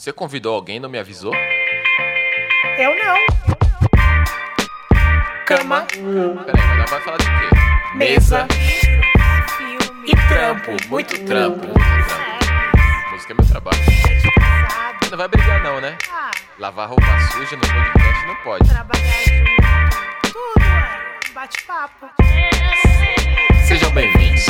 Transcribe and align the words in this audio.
Você 0.00 0.14
convidou 0.14 0.54
alguém 0.54 0.76
e 0.76 0.80
não 0.80 0.88
me 0.88 0.98
avisou? 0.98 1.34
Eu 2.78 2.96
não. 2.96 3.16
Cama, 5.44 5.82
Peraí, 5.82 6.02
mas 6.02 6.78
ela 6.78 6.86
vai 6.86 7.00
falar 7.02 7.16
de 7.18 7.24
quê? 7.26 7.96
mesa 7.96 8.48
Filme, 9.58 10.10
e 10.10 10.16
trampo. 10.26 10.88
Muito 10.88 11.22
trampo. 11.26 11.66
Música 13.12 13.32
é 13.32 13.34
meu 13.34 13.46
trabalho. 13.46 13.76
Não 15.10 15.18
vai 15.18 15.28
brigar 15.28 15.62
não, 15.62 15.82
né? 15.82 15.98
Ah, 16.10 16.30
Lavar 16.58 16.88
roupa 16.88 17.04
suja 17.32 17.56
no 17.56 17.60
podcast 17.60 18.26
não 18.26 18.36
pode. 18.36 18.66
trabalhar 18.70 19.04
junto. 19.26 20.32
Tudo 20.32 20.64
é 20.64 21.32
bate-papo. 21.34 22.06
Sejam 23.68 23.90
bem-vindos. 23.90 24.46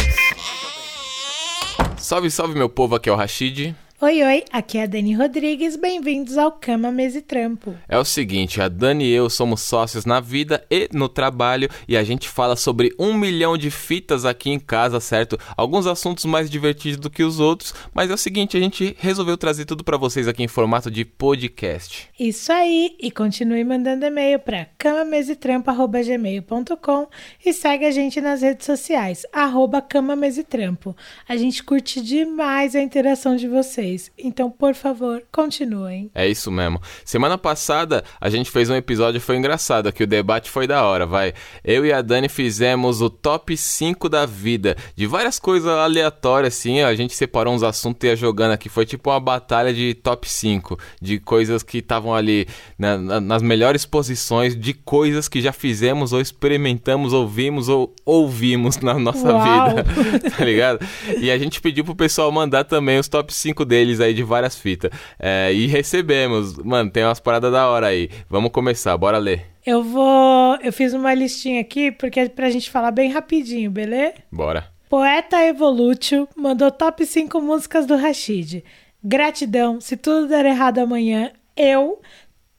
Salve, 1.97 2.31
salve 2.31 2.55
meu 2.55 2.69
povo, 2.69 2.95
aqui 2.95 3.09
é 3.09 3.13
o 3.13 3.17
Rashid. 3.17 3.75
Oi, 4.03 4.23
oi, 4.23 4.45
aqui 4.51 4.79
é 4.79 4.85
a 4.85 4.87
Dani 4.87 5.13
Rodrigues, 5.13 5.77
bem-vindos 5.77 6.39
ao 6.39 6.53
Cama, 6.53 6.91
Mesa 6.91 7.19
e 7.19 7.21
Trampo. 7.21 7.77
É 7.87 7.99
o 7.99 8.05
seguinte, 8.05 8.59
a 8.59 8.67
Dani 8.67 9.05
e 9.05 9.13
eu 9.13 9.29
somos 9.29 9.61
sócios 9.61 10.07
na 10.07 10.21
vida 10.21 10.65
e 10.71 10.89
no 10.91 11.07
trabalho 11.07 11.69
e 11.87 11.99
a 11.99 12.03
gente 12.03 12.27
fala 12.27 12.57
sobre 12.57 12.95
um 12.99 13.13
milhão 13.13 13.59
de 13.59 13.71
fitas 13.71 14.25
aqui 14.25 14.49
em 14.49 14.59
casa, 14.59 15.01
certo? 15.01 15.39
Alguns 15.55 15.87
assuntos 15.87 16.25
mais 16.25 16.49
divertidos 16.49 16.99
do 16.99 17.11
que 17.11 17.23
os 17.23 17.41
outros, 17.41 17.75
mas 17.93 18.11
é 18.11 18.15
o 18.15 18.17
seguinte, 18.17 18.57
a 18.57 18.61
gente 18.61 18.97
resolveu 18.99 19.37
trazer 19.37 19.67
tudo 19.67 19.85
pra 19.85 19.99
vocês 19.99 20.27
aqui 20.27 20.43
em 20.43 20.49
formato 20.49 20.91
de 20.91 21.05
podcast. 21.05 22.09
Isso 22.19 22.51
aí, 22.51 22.97
e 22.99 23.11
continue 23.11 23.65
mandando 23.65 24.07
e-mail 24.07 24.39
para 24.39 24.67
camamesetrampo.gmail.com 24.79 27.07
e 27.45 27.53
segue 27.53 27.85
a 27.85 27.91
gente 27.91 28.19
nas 28.19 28.41
redes 28.41 28.65
sociais, 28.65 29.27
arroba 29.31 29.83
camamesetrampo. 29.83 30.97
A 31.29 31.37
gente 31.37 31.63
curte 31.63 32.01
demais 32.01 32.75
a 32.75 32.81
interação 32.81 33.37
de 33.37 33.47
vocês, 33.47 33.90
então, 34.19 34.51
por 34.51 34.75
favor, 34.75 35.23
continuem. 35.33 36.11
É 36.15 36.29
isso 36.29 36.51
mesmo. 36.51 36.81
Semana 37.05 37.37
passada 37.39 38.05
a 38.21 38.29
gente 38.29 38.51
fez 38.51 38.69
um 38.71 38.75
episódio, 38.75 39.21
foi 39.21 39.37
engraçado, 39.37 39.93
que 39.93 40.05
o 40.05 40.07
debate 40.07 40.51
foi 40.51 40.67
da 40.67 40.85
hora, 40.85 41.07
vai. 41.07 41.33
Eu 41.65 41.85
e 41.87 41.93
a 41.93 42.03
Dani 42.03 42.29
fizemos 42.29 43.01
o 43.01 43.09
top 43.11 43.57
5 43.57 44.09
da 44.09 44.27
vida, 44.27 44.77
de 44.95 45.07
várias 45.07 45.39
coisas 45.39 45.69
aleatórias, 45.71 46.55
assim, 46.55 46.81
a 46.81 46.95
gente 46.95 47.15
separou 47.15 47.55
uns 47.55 47.63
assuntos 47.63 48.05
e 48.05 48.09
ia 48.09 48.17
jogando 48.17 48.53
aqui, 48.53 48.69
foi 48.69 48.85
tipo 48.87 49.11
uma 49.11 49.21
batalha 49.21 49.73
de 49.73 49.95
top 49.95 50.29
5, 50.29 50.79
de 51.01 51.19
coisas 51.19 51.63
que 51.63 51.79
estavam 51.79 52.15
ali 52.15 52.47
na- 52.79 52.99
na- 52.99 53.21
nas 53.21 53.43
melhores 53.43 53.85
posições, 53.87 54.55
de 54.59 54.73
coisas 54.75 55.29
que 55.29 55.41
já 55.41 55.53
fizemos 55.53 56.13
ou 56.13 56.21
experimentamos, 56.21 57.13
ouvimos 57.13 57.69
ou 57.69 57.95
ouvimos 58.05 58.79
na 58.79 58.95
nossa 58.99 59.33
Uau! 59.33 59.69
vida, 59.71 59.85
tá 60.37 60.45
ligado? 60.45 60.79
E 61.21 61.31
a 61.31 61.39
gente 61.39 61.61
pediu 61.61 61.85
pro 61.85 61.95
pessoal 61.95 62.31
mandar 62.33 62.65
também 62.65 62.99
os 62.99 63.09
top 63.09 63.33
5 63.33 63.65
deles 63.65 63.80
aí 64.01 64.13
de 64.13 64.23
várias 64.23 64.59
fitas. 64.59 64.91
É, 65.19 65.53
e 65.53 65.67
recebemos. 65.67 66.57
Mano, 66.59 66.91
tem 66.91 67.05
umas 67.05 67.21
paradas 67.21 67.51
da 67.53 67.69
hora 67.69 67.87
aí. 67.87 68.11
Vamos 68.29 68.51
começar, 68.51 68.97
bora 68.97 69.19
ler. 69.19 69.47
Eu 69.65 69.83
vou. 69.83 70.57
Eu 70.63 70.73
fiz 70.73 70.93
uma 70.93 71.15
listinha 71.15 71.61
aqui 71.61 71.93
porque 71.93 72.21
é 72.21 72.29
pra 72.29 72.51
gente 72.51 72.71
falar 72.71 72.91
bem 72.91 73.11
rapidinho, 73.11 73.71
beleza? 73.71 74.15
Bora. 74.31 74.69
Poeta 74.89 75.41
Evolúcio 75.45 76.29
mandou 76.37 76.71
top 76.71 77.07
5 77.07 77.41
músicas 77.41 77.87
do 77.87 77.97
Rashid. 77.97 78.65
Gratidão, 79.03 79.81
se 79.81 79.97
tudo 79.97 80.29
der 80.29 80.45
errado 80.45 80.79
amanhã, 80.79 81.31
eu, 81.57 82.01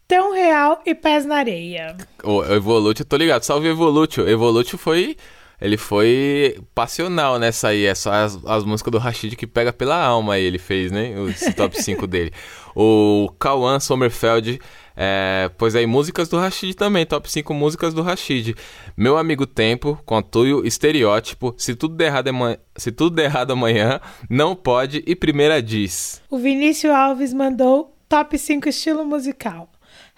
Tão 0.08 0.33
Real 0.33 0.81
e 0.86 0.94
Pés 0.94 1.25
na 1.25 1.38
Areia. 1.38 1.95
O 2.23 2.44
Evolute, 2.44 3.02
eu 3.02 3.05
tô 3.05 3.16
ligado. 3.16 3.44
Salve 3.44 3.69
Evolute. 3.69 4.19
Evolute 4.19 4.77
foi. 4.77 5.16
Ele 5.62 5.78
foi 5.78 6.59
passional 6.73 7.38
nessa 7.38 7.67
aí. 7.67 7.86
É 7.86 7.94
só 7.94 8.12
as, 8.12 8.40
as 8.45 8.64
músicas 8.64 8.92
do 8.92 8.98
Rashid 8.98 9.36
que 9.36 9.45
pega 9.45 9.72
pela 9.72 10.04
alma 10.04 10.34
aí, 10.34 10.44
ele 10.44 10.58
fez, 10.58 10.92
né? 10.92 11.14
Esse 11.30 11.54
top 11.54 11.81
5 11.81 12.08
dele. 12.08 12.34
O 12.76 13.31
Cauã 13.40 13.80
Sommerfeld. 13.80 14.59
É, 14.98 15.50
pois 15.58 15.76
aí, 15.76 15.86
músicas 15.86 16.28
do 16.28 16.38
Rashid 16.38 16.76
também, 16.76 17.06
top 17.06 17.32
5 17.32 17.54
músicas 17.54 17.94
do 17.94 18.02
Rashid. 18.02 18.56
Meu 18.98 19.17
Amigo 19.17 19.48
Tempo, 19.48 19.98
Contuio, 20.05 20.66
Estereótipo, 20.66 21.55
Se 21.58 21.76
Tudo 21.76 21.95
Der 21.95 22.08
Errado, 22.08 22.28
Amanhã, 22.28 22.58
Se 22.76 22.92
Tudo 22.92 23.16
Der 23.16 23.26
Errado 23.26 23.52
Amanhã, 23.52 24.02
Não 24.30 24.54
Pode 24.55 25.02
e 25.08 25.16
Primeira 25.16 25.61
Diz. 25.61 26.22
O 26.30 26.38
Vinícius 26.38 26.93
Alves 26.93 27.33
mandou 27.33 27.95
top 28.10 28.38
5 28.38 28.67
estilo 28.67 29.05
musical. 29.05 29.70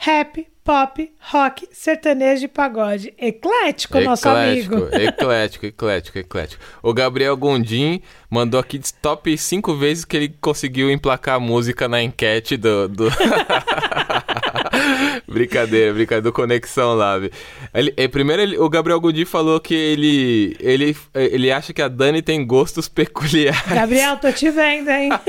Rap, 0.06 0.46
pop, 0.66 1.14
rock, 1.32 1.66
sertanejo 1.72 2.44
e 2.44 2.48
pagode. 2.50 3.14
Eclético, 3.18 4.02
nosso 4.02 4.28
amigo. 4.28 4.90
Eclético, 4.92 5.66
eclético, 5.66 6.20
eclético. 6.20 6.62
O 6.84 6.94
Gabriel 6.94 7.38
Gondim 7.38 8.02
mandou 8.30 8.60
aqui 8.60 8.78
de 8.78 8.94
top 8.96 9.38
5 9.38 9.74
vezes 9.78 10.04
que 10.04 10.18
ele 10.18 10.36
conseguiu 10.42 10.92
emplacar 10.92 11.36
a 11.36 11.40
música 11.40 11.88
na 11.88 12.04
enquete 12.04 12.58
do. 12.58 12.90
do... 12.90 13.08
brincadeira, 15.28 15.94
brincadeira, 15.94 16.22
do 16.22 16.34
Conexão 16.34 16.94
Lab. 16.96 17.32
Ele, 17.74 17.94
eh, 17.98 18.08
primeiro, 18.08 18.42
ele- 18.42 18.58
o 18.58 18.70
Gabriel 18.70 19.00
Gondim 19.00 19.26
falou 19.26 19.60
que 19.60 19.74
ele, 19.74 20.56
ele, 20.60 20.96
ele 21.14 21.52
acha 21.52 21.74
que 21.74 21.82
a 21.82 21.88
Dani 21.88 22.22
tem 22.22 22.46
gostos 22.46 22.88
peculiares. 22.90 23.62
Gabriel, 23.68 24.18
tô 24.18 24.32
te 24.32 24.50
vendo, 24.50 24.90
hein? 24.90 25.10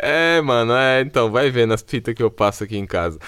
É, 0.00 0.40
mano, 0.40 0.72
é, 0.74 1.00
então, 1.00 1.30
vai 1.30 1.50
vendo 1.50 1.74
as 1.74 1.82
fitas 1.82 2.14
que 2.14 2.22
eu 2.22 2.30
passo 2.30 2.62
aqui 2.62 2.76
em 2.76 2.86
casa. 2.86 3.18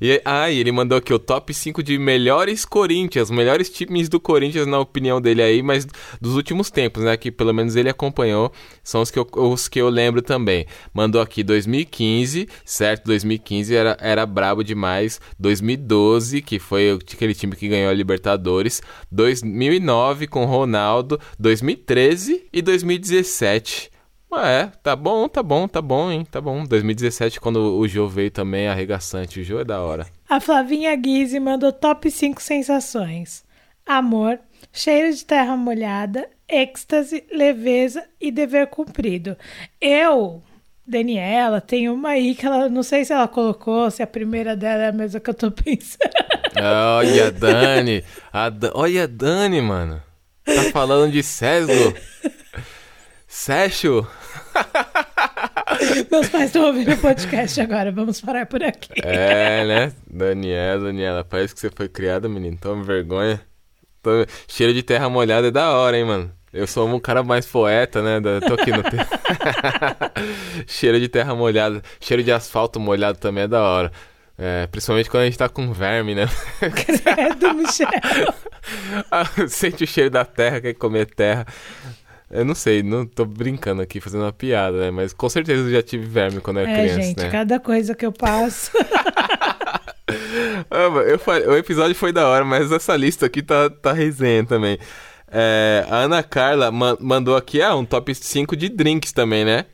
E 0.00 0.20
aí, 0.24 0.58
ele 0.58 0.70
mandou 0.70 0.98
aqui 0.98 1.12
o 1.12 1.18
top 1.18 1.52
5 1.54 1.82
de 1.82 1.98
melhores 1.98 2.64
Corinthians, 2.66 3.30
melhores 3.30 3.70
times 3.70 4.08
do 4.10 4.20
Corinthians, 4.20 4.66
na 4.66 4.78
opinião 4.78 5.20
dele 5.22 5.42
aí, 5.42 5.62
mas 5.62 5.86
dos 6.20 6.34
últimos 6.36 6.70
tempos, 6.70 7.02
né? 7.02 7.16
Que 7.16 7.30
pelo 7.30 7.52
menos 7.54 7.76
ele 7.76 7.88
acompanhou, 7.88 8.52
são 8.82 9.00
os 9.00 9.10
que 9.10 9.18
eu, 9.18 9.26
os 9.34 9.68
que 9.68 9.80
eu 9.80 9.88
lembro 9.88 10.20
também. 10.20 10.66
Mandou 10.92 11.20
aqui 11.20 11.42
2015, 11.42 12.46
certo? 12.64 13.04
2015 13.06 13.74
era, 13.74 13.96
era 14.00 14.26
brabo 14.38 14.62
demais. 14.62 15.20
2012, 15.38 16.40
que 16.42 16.60
foi 16.60 16.92
aquele 16.92 17.34
time 17.34 17.56
que 17.56 17.66
ganhou 17.66 17.90
a 17.90 17.94
Libertadores. 17.94 18.80
2009 19.10 20.28
com 20.28 20.44
Ronaldo. 20.44 21.20
2013 21.38 22.46
e 22.52 22.62
2017. 22.62 23.90
Ah, 24.30 24.48
É, 24.48 24.66
tá 24.66 24.94
bom, 24.94 25.26
tá 25.26 25.42
bom, 25.42 25.66
tá 25.66 25.82
bom, 25.82 26.12
hein, 26.12 26.24
tá 26.30 26.40
bom. 26.40 26.64
2017, 26.64 27.40
quando 27.40 27.78
o 27.78 27.88
Jô 27.88 28.06
veio 28.06 28.30
também, 28.30 28.68
arregaçante. 28.68 29.40
O 29.40 29.44
Jô 29.44 29.58
é 29.58 29.64
da 29.64 29.80
hora. 29.80 30.06
A 30.28 30.38
Flavinha 30.38 30.94
Guise 30.94 31.40
mandou 31.40 31.72
top 31.72 32.08
5 32.10 32.40
sensações: 32.40 33.42
amor, 33.84 34.38
cheiro 34.72 35.12
de 35.12 35.24
terra 35.24 35.56
molhada, 35.56 36.28
êxtase, 36.48 37.24
leveza 37.32 38.04
e 38.20 38.30
dever 38.30 38.68
cumprido. 38.68 39.36
Eu, 39.80 40.42
Daniela, 40.88 41.60
tem 41.60 41.88
uma 41.88 42.10
aí 42.10 42.34
que 42.34 42.46
ela 42.46 42.68
não 42.68 42.82
sei 42.82 43.04
se 43.04 43.12
ela 43.12 43.28
colocou, 43.28 43.90
se 43.90 44.02
a 44.02 44.06
primeira 44.06 44.56
dela 44.56 44.84
é 44.84 44.88
a 44.88 44.92
mesma 44.92 45.20
que 45.20 45.28
eu 45.30 45.34
tô 45.34 45.50
pensando. 45.52 46.10
Olha 46.98 47.30
Dani. 47.30 48.02
A 48.32 48.48
Da- 48.48 48.72
Olha 48.74 49.04
a 49.04 49.06
Dani, 49.06 49.60
mano. 49.60 50.02
Tá 50.44 50.62
falando 50.72 51.12
de 51.12 51.22
Sesgo. 51.22 51.94
Sérgio. 53.26 54.06
Meus 56.10 56.28
pais 56.28 56.44
estão 56.46 56.64
ouvindo 56.64 56.92
o 56.92 56.96
podcast 56.98 57.60
agora, 57.60 57.92
vamos 57.92 58.20
parar 58.20 58.46
por 58.46 58.62
aqui. 58.62 58.92
É, 59.04 59.64
né? 59.66 59.92
Daniela, 60.10 60.84
Daniela, 60.84 61.24
parece 61.24 61.54
que 61.54 61.60
você 61.60 61.70
foi 61.70 61.88
criada, 61.88 62.28
menino. 62.28 62.56
Toma 62.60 62.82
vergonha. 62.82 63.40
Toma- 64.02 64.26
Cheiro 64.48 64.72
de 64.72 64.82
terra 64.82 65.08
molhada 65.10 65.48
é 65.48 65.50
da 65.50 65.70
hora, 65.72 65.98
hein, 65.98 66.04
mano. 66.06 66.32
Eu 66.52 66.66
sou 66.66 66.88
um 66.88 66.98
cara 66.98 67.22
mais 67.22 67.46
poeta, 67.46 68.02
né? 68.02 68.20
da- 68.20 68.40
Tô 68.40 68.54
aqui 68.54 68.70
no. 68.70 68.82
Cheiro 70.66 70.98
de 71.00 71.08
terra 71.08 71.34
molhada. 71.34 71.82
Cheiro 72.00 72.22
de 72.22 72.32
asfalto 72.32 72.80
molhado 72.80 73.18
também 73.18 73.44
é 73.44 73.48
da 73.48 73.62
hora. 73.62 73.92
É, 74.38 74.66
principalmente 74.68 75.10
quando 75.10 75.22
a 75.24 75.26
gente 75.26 75.36
tá 75.38 75.48
com 75.48 75.72
verme, 75.72 76.14
né? 76.14 76.26
Credo, 76.60 77.54
Michel. 77.58 77.88
Ah, 79.10 79.24
Sente 79.48 79.84
o 79.84 79.86
cheiro 79.86 80.10
da 80.10 80.24
terra, 80.24 80.60
quer 80.60 80.74
comer 80.74 81.06
terra. 81.06 81.44
Eu 82.30 82.44
não 82.44 82.54
sei, 82.54 82.82
não 82.82 83.04
tô 83.06 83.24
brincando 83.24 83.82
aqui, 83.82 84.00
fazendo 84.00 84.22
uma 84.22 84.32
piada, 84.32 84.76
né? 84.78 84.90
Mas 84.90 85.12
com 85.12 85.28
certeza 85.28 85.62
eu 85.62 85.70
já 85.72 85.82
tive 85.82 86.06
verme 86.06 86.40
quando 86.40 86.58
eu 86.58 86.62
era 86.66 86.70
É, 86.72 86.82
criança, 86.84 87.02
gente, 87.02 87.22
né? 87.24 87.30
cada 87.30 87.58
coisa 87.58 87.94
que 87.94 88.06
eu 88.06 88.12
passo. 88.12 88.70
Ah, 90.70 90.84
eu 91.06 91.18
fa- 91.18 91.38
o 91.38 91.56
episódio 91.56 91.94
foi 91.94 92.12
da 92.12 92.26
hora, 92.26 92.42
mas 92.44 92.72
essa 92.72 92.96
lista 92.96 93.26
aqui 93.26 93.42
tá, 93.42 93.68
tá 93.68 93.92
resenha 93.92 94.44
também. 94.44 94.78
É, 95.30 95.84
a 95.88 95.96
Ana 95.98 96.22
Carla 96.22 96.70
ma- 96.70 96.96
mandou 97.00 97.36
aqui 97.36 97.60
ah, 97.60 97.74
um 97.76 97.84
top 97.84 98.14
5 98.14 98.56
de 98.56 98.68
drinks 98.68 99.12
também, 99.12 99.44
né? 99.44 99.66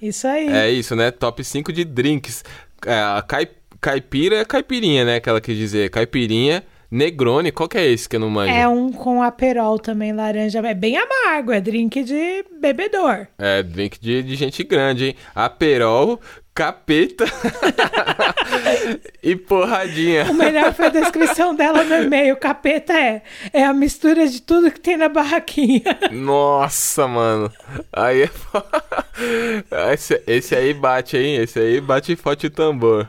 Isso 0.00 0.26
aí. 0.26 0.48
É 0.48 0.70
isso, 0.70 0.94
né? 0.96 1.10
Top 1.10 1.42
5 1.42 1.72
de 1.72 1.84
drinks. 1.84 2.44
É, 2.86 2.94
a 2.94 3.22
cai- 3.26 3.48
caipira 3.80 4.36
é 4.36 4.44
caipirinha, 4.44 5.04
né? 5.04 5.20
Que 5.20 5.28
ela 5.28 5.40
quis 5.40 5.56
dizer. 5.56 5.90
Caipirinha, 5.90 6.62
Negroni, 6.90 7.50
qual 7.52 7.68
que 7.68 7.78
é 7.78 7.86
esse 7.86 8.08
que 8.08 8.16
eu 8.16 8.20
não 8.20 8.28
manjo? 8.28 8.52
É 8.52 8.66
um 8.68 8.92
com 8.92 9.22
aperol 9.22 9.78
também, 9.78 10.12
laranja. 10.12 10.58
É 10.58 10.74
bem 10.74 10.96
amargo, 10.96 11.52
é 11.52 11.60
drink 11.60 12.02
de 12.04 12.44
bebedor. 12.60 13.26
É, 13.38 13.62
drink 13.62 13.98
de, 14.00 14.22
de 14.22 14.34
gente 14.36 14.62
grande, 14.64 15.06
hein? 15.06 15.16
Aperol, 15.34 16.20
capeta 16.54 17.24
e 19.22 19.34
porradinha. 19.34 20.30
O 20.30 20.34
melhor 20.34 20.72
foi 20.74 20.86
a 20.86 20.90
descrição 20.90 21.54
dela 21.54 21.82
no 21.82 21.94
e-mail. 22.02 22.36
Capeta 22.36 22.92
é, 22.92 23.22
é 23.52 23.64
a 23.64 23.72
mistura 23.72 24.26
de 24.26 24.42
tudo 24.42 24.70
que 24.70 24.80
tem 24.80 24.96
na 24.96 25.08
barraquinha. 25.08 25.98
Nossa, 26.10 27.08
mano. 27.08 27.50
Aí 27.92 28.22
é 28.22 28.30
esse, 29.94 30.22
esse 30.26 30.54
aí 30.54 30.74
bate, 30.74 31.16
hein? 31.16 31.36
Esse 31.36 31.58
aí 31.58 31.80
bate 31.80 32.14
forte 32.16 32.46
o 32.48 32.50
tambor. 32.50 33.08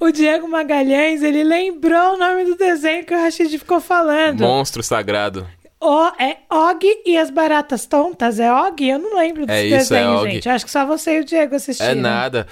O 0.00 0.10
Diego 0.10 0.48
Magalhães, 0.48 1.22
ele 1.22 1.44
lembrou 1.44 2.14
o 2.14 2.18
nome 2.18 2.44
do 2.44 2.56
desenho 2.56 3.04
que 3.04 3.14
o 3.14 3.20
Rashid 3.20 3.58
ficou 3.58 3.80
falando. 3.80 4.40
Monstro 4.40 4.82
sagrado. 4.82 5.46
O, 5.84 6.06
é 6.18 6.38
Og 6.50 7.02
e 7.04 7.18
as 7.18 7.30
Baratas 7.30 7.84
Tontas. 7.84 8.40
É 8.40 8.50
Og? 8.50 8.80
Eu 8.80 8.98
não 8.98 9.18
lembro 9.18 9.44
desse 9.44 9.58
É 9.58 9.66
isso, 9.66 9.94
é 9.94 9.98
desenho, 9.98 10.18
Og. 10.20 10.30
gente. 10.30 10.48
Acho 10.48 10.64
que 10.64 10.70
só 10.70 10.86
você 10.86 11.18
e 11.18 11.20
o 11.20 11.24
Diego 11.24 11.54
assistiram. 11.54 11.90
É 11.90 11.94
nada. 11.94 12.46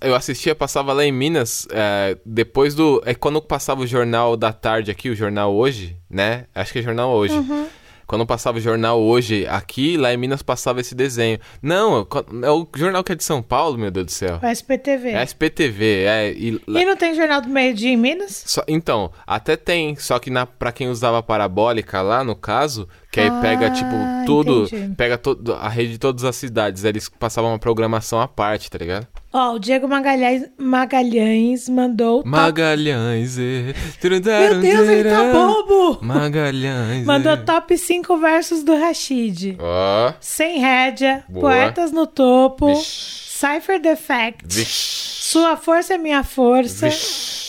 Eu 0.00 0.14
assistia, 0.14 0.54
passava 0.54 0.92
lá 0.92 1.04
em 1.04 1.12
Minas, 1.12 1.66
é, 1.70 2.16
depois 2.26 2.74
do. 2.74 3.00
É 3.06 3.14
quando 3.14 3.40
passava 3.40 3.82
o 3.82 3.86
jornal 3.86 4.36
da 4.36 4.52
tarde 4.52 4.90
aqui, 4.90 5.08
o 5.10 5.14
jornal 5.14 5.54
hoje, 5.54 5.96
né? 6.10 6.46
Acho 6.54 6.72
que 6.72 6.80
é 6.80 6.82
jornal 6.82 7.10
hoje. 7.10 7.34
Uhum. 7.34 7.66
Quando 8.06 8.26
passava 8.26 8.58
o 8.58 8.60
jornal 8.60 9.00
hoje 9.00 9.46
aqui, 9.46 9.96
lá 9.96 10.12
em 10.12 10.16
Minas 10.16 10.42
passava 10.42 10.80
esse 10.80 10.94
desenho. 10.94 11.38
Não, 11.62 12.06
é 12.42 12.50
o 12.50 12.66
jornal 12.76 13.02
que 13.02 13.12
é 13.12 13.14
de 13.14 13.24
São 13.24 13.42
Paulo, 13.42 13.78
meu 13.78 13.90
Deus 13.90 14.06
do 14.06 14.12
céu. 14.12 14.38
O 14.42 14.46
SPTV. 14.46 15.10
É 15.10 15.22
SPTV, 15.22 16.04
é. 16.04 16.32
E, 16.32 16.60
lá- 16.66 16.80
E 16.80 16.84
não 16.84 16.96
tem 16.96 17.14
Jornal 17.14 17.40
do 17.40 17.48
Meio 17.48 17.74
Dia 17.74 17.90
em 17.90 17.96
Minas? 17.96 18.42
só- 18.46 18.64
então, 18.68 19.10
até 19.26 19.56
tem, 19.56 19.96
só 19.96 20.18
que 20.18 20.30
na, 20.30 20.44
pra 20.46 20.72
quem 20.72 20.88
usava 20.88 21.22
parabólica 21.22 22.00
lá, 22.02 22.22
no 22.24 22.34
caso, 22.36 22.88
que 23.12 23.20
aí 23.20 23.30
pega, 23.42 23.66
Ah, 23.66 23.70
tipo, 23.70 23.90
tudo, 24.26 24.64
entendi. 24.64 24.94
pega 24.96 25.18
todo, 25.18 25.52
a 25.52 25.68
rede 25.68 25.92
de 25.92 25.98
todas 25.98 26.24
as 26.24 26.34
cidades, 26.34 26.82
eles 26.82 27.08
passavam 27.10 27.50
uma 27.50 27.58
programação 27.58 28.18
à 28.20 28.26
parte, 28.26 28.70
tá 28.70 28.78
ligado? 28.78 29.06
Ó, 29.32 29.54
o 29.54 29.58
Diego 29.58 29.86
Magalhães, 29.86 30.44
Magalhães 30.58 31.68
mandou... 31.68 32.18
top- 32.18 32.28
Magalhães, 32.28 33.38
é. 33.38 33.74
Meu 34.02 34.60
Deus, 34.60 34.88
ele 34.88 35.08
tá 35.10 35.32
bobo! 35.32 35.98
Magalhães. 36.02 37.04
Mandou 37.06 37.32
é. 37.32 37.36
top 37.36 37.76
5 37.78 38.16
versos 38.18 38.62
do 38.62 38.74
Rashid. 38.76 39.56
Ó, 39.58 40.12
Sem 40.20 40.58
rédea, 40.60 41.24
Boa. 41.28 41.40
poetas 41.50 41.92
no 41.92 42.06
topo, 42.06 42.66
Vixe. 42.74 43.21
Cypher 43.42 43.80
Defect, 43.80 44.64
Sua 44.64 45.56
Força 45.56 45.94
é 45.94 45.98
Minha 45.98 46.22
Força. 46.22 46.88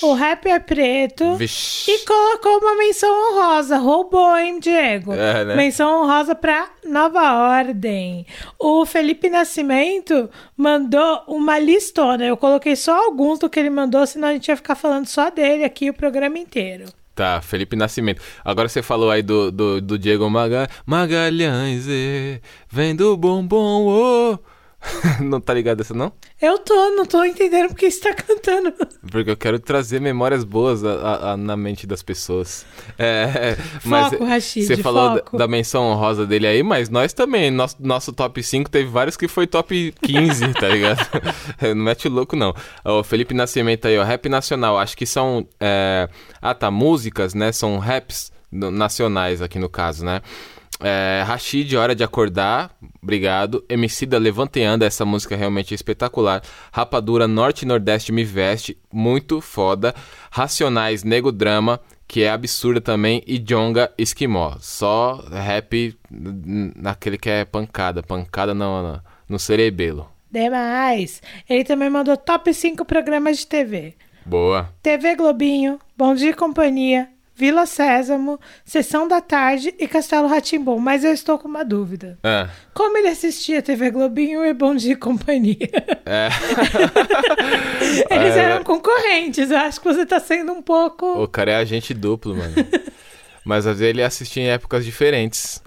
O 0.01 0.13
Rap 0.13 0.47
é 0.47 0.57
Preto 0.57 1.35
vixe. 1.35 1.91
e 1.91 2.03
colocou 2.03 2.57
uma 2.57 2.75
menção 2.75 3.13
honrosa. 3.13 3.77
Roubou, 3.77 4.35
hein, 4.35 4.59
Diego? 4.59 5.13
É, 5.13 5.45
né? 5.45 5.55
Menção 5.55 6.01
honrosa 6.01 6.33
pra 6.33 6.67
Nova 6.83 7.33
Ordem. 7.59 8.25
O 8.57 8.87
Felipe 8.87 9.29
Nascimento 9.29 10.31
mandou 10.57 11.21
uma 11.27 11.59
listona. 11.59 12.25
Eu 12.25 12.37
coloquei 12.37 12.75
só 12.75 13.05
alguns 13.05 13.37
do 13.37 13.47
que 13.47 13.59
ele 13.59 13.69
mandou, 13.69 14.07
senão 14.07 14.29
a 14.29 14.33
gente 14.33 14.47
ia 14.47 14.57
ficar 14.57 14.73
falando 14.73 15.05
só 15.05 15.29
dele 15.29 15.63
aqui 15.63 15.91
o 15.91 15.93
programa 15.93 16.39
inteiro. 16.39 16.85
Tá, 17.13 17.39
Felipe 17.39 17.75
Nascimento. 17.75 18.19
Agora 18.43 18.67
você 18.67 18.81
falou 18.81 19.11
aí 19.11 19.21
do, 19.21 19.51
do, 19.51 19.79
do 19.79 19.99
Diego 19.99 20.27
Maga... 20.27 20.67
Magalhães, 20.87 21.85
é. 21.87 22.41
Vem 22.67 22.95
do 22.95 23.15
bombom, 23.15 23.85
ô. 23.85 24.52
não 25.21 25.39
tá 25.39 25.53
ligado 25.53 25.81
essa, 25.81 25.93
não? 25.93 26.11
Eu 26.41 26.57
tô, 26.59 26.73
não 26.91 27.05
tô 27.05 27.23
entendendo 27.23 27.69
porque 27.69 27.89
você 27.89 27.99
tá 28.01 28.13
cantando. 28.13 28.73
Porque 29.11 29.29
eu 29.31 29.37
quero 29.37 29.59
trazer 29.59 30.01
memórias 30.01 30.43
boas 30.43 30.83
a- 30.83 30.93
a- 30.93 31.31
a- 31.33 31.37
na 31.37 31.55
mente 31.55 31.87
das 31.87 32.03
pessoas. 32.03 32.65
É, 32.97 33.55
mas 33.85 34.09
Foco, 34.09 34.25
Rashid, 34.25 34.65
Você 34.65 34.77
falou 34.77 35.15
da, 35.31 35.37
da 35.39 35.47
menção 35.47 35.83
honrosa 35.85 36.25
dele 36.25 36.47
aí, 36.47 36.63
mas 36.63 36.89
nós 36.89 37.13
também. 37.13 37.49
Nosso, 37.51 37.75
nosso 37.79 38.11
top 38.13 38.41
5 38.43 38.69
teve 38.69 38.89
vários 38.89 39.15
que 39.15 39.27
foi 39.27 39.47
top 39.47 39.93
15, 40.01 40.53
tá 40.53 40.67
ligado? 40.67 40.99
não 41.75 41.83
mete 41.83 42.07
o 42.07 42.11
louco, 42.11 42.35
não. 42.35 42.53
O 42.83 43.03
Felipe 43.03 43.33
Nascimento 43.33 43.87
aí, 43.87 43.97
ó, 43.97 44.03
rap 44.03 44.27
nacional. 44.29 44.77
Acho 44.77 44.97
que 44.97 45.05
são. 45.05 45.47
é, 45.59 46.09
Ah, 46.41 46.53
tá. 46.53 46.69
Músicas, 46.69 47.33
né? 47.33 47.51
São 47.51 47.77
raps 47.77 48.31
nacionais 48.51 49.41
aqui 49.41 49.57
no 49.59 49.67
caso, 49.69 50.05
né? 50.05 50.21
É, 50.83 51.23
Rashid, 51.25 51.75
Hora 51.77 51.95
de 51.95 52.03
Acordar, 52.03 52.71
obrigado. 53.01 53.63
MC 53.69 54.05
da 54.05 54.17
Levanta 54.17 54.59
e 54.59 54.63
Anda, 54.63 54.85
essa 54.85 55.05
música 55.05 55.35
realmente 55.35 55.73
é 55.73 55.75
espetacular. 55.75 56.41
Rapadura 56.71 57.27
Norte 57.27 57.61
e 57.61 57.65
Nordeste 57.65 58.11
Me 58.11 58.25
Veste, 58.25 58.77
muito 58.91 59.39
foda. 59.39 59.95
Racionais, 60.29 61.03
Nego 61.03 61.31
Drama, 61.31 61.79
que 62.05 62.21
é 62.21 62.29
absurda 62.29 62.81
também. 62.81 63.23
E 63.25 63.39
Jonga 63.39 63.91
Esquimó, 63.97 64.57
só 64.59 65.23
rap 65.31 65.97
naquele 66.11 67.17
que 67.17 67.29
é 67.29 67.45
pancada, 67.45 68.03
pancada 68.03 68.53
no, 68.53 68.83
no, 68.83 69.01
no 69.29 69.39
cerebelo. 69.39 70.09
Demais. 70.29 71.21
Ele 71.47 71.63
também 71.63 71.89
mandou 71.89 72.17
top 72.17 72.53
5 72.53 72.83
programas 72.83 73.37
de 73.37 73.47
TV. 73.47 73.95
Boa. 74.25 74.69
TV 74.81 75.15
Globinho, 75.15 75.79
Bom 75.97 76.15
Dia 76.15 76.31
e 76.31 76.33
Companhia, 76.33 77.09
Vila 77.35 77.65
Sésamo, 77.65 78.39
Sessão 78.63 79.07
da 79.07 79.19
Tarde 79.19 79.73
e 79.79 79.87
Castelo 79.87 80.27
Ratimbom. 80.27 80.77
Mas 80.79 81.03
eu 81.03 81.11
estou 81.13 81.37
com 81.39 81.47
uma 81.47 81.65
dúvida. 81.65 82.17
É. 82.23 82.47
Como 82.73 82.97
ele 82.97 83.07
assistia 83.07 83.61
TV 83.61 83.89
Globinho 83.91 84.45
e 84.45 84.53
Bom 84.53 84.75
Dia 84.75 84.93
e 84.93 84.95
Companhia? 84.95 85.57
É. 86.05 86.29
Eles 88.09 88.35
É. 88.35 88.39
eram 88.39 88.63
concorrentes. 88.63 89.49
Eu 89.51 89.57
acho 89.57 89.79
que 89.81 89.87
você 89.87 90.05
tá 90.05 90.19
sendo 90.19 90.51
um 90.53 90.61
pouco. 90.61 91.05
O 91.23 91.27
cara 91.27 91.51
é 91.51 91.55
agente 91.55 91.93
duplo, 91.93 92.35
mano. 92.35 92.53
Mas 93.43 93.65
às 93.67 93.79
vezes 93.79 93.93
ele 93.93 94.03
assistia 94.03 94.43
em 94.43 94.47
épocas 94.49 94.85
diferentes. 94.85 95.61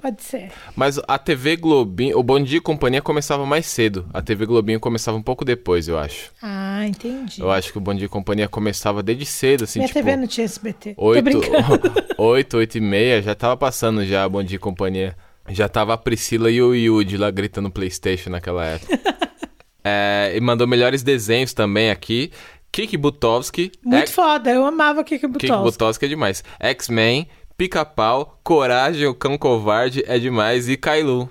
Pode 0.00 0.22
ser. 0.22 0.50
Mas 0.74 0.98
a 1.06 1.18
TV 1.18 1.56
Globinho, 1.56 2.18
o 2.18 2.22
Bom 2.22 2.40
Dia 2.40 2.56
e 2.56 2.60
Companhia 2.60 3.02
começava 3.02 3.44
mais 3.44 3.66
cedo. 3.66 4.08
A 4.14 4.22
TV 4.22 4.46
Globinho 4.46 4.80
começava 4.80 5.16
um 5.16 5.22
pouco 5.22 5.44
depois, 5.44 5.88
eu 5.88 5.98
acho. 5.98 6.32
Ah, 6.40 6.86
entendi. 6.86 7.40
Eu 7.40 7.50
acho 7.50 7.70
que 7.70 7.76
o 7.76 7.80
Bom 7.80 7.94
Dia 7.94 8.06
e 8.06 8.08
Companhia 8.08 8.48
começava 8.48 9.02
desde 9.02 9.26
cedo, 9.26 9.64
assim, 9.64 9.78
Minha 9.78 9.88
tipo... 9.88 9.98
TV 10.00 10.16
não 10.16 10.26
tinha 10.26 10.46
SBT. 10.46 10.94
Tô 10.94 11.04
Oito, 11.04 11.40
oito, 12.16 12.56
oito 12.56 12.78
e 12.78 12.80
meia, 12.80 13.20
já 13.20 13.34
tava 13.34 13.58
passando 13.58 14.04
já 14.06 14.26
Bom 14.26 14.42
Dia 14.42 14.56
e 14.56 14.58
Companhia. 14.58 15.14
Já 15.50 15.68
tava 15.68 15.92
a 15.92 15.98
Priscila 15.98 16.50
e 16.50 16.62
o 16.62 16.74
Yudi 16.74 17.18
lá 17.18 17.30
gritando 17.30 17.70
Playstation 17.70 18.30
naquela 18.30 18.64
época. 18.64 18.98
é, 19.84 20.32
e 20.34 20.40
mandou 20.40 20.66
melhores 20.66 21.02
desenhos 21.02 21.52
também 21.52 21.90
aqui. 21.90 22.30
Kiki 22.72 22.96
Butovski. 22.96 23.72
Muito 23.84 24.12
foda. 24.12 24.50
Eu 24.50 24.64
amava 24.64 25.02
Kiki 25.02 25.26
Kiki 25.26 25.32
Butovski. 25.32 25.62
Butovski 25.64 26.04
é 26.04 26.08
demais. 26.08 26.44
X-Men, 26.60 27.26
Pica-Pau, 27.60 28.40
Coragem, 28.42 29.06
o 29.06 29.14
Cão 29.14 29.36
Covarde 29.36 30.02
é 30.06 30.18
demais. 30.18 30.66
E 30.66 30.78
Kailu. 30.78 31.28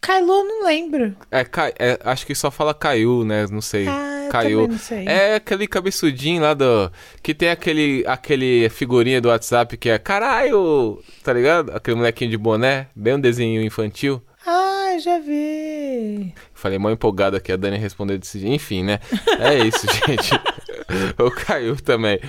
Kailu 0.00 0.32
eu 0.32 0.44
não 0.44 0.64
lembro. 0.64 1.14
É, 1.30 1.44
é, 1.78 2.00
acho 2.02 2.24
que 2.24 2.34
só 2.34 2.50
fala 2.50 2.72
Caiu, 2.72 3.26
né? 3.26 3.46
Não 3.50 3.60
sei. 3.60 3.86
Ah, 3.86 4.26
Caiu. 4.30 4.66
não 4.66 4.78
sei. 4.78 5.06
É 5.06 5.34
aquele 5.34 5.66
cabeçudinho 5.66 6.40
lá 6.40 6.54
do. 6.54 6.90
Que 7.22 7.34
tem 7.34 7.50
aquele, 7.50 8.02
aquele 8.06 8.70
figurinha 8.70 9.20
do 9.20 9.28
WhatsApp 9.28 9.76
que 9.76 9.90
é 9.90 9.98
caralho, 9.98 10.98
tá 11.22 11.30
ligado? 11.30 11.76
Aquele 11.76 11.98
molequinho 11.98 12.30
de 12.30 12.38
boné, 12.38 12.86
bem 12.96 13.16
um 13.16 13.20
desenho 13.20 13.62
infantil. 13.62 14.22
Ah, 14.46 14.96
já 14.98 15.18
vi. 15.18 16.32
Falei 16.54 16.78
mó 16.78 16.90
empolgado 16.90 17.36
aqui, 17.36 17.52
a 17.52 17.56
Dani 17.56 17.76
respondeu 17.76 18.18
desse 18.18 18.38
jeito. 18.38 18.54
Enfim, 18.54 18.82
né? 18.82 18.98
É 19.38 19.58
isso, 19.58 19.86
gente. 20.08 20.30
o 21.18 21.30
Caiu 21.30 21.76
também. 21.76 22.20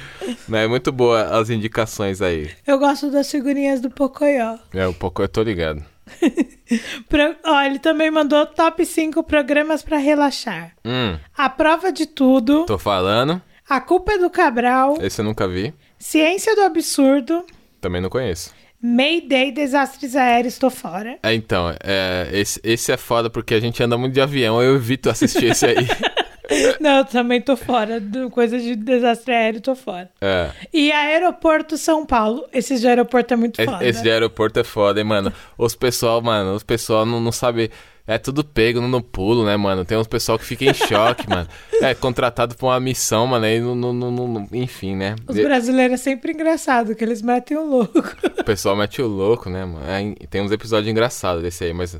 É 0.52 0.68
muito 0.68 0.92
boa 0.92 1.24
as 1.40 1.50
indicações 1.50 2.22
aí. 2.22 2.50
Eu 2.66 2.78
gosto 2.80 3.10
das 3.12 3.30
figurinhas 3.30 3.82
do 3.82 3.90
Pocoyo. 3.90 4.60
É, 4.74 4.92
pouco 5.00 5.22
eu 5.22 5.28
tô 5.28 5.42
ligado. 5.44 5.84
Pro... 7.08 7.36
Ó, 7.46 7.62
ele 7.62 7.80
também 7.80 8.12
mandou 8.12 8.46
top 8.46 8.86
5 8.86 9.24
programas 9.24 9.82
pra 9.82 9.98
relaxar. 9.98 10.74
Hum, 10.86 11.18
A 11.38 11.50
prova 11.50 11.92
de 11.92 12.06
tudo. 12.06 12.66
tô 12.66 12.78
falando. 12.78 13.42
A 13.70 13.80
culpa 13.80 14.14
é 14.14 14.18
do 14.18 14.30
Cabral. 14.30 14.98
Esse 15.02 15.22
eu 15.22 15.26
nunca 15.26 15.48
vi. 15.48 15.74
Ciência 15.98 16.56
do 16.56 16.62
absurdo. 16.62 17.46
Também 17.80 18.02
não 18.02 18.10
conheço. 18.10 18.52
Mayday, 18.84 19.52
desastres 19.52 20.16
aéreos, 20.16 20.58
tô 20.58 20.70
fora. 20.72 21.20
É, 21.22 21.34
então, 21.36 21.74
é, 21.84 22.28
esse, 22.34 22.60
esse 22.64 22.92
é 22.92 22.98
foda 22.98 23.30
porque 23.30 23.54
a 23.54 23.60
gente 23.60 23.82
anda 23.84 23.96
muito 23.98 24.14
de 24.14 24.20
avião, 24.22 24.62
eu 24.62 24.76
evito 24.76 25.08
assistir 25.10 25.52
esse 25.52 25.68
aí. 25.68 25.76
Não, 26.80 27.04
também 27.06 27.42
tô 27.42 27.56
fora. 27.56 28.00
Do 28.00 28.30
coisa 28.30 28.60
de 28.60 28.76
desastre 28.76 29.34
aéreo, 29.34 29.62
tô 29.62 29.76
fora. 29.76 30.10
É. 30.22 30.50
E 30.74 30.92
Aeroporto 30.92 31.78
São 31.78 32.06
Paulo. 32.06 32.46
Esse 32.54 32.80
de 32.80 32.88
aeroporto 32.88 33.34
é 33.34 33.38
muito 33.38 33.64
foda. 33.64 33.86
Esse 33.86 34.02
de 34.04 34.10
aeroporto 34.10 34.60
é 34.60 34.64
foda, 34.64 35.00
hein, 35.00 35.06
mano. 35.06 35.32
Os 35.58 35.76
pessoal, 35.76 36.22
mano, 36.22 36.54
os 36.56 36.64
pessoal 36.64 37.06
não, 37.06 37.20
não 37.20 37.32
sabe. 37.32 37.72
É 38.08 38.18
tudo 38.18 38.44
pego 38.44 38.82
no 38.82 39.02
pulo, 39.02 39.46
né, 39.46 39.56
mano? 39.56 39.86
Tem 39.86 39.96
uns 39.98 40.08
pessoal 40.08 40.38
que 40.38 40.44
fica 40.44 40.66
em 40.66 40.74
choque, 40.74 41.30
mano. 41.30 41.48
É 41.82 41.94
contratado 41.94 42.56
pra 42.56 42.66
uma 42.68 42.80
missão, 42.80 43.28
mano, 43.28 43.46
aí 43.46 43.60
não, 43.62 43.76
não- 43.76 43.94
não- 43.94 44.48
enfim, 44.52 44.96
né? 44.96 45.16
Os 45.28 45.38
brasileiros 45.38 45.94
é 45.94 45.98
sempre 45.98 46.34
engraçado, 46.34 46.96
que 46.96 47.04
eles 47.04 47.22
metem 47.22 47.56
o 47.58 47.64
louco. 47.64 48.04
O 48.40 48.44
pessoal 48.44 48.76
mete 48.76 49.02
o 49.02 49.08
louco, 49.08 49.50
né, 49.52 49.64
mano? 49.66 49.86
É, 49.88 50.26
tem 50.28 50.42
uns 50.42 50.52
episódios 50.52 50.90
engraçados 50.92 51.44
desse 51.44 51.64
aí, 51.64 51.74
mas 51.74 51.96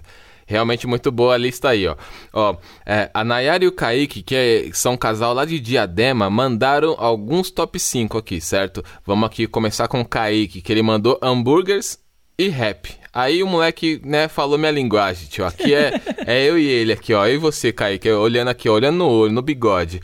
realmente 0.52 0.86
muito 0.86 1.12
boa 1.12 1.34
a 1.34 1.38
lista 1.38 1.70
aí, 1.70 1.88
ó. 1.88 1.96
Ó, 2.34 2.56
é, 2.86 3.10
a 3.14 3.24
Nayara 3.24 3.64
e 3.64 3.68
o 3.68 3.72
Kaique, 3.72 4.22
que 4.22 4.36
é- 4.36 4.70
são 4.74 4.94
um 4.94 4.98
casal 4.98 5.34
lá 5.34 5.46
de 5.46 5.60
Diadema, 5.60 6.30
mandaram 6.30 6.96
alguns 7.00 7.50
top 7.50 7.80
5 7.80 8.18
aqui, 8.18 8.40
certo? 8.40 8.84
Vamos 9.06 9.26
aqui 9.28 9.48
começar 9.48 9.88
com 9.88 10.02
o 10.02 10.06
Kaique, 10.06 10.62
que 10.62 10.72
ele 10.72 10.82
mandou 10.84 11.18
hambúrgueres 11.22 11.98
e 12.38 12.50
rap. 12.50 12.96
Aí 13.14 13.42
o 13.44 13.48
moleque, 13.48 14.02
né, 14.06 14.28
falou 14.28 14.58
minha 14.58 14.72
linguagem, 14.72 15.28
tio. 15.28 15.46
Aqui 15.46 15.74
é, 15.74 15.92
é 16.26 16.44
eu 16.48 16.58
e 16.58 16.66
ele 16.66 16.94
aqui, 16.94 17.14
ó. 17.14 17.26
Eu 17.26 17.36
e 17.36 17.38
você, 17.38 17.72
Kaique, 17.74 18.10
olhando 18.12 18.48
aqui, 18.50 18.70
olhando 18.70 18.98
no 18.98 19.08
olho, 19.10 19.32
no 19.34 19.42
bigode. 19.42 20.00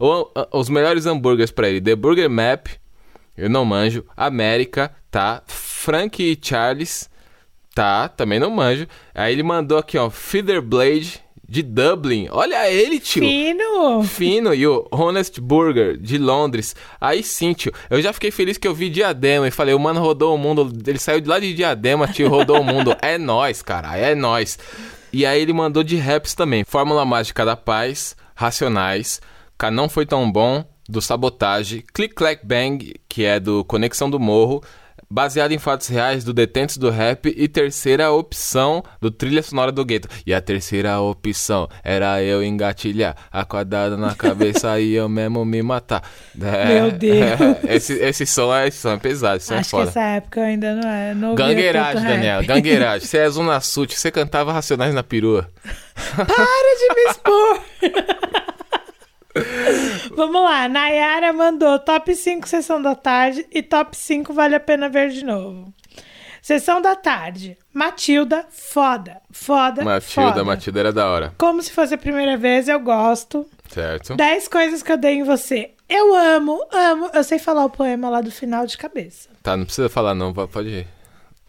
O- 0.00 0.28
os 0.52 0.68
melhores 0.68 1.06
hambúrgueres 1.06 1.50
pra 1.50 1.68
ele. 1.68 1.80
The 1.80 1.94
Burger 1.96 2.28
Map, 2.30 2.66
eu 3.36 3.48
não 3.48 3.64
manjo. 3.64 4.04
América, 4.16 4.90
tá. 5.10 5.42
Frank 5.46 6.20
e 6.22 6.36
Charles, 6.40 7.08
tá. 7.78 8.08
Também 8.08 8.40
não 8.40 8.50
manjo. 8.50 8.88
Aí 9.14 9.32
ele 9.32 9.44
mandou 9.44 9.78
aqui, 9.78 9.96
ó, 9.96 10.10
Feather 10.10 10.60
Blade 10.60 11.22
de 11.48 11.62
Dublin. 11.62 12.26
Olha 12.28 12.68
ele, 12.68 12.98
tio. 12.98 13.22
Fino! 13.22 14.02
Fino 14.02 14.52
e 14.52 14.66
o 14.66 14.84
Honest 14.90 15.40
Burger 15.40 15.96
de 15.96 16.18
Londres. 16.18 16.74
Aí 17.00 17.22
sim, 17.22 17.52
tio. 17.52 17.72
Eu 17.88 18.02
já 18.02 18.12
fiquei 18.12 18.32
feliz 18.32 18.58
que 18.58 18.66
eu 18.66 18.74
vi 18.74 18.90
Diadema 18.90 19.46
e 19.46 19.52
falei, 19.52 19.74
o 19.74 19.78
mano 19.78 20.00
rodou 20.00 20.34
o 20.34 20.38
mundo. 20.38 20.72
Ele 20.88 20.98
saiu 20.98 21.20
de 21.20 21.28
lá 21.28 21.38
de 21.38 21.54
Diadema, 21.54 22.08
tio, 22.08 22.28
rodou 22.28 22.60
o 22.60 22.64
mundo. 22.64 22.96
É 23.00 23.16
nóis, 23.16 23.62
cara, 23.62 23.96
é 23.96 24.12
nóis. 24.12 24.58
E 25.12 25.24
aí 25.24 25.40
ele 25.40 25.52
mandou 25.52 25.84
de 25.84 25.96
raps 25.96 26.34
também. 26.34 26.64
Fórmula 26.64 27.04
Mágica 27.04 27.44
da 27.44 27.56
Paz, 27.56 28.16
Racionais, 28.34 29.20
Cá 29.56 29.70
Não 29.70 29.88
Foi 29.88 30.04
Tão 30.04 30.30
Bom, 30.30 30.64
do 30.88 31.00
Sabotage, 31.00 31.84
Click 31.94 32.14
Clack 32.14 32.44
Bang, 32.44 32.96
que 33.08 33.24
é 33.24 33.38
do 33.38 33.64
Conexão 33.64 34.10
do 34.10 34.18
Morro, 34.18 34.62
baseado 35.10 35.52
em 35.52 35.58
fatos 35.58 35.88
reais 35.88 36.24
do 36.24 36.32
Detentes 36.32 36.76
do 36.76 36.90
Rap 36.90 37.32
e 37.34 37.48
terceira 37.48 38.10
opção 38.10 38.82
do 39.00 39.10
Trilha 39.10 39.42
Sonora 39.42 39.72
do 39.72 39.84
Gueto. 39.84 40.08
E 40.26 40.34
a 40.34 40.40
terceira 40.40 41.00
opção 41.00 41.68
era 41.82 42.22
eu 42.22 42.42
engatilhar 42.44 43.16
a 43.30 43.44
quadrada 43.44 43.96
na 43.96 44.14
cabeça 44.14 44.78
e 44.78 44.94
eu 44.94 45.08
mesmo 45.08 45.44
me 45.44 45.62
matar. 45.62 46.02
É, 46.40 46.80
Meu 46.80 46.92
Deus. 46.92 47.40
é, 47.66 47.76
esse, 47.76 47.92
esse, 47.94 48.26
som 48.26 48.54
é, 48.54 48.68
esse 48.68 48.78
som 48.78 48.92
é 48.92 48.96
pesado, 48.96 49.36
esse 49.36 49.46
som 49.46 49.54
é 49.54 49.58
Acho 49.58 49.64
que 49.66 49.70
foda. 49.70 49.90
essa 49.90 50.00
época 50.00 50.40
eu 50.40 50.44
ainda 50.44 50.74
não 50.74 50.88
é. 50.88 51.14
Não 51.14 51.34
Gangueiragem. 51.34 52.02
Daniel, 52.02 52.44
gangueiragem. 52.44 53.06
Você 53.06 53.18
é 53.18 53.28
Zona 53.28 53.60
Sul, 53.60 53.86
você 53.88 54.10
cantava 54.10 54.52
Racionais 54.52 54.94
na 54.94 55.02
perua. 55.02 55.48
Para 56.16 56.26
de 56.26 56.94
me 56.94 57.10
expor! 57.10 57.60
Vamos 60.18 60.42
lá, 60.42 60.68
Nayara 60.68 61.32
mandou 61.32 61.78
top 61.78 62.12
5 62.12 62.48
sessão 62.48 62.82
da 62.82 62.96
tarde 62.96 63.46
e 63.52 63.62
top 63.62 63.96
5 63.96 64.34
vale 64.34 64.56
a 64.56 64.58
pena 64.58 64.88
ver 64.88 65.10
de 65.10 65.24
novo. 65.24 65.72
Sessão 66.42 66.82
da 66.82 66.96
tarde, 66.96 67.56
Matilda, 67.72 68.44
foda, 68.50 69.22
foda, 69.30 69.84
Matilda, 69.84 70.30
foda. 70.32 70.44
Matilda 70.44 70.80
era 70.80 70.92
da 70.92 71.08
hora, 71.08 71.32
Como 71.38 71.62
se 71.62 71.70
fosse 71.70 71.94
a 71.94 71.98
primeira 71.98 72.36
vez, 72.36 72.68
eu 72.68 72.80
gosto. 72.80 73.48
certo? 73.72 74.16
10 74.16 74.48
coisas 74.48 74.82
que 74.82 74.90
eu 74.90 74.96
dei 74.96 75.14
em 75.14 75.22
você. 75.22 75.70
Eu 75.88 76.12
amo, 76.16 76.66
amo. 76.72 77.10
Eu 77.14 77.22
sei 77.22 77.38
falar 77.38 77.64
o 77.64 77.70
poema 77.70 78.10
lá 78.10 78.20
do 78.20 78.32
final 78.32 78.66
de 78.66 78.76
cabeça. 78.76 79.28
Tá, 79.40 79.56
não 79.56 79.66
precisa 79.66 79.88
falar 79.88 80.16
não, 80.16 80.34
pode 80.34 80.68
ir. 80.68 80.86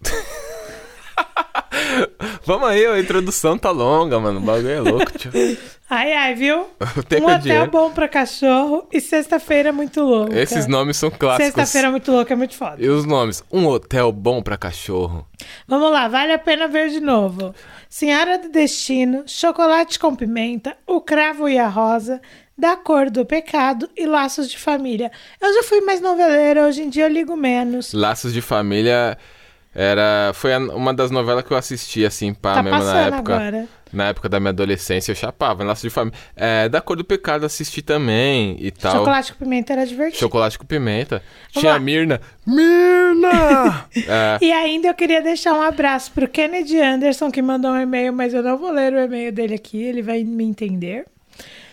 Vamos 2.45 2.69
aí, 2.69 2.85
a 2.85 2.99
introdução 2.99 3.57
tá 3.57 3.71
longa, 3.71 4.19
mano. 4.19 4.39
O 4.39 4.43
bagulho 4.43 4.69
é 4.69 4.79
louco, 4.79 5.11
tio. 5.17 5.31
Ai, 5.89 6.13
ai, 6.13 6.35
viu? 6.35 6.67
Um 7.19 7.29
é 7.29 7.35
hotel 7.35 7.67
bom 7.67 7.91
pra 7.91 8.07
cachorro 8.07 8.87
e 8.91 9.01
sexta-feira 9.01 9.73
muito 9.73 10.01
louca. 10.01 10.39
Esses 10.39 10.67
nomes 10.67 10.97
são 10.97 11.09
clássicos. 11.09 11.47
Sexta-feira 11.47 11.89
muito 11.89 12.11
louca 12.11 12.33
é 12.33 12.35
muito 12.35 12.53
foda. 12.53 12.75
E 12.77 12.87
os 12.87 13.05
nomes? 13.05 13.43
Um 13.51 13.65
hotel 13.65 14.11
bom 14.11 14.41
pra 14.43 14.55
cachorro. 14.55 15.27
Vamos 15.67 15.91
lá, 15.91 16.07
vale 16.07 16.31
a 16.31 16.37
pena 16.37 16.67
ver 16.67 16.89
de 16.89 16.99
novo. 16.99 17.55
Senhora 17.89 18.37
do 18.37 18.49
Destino, 18.49 19.23
Chocolate 19.25 19.97
com 19.97 20.15
Pimenta, 20.15 20.77
O 20.85 21.01
Cravo 21.01 21.49
e 21.49 21.57
a 21.57 21.67
Rosa, 21.67 22.21
Da 22.55 22.75
Cor 22.75 23.09
do 23.09 23.25
Pecado 23.25 23.89
e 23.97 24.05
Laços 24.05 24.47
de 24.47 24.59
Família. 24.59 25.11
Eu 25.41 25.51
já 25.55 25.63
fui 25.63 25.81
mais 25.81 25.99
noveleira, 25.99 26.67
hoje 26.67 26.83
em 26.83 26.89
dia 26.89 27.05
eu 27.05 27.09
ligo 27.09 27.35
menos. 27.35 27.93
Laços 27.93 28.31
de 28.31 28.41
Família 28.41 29.17
era 29.73 30.31
foi 30.33 30.53
a- 30.53 30.59
uma 30.59 30.93
das 30.93 31.11
novelas 31.11 31.43
que 31.43 31.51
eu 31.51 31.57
assisti 31.57 32.05
assim, 32.05 32.33
pá, 32.33 32.55
Tá 32.55 32.63
mesmo 32.63 32.83
na 32.83 32.99
época. 33.01 33.35
agora. 33.35 33.67
Na 33.91 34.09
época 34.09 34.29
da 34.29 34.39
minha 34.39 34.51
adolescência 34.51 35.11
eu 35.11 35.15
chapava, 35.15 35.63
Laços 35.63 35.81
de 35.81 35.89
Família. 35.89 36.15
É, 36.35 36.69
da 36.69 36.79
Cor 36.79 36.95
do 36.95 37.03
Pecado 37.03 37.43
assisti 37.45 37.81
também 37.81 38.55
e 38.59 38.69
tal. 38.69 38.97
Chocolate 38.97 39.33
com 39.33 39.39
Pimenta 39.39 39.73
era 39.73 39.85
divertido. 39.85 40.19
Chocolate 40.19 40.59
com 40.59 40.65
pimenta. 40.65 41.23
Vamos 41.53 41.59
Tinha 41.61 41.71
lá. 41.71 41.77
a 41.77 41.79
Mirna. 41.79 42.21
Mirna! 42.45 43.87
é, 43.95 44.37
E 44.41 44.51
ainda 44.51 44.87
eu 44.89 44.93
queria 44.93 45.21
deixar 45.23 45.53
um 45.53 45.61
abraço 45.61 46.11
pro 46.11 46.27
Kennedy 46.27 46.79
Anderson, 46.79 47.31
que 47.31 47.41
mandou 47.41 47.71
um 47.71 47.81
e-mail, 47.81 48.13
mas 48.13 48.33
eu 48.33 48.43
não 48.43 48.57
vou 48.59 48.71
ler 48.71 48.93
o 48.93 48.99
e-mail 48.99 49.31
dele 49.31 49.55
aqui, 49.55 49.81
ele 49.81 50.01
vai 50.03 50.23
me 50.23 50.43
entender. 50.43 51.05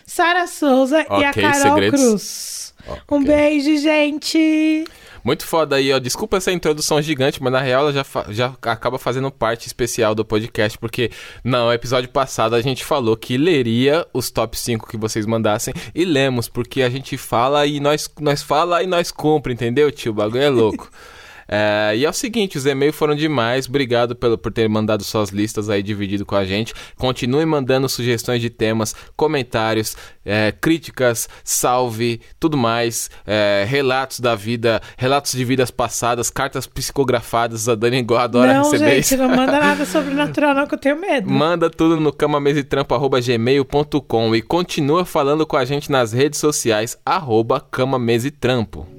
Sara 0.05 0.47
Souza 0.47 1.01
e 1.19 1.23
a 1.23 1.33
Carol 1.33 1.53
segredos. 1.53 2.01
Cruz. 2.01 2.73
Um 3.11 3.17
Ok. 3.17 3.27
beijo, 3.27 3.77
gente! 3.77 4.85
Muito 5.27 5.45
foda 5.45 5.75
aí, 5.75 5.91
ó. 5.91 5.99
Desculpa 5.99 6.37
essa 6.37 6.53
introdução 6.53 7.01
gigante, 7.01 7.43
mas 7.43 7.51
na 7.51 7.59
real 7.59 7.81
ela 7.81 7.91
já, 7.91 8.05
já 8.29 8.45
acaba 8.61 8.97
fazendo 8.97 9.29
parte 9.29 9.67
especial 9.67 10.15
do 10.15 10.23
podcast, 10.23 10.77
porque 10.77 11.11
no 11.43 11.69
episódio 11.73 12.07
passado 12.07 12.55
a 12.55 12.61
gente 12.61 12.85
falou 12.85 13.17
que 13.17 13.35
leria 13.35 14.07
os 14.13 14.31
top 14.31 14.57
5 14.57 14.87
que 14.87 14.95
vocês 14.95 15.25
mandassem 15.25 15.73
e 15.93 16.05
lemos, 16.05 16.47
porque 16.47 16.81
a 16.81 16.89
gente 16.89 17.17
fala 17.17 17.65
e 17.65 17.81
nós, 17.81 18.09
nós 18.21 18.41
fala 18.41 18.81
e 18.81 18.87
nós 18.87 19.11
cumpre, 19.11 19.51
entendeu, 19.51 19.91
tio? 19.91 20.13
O 20.13 20.15
bagulho 20.15 20.43
é 20.43 20.49
louco. 20.49 20.89
É, 21.47 21.93
e 21.95 22.05
é 22.05 22.09
o 22.09 22.13
seguinte, 22.13 22.57
os 22.57 22.65
e-mails 22.65 22.95
foram 22.95 23.15
demais. 23.15 23.67
Obrigado 23.67 24.15
pelo, 24.15 24.37
por 24.37 24.51
ter 24.51 24.67
mandado 24.67 25.03
suas 25.03 25.29
listas 25.29 25.69
aí 25.69 25.81
dividido 25.81 26.25
com 26.25 26.35
a 26.35 26.45
gente. 26.45 26.73
Continue 26.97 27.45
mandando 27.45 27.87
sugestões 27.87 28.41
de 28.41 28.49
temas, 28.49 28.93
comentários, 29.15 29.95
é, 30.25 30.51
críticas, 30.51 31.29
salve, 31.43 32.19
tudo 32.39 32.57
mais. 32.57 33.09
é, 33.25 33.65
relatos 33.67 34.19
da 34.19 34.35
vida, 34.35 34.81
relatos 34.97 35.31
de 35.31 35.45
vidas 35.45 35.71
passadas, 35.71 36.29
cartas 36.29 36.67
psicografadas. 36.67 37.69
A 37.69 37.75
Dani 37.75 38.03
Gó 38.03 38.17
adora 38.17 38.53
não, 38.53 38.63
receber 38.63 38.95
gente, 38.95 39.05
isso. 39.05 39.17
não 39.17 39.29
manda 39.29 39.59
nada 39.59 39.85
sobrenatural, 39.85 40.53
não, 40.53 40.67
que 40.67 40.75
eu 40.75 40.79
tenho 40.79 40.99
medo. 40.99 41.29
Manda 41.29 41.69
tudo 41.69 41.99
no 41.99 42.11
camamesetrampo.gmail.com 42.11 44.35
e 44.35 44.41
continua 44.41 45.05
falando 45.05 45.45
com 45.45 45.57
a 45.57 45.65
gente 45.65 45.91
nas 45.91 46.11
redes 46.11 46.39
sociais, 46.39 46.97
arroba 47.05 47.59
camamesetrampo. 47.59 48.96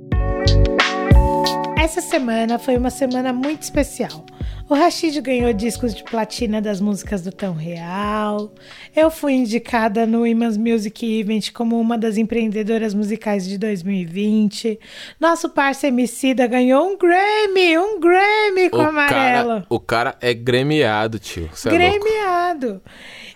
Essa 1.81 2.01
semana 2.01 2.59
foi 2.59 2.77
uma 2.77 2.91
semana 2.91 3.33
muito 3.33 3.63
especial. 3.63 4.25
O 4.69 4.75
Rashid 4.75 5.19
ganhou 5.23 5.51
discos 5.53 5.95
de 5.95 6.03
platina 6.03 6.61
das 6.61 6.81
músicas 6.81 7.23
do 7.23 7.33
Tão 7.33 7.55
Real. 7.55 8.53
Eu 8.95 9.11
fui 9.11 9.33
indicada 9.33 10.05
no 10.05 10.27
Imans 10.27 10.59
Music 10.59 11.21
Event 11.21 11.53
como 11.53 11.81
uma 11.81 11.97
das 11.97 12.19
empreendedoras 12.19 12.93
musicais 12.93 13.49
de 13.49 13.57
2020. 13.57 14.79
Nosso 15.19 15.49
parça 15.49 15.87
Emicida 15.87 16.47
ganhou 16.47 16.87
um 16.87 16.99
Grammy, 16.99 17.79
um 17.79 17.99
Grammy 18.01 18.69
com 18.69 18.79
O 18.79 18.81
amarelo. 18.81 19.49
cara, 19.49 19.67
o 19.71 19.81
cara 19.81 20.17
é 20.21 20.35
gremiado, 20.35 21.19
tio. 21.19 21.49
Cê 21.55 21.69
é 21.69 21.73
gremiado. 21.73 22.83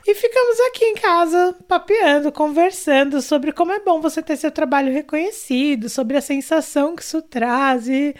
E 0.06 0.14
ficamos 0.14 0.60
aqui 0.68 0.84
em 0.84 0.94
casa 0.94 1.56
papeando, 1.68 2.32
conversando 2.32 3.22
sobre 3.22 3.52
como 3.52 3.72
é 3.72 3.80
bom 3.80 4.00
você 4.00 4.22
ter 4.22 4.36
seu 4.36 4.50
trabalho 4.50 4.92
reconhecido, 4.92 5.88
sobre 5.88 6.16
a 6.16 6.20
sensação 6.20 6.96
que 6.96 7.02
isso 7.02 7.22
traz 7.22 7.88
e 7.88 8.14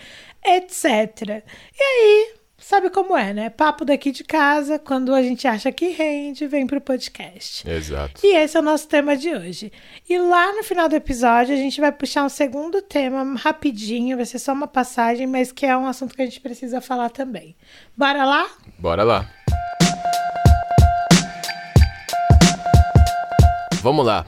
etc. 0.44 1.42
E 1.78 1.82
aí, 1.82 2.34
sabe 2.56 2.88
como 2.88 3.16
é, 3.16 3.34
né? 3.34 3.50
Papo 3.50 3.84
daqui 3.84 4.12
de 4.12 4.22
casa, 4.22 4.78
quando 4.78 5.12
a 5.12 5.22
gente 5.22 5.46
acha 5.48 5.72
que 5.72 5.88
rende, 5.88 6.46
vem 6.46 6.66
pro 6.66 6.80
podcast. 6.80 7.68
Exato. 7.68 8.24
E 8.24 8.36
esse 8.36 8.56
é 8.56 8.60
o 8.60 8.62
nosso 8.62 8.86
tema 8.86 9.16
de 9.16 9.34
hoje. 9.34 9.72
E 10.08 10.16
lá 10.18 10.52
no 10.54 10.62
final 10.62 10.88
do 10.88 10.94
episódio, 10.94 11.52
a 11.52 11.58
gente 11.58 11.80
vai 11.80 11.90
puxar 11.90 12.24
um 12.24 12.28
segundo 12.28 12.80
tema 12.80 13.36
rapidinho, 13.38 14.16
vai 14.16 14.26
ser 14.26 14.38
só 14.38 14.52
uma 14.52 14.68
passagem, 14.68 15.26
mas 15.26 15.50
que 15.50 15.66
é 15.66 15.76
um 15.76 15.86
assunto 15.86 16.14
que 16.14 16.22
a 16.22 16.26
gente 16.26 16.40
precisa 16.40 16.80
falar 16.80 17.10
também. 17.10 17.56
Bora 17.96 18.24
lá? 18.24 18.48
Bora 18.78 19.02
lá. 19.02 19.28
Vamos 23.82 24.06
lá. 24.06 24.24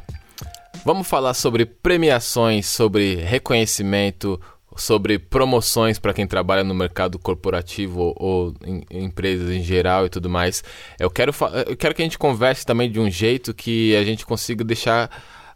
Vamos 0.85 1.07
falar 1.07 1.33
sobre 1.33 1.65
premiações, 1.65 2.67
sobre 2.67 3.15
reconhecimento, 3.15 4.41
sobre 4.77 5.17
promoções 5.17 5.97
para 5.97 6.13
quem 6.13 6.27
trabalha 6.27 6.65
no 6.65 6.75
mercado 6.75 7.21
corporativo 7.21 8.13
ou 8.17 8.53
em, 8.67 8.85
em 8.91 9.05
empresas 9.05 9.49
em 9.51 9.63
geral 9.63 10.07
e 10.07 10.09
tudo 10.09 10.29
mais. 10.29 10.65
Eu 10.99 11.09
quero, 11.09 11.33
eu 11.69 11.77
quero 11.77 11.95
que 11.95 12.03
a 12.03 12.05
gente 12.05 12.19
converse 12.19 12.67
também 12.67 12.91
de 12.91 12.99
um 12.99 13.09
jeito 13.09 13.55
que 13.55 13.95
a 13.95 14.03
gente 14.03 14.27
consiga 14.27 14.65
deixar 14.65 15.09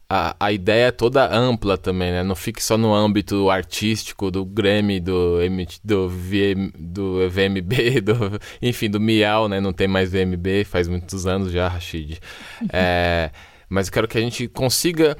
a, 0.08 0.36
a 0.38 0.52
ideia 0.52 0.92
toda 0.92 1.36
ampla 1.36 1.76
também, 1.76 2.12
né? 2.12 2.22
Não 2.22 2.36
fique 2.36 2.62
só 2.62 2.78
no 2.78 2.94
âmbito 2.94 3.50
artístico 3.50 4.30
do 4.30 4.44
Grammy, 4.44 5.00
do, 5.00 5.42
M, 5.42 5.66
do, 5.82 6.08
VM, 6.08 6.70
do 6.78 7.28
VMB, 7.28 8.00
do, 8.00 8.40
enfim, 8.62 8.88
do 8.88 9.00
Miau, 9.00 9.48
né? 9.48 9.60
Não 9.60 9.72
tem 9.72 9.88
mais 9.88 10.12
VMB, 10.12 10.64
faz 10.64 10.86
muitos 10.86 11.26
anos 11.26 11.50
já, 11.50 11.66
Rashid. 11.66 12.20
É, 12.72 13.30
mas 13.68 13.88
eu 13.88 13.92
quero 13.92 14.08
que 14.08 14.18
a 14.18 14.20
gente 14.20 14.48
consiga 14.48 15.16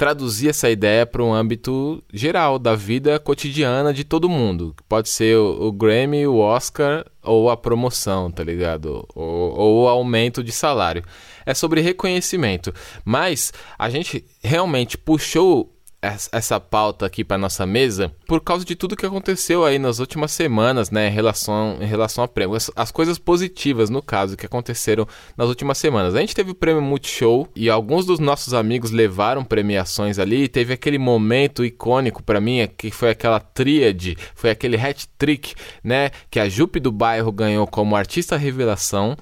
traduzir 0.00 0.48
essa 0.48 0.70
ideia 0.70 1.04
para 1.04 1.22
um 1.22 1.34
âmbito 1.34 2.02
geral 2.10 2.58
da 2.58 2.74
vida 2.74 3.18
cotidiana 3.18 3.92
de 3.92 4.02
todo 4.02 4.30
mundo. 4.30 4.74
Pode 4.88 5.10
ser 5.10 5.36
o, 5.36 5.66
o 5.66 5.72
Grammy, 5.72 6.26
o 6.26 6.38
Oscar 6.38 7.04
ou 7.22 7.50
a 7.50 7.56
promoção, 7.56 8.30
tá 8.30 8.42
ligado? 8.42 9.06
Ou, 9.14 9.58
ou 9.58 9.82
o 9.82 9.88
aumento 9.88 10.42
de 10.42 10.52
salário. 10.52 11.04
É 11.44 11.52
sobre 11.52 11.82
reconhecimento. 11.82 12.72
Mas 13.04 13.52
a 13.78 13.90
gente 13.90 14.24
realmente 14.42 14.96
puxou 14.96 15.70
essa 16.02 16.58
pauta 16.58 17.04
aqui 17.04 17.22
para 17.22 17.36
nossa 17.36 17.66
mesa 17.66 18.10
por 18.26 18.40
causa 18.40 18.64
de 18.64 18.74
tudo 18.74 18.96
que 18.96 19.04
aconteceu 19.04 19.64
aí 19.64 19.78
nas 19.78 19.98
últimas 19.98 20.32
semanas, 20.32 20.90
né, 20.90 21.08
em 21.08 21.12
relação, 21.12 21.76
em 21.80 21.86
relação 21.86 22.24
a 22.24 22.28
prêmios. 22.28 22.70
As, 22.70 22.72
as 22.76 22.90
coisas 22.90 23.18
positivas, 23.18 23.90
no 23.90 24.00
caso, 24.00 24.36
que 24.36 24.46
aconteceram 24.46 25.06
nas 25.36 25.48
últimas 25.48 25.78
semanas. 25.78 26.14
A 26.14 26.20
gente 26.20 26.34
teve 26.34 26.50
o 26.50 26.54
prêmio 26.54 26.82
Multishow 26.82 27.48
e 27.54 27.68
alguns 27.68 28.06
dos 28.06 28.18
nossos 28.18 28.54
amigos 28.54 28.90
levaram 28.90 29.44
premiações 29.44 30.18
ali. 30.18 30.48
Teve 30.48 30.72
aquele 30.72 30.98
momento 30.98 31.64
icônico 31.64 32.22
para 32.22 32.40
mim, 32.40 32.66
que 32.76 32.90
foi 32.90 33.10
aquela 33.10 33.40
tríade, 33.40 34.16
foi 34.34 34.50
aquele 34.50 34.76
hat-trick, 34.76 35.54
né, 35.84 36.10
que 36.30 36.40
a 36.40 36.48
Jupe 36.48 36.80
do 36.80 36.90
Bairro 36.90 37.30
ganhou 37.30 37.66
como 37.66 37.94
artista 37.96 38.36
revelação. 38.36 39.16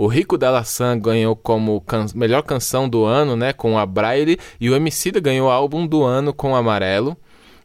O 0.00 0.06
Rico 0.06 0.38
da 0.38 0.48
Laçã 0.48 0.96
ganhou 0.96 1.34
como 1.34 1.80
can 1.80 2.06
melhor 2.14 2.42
canção 2.42 2.88
do 2.88 3.04
ano, 3.04 3.34
né, 3.34 3.52
com 3.52 3.76
a 3.76 3.84
Braille, 3.84 4.38
e 4.60 4.70
o 4.70 4.76
Emicida 4.76 5.18
ganhou 5.18 5.50
álbum 5.50 5.84
do 5.84 6.04
ano 6.04 6.32
com 6.32 6.54
Amarelo, 6.54 7.16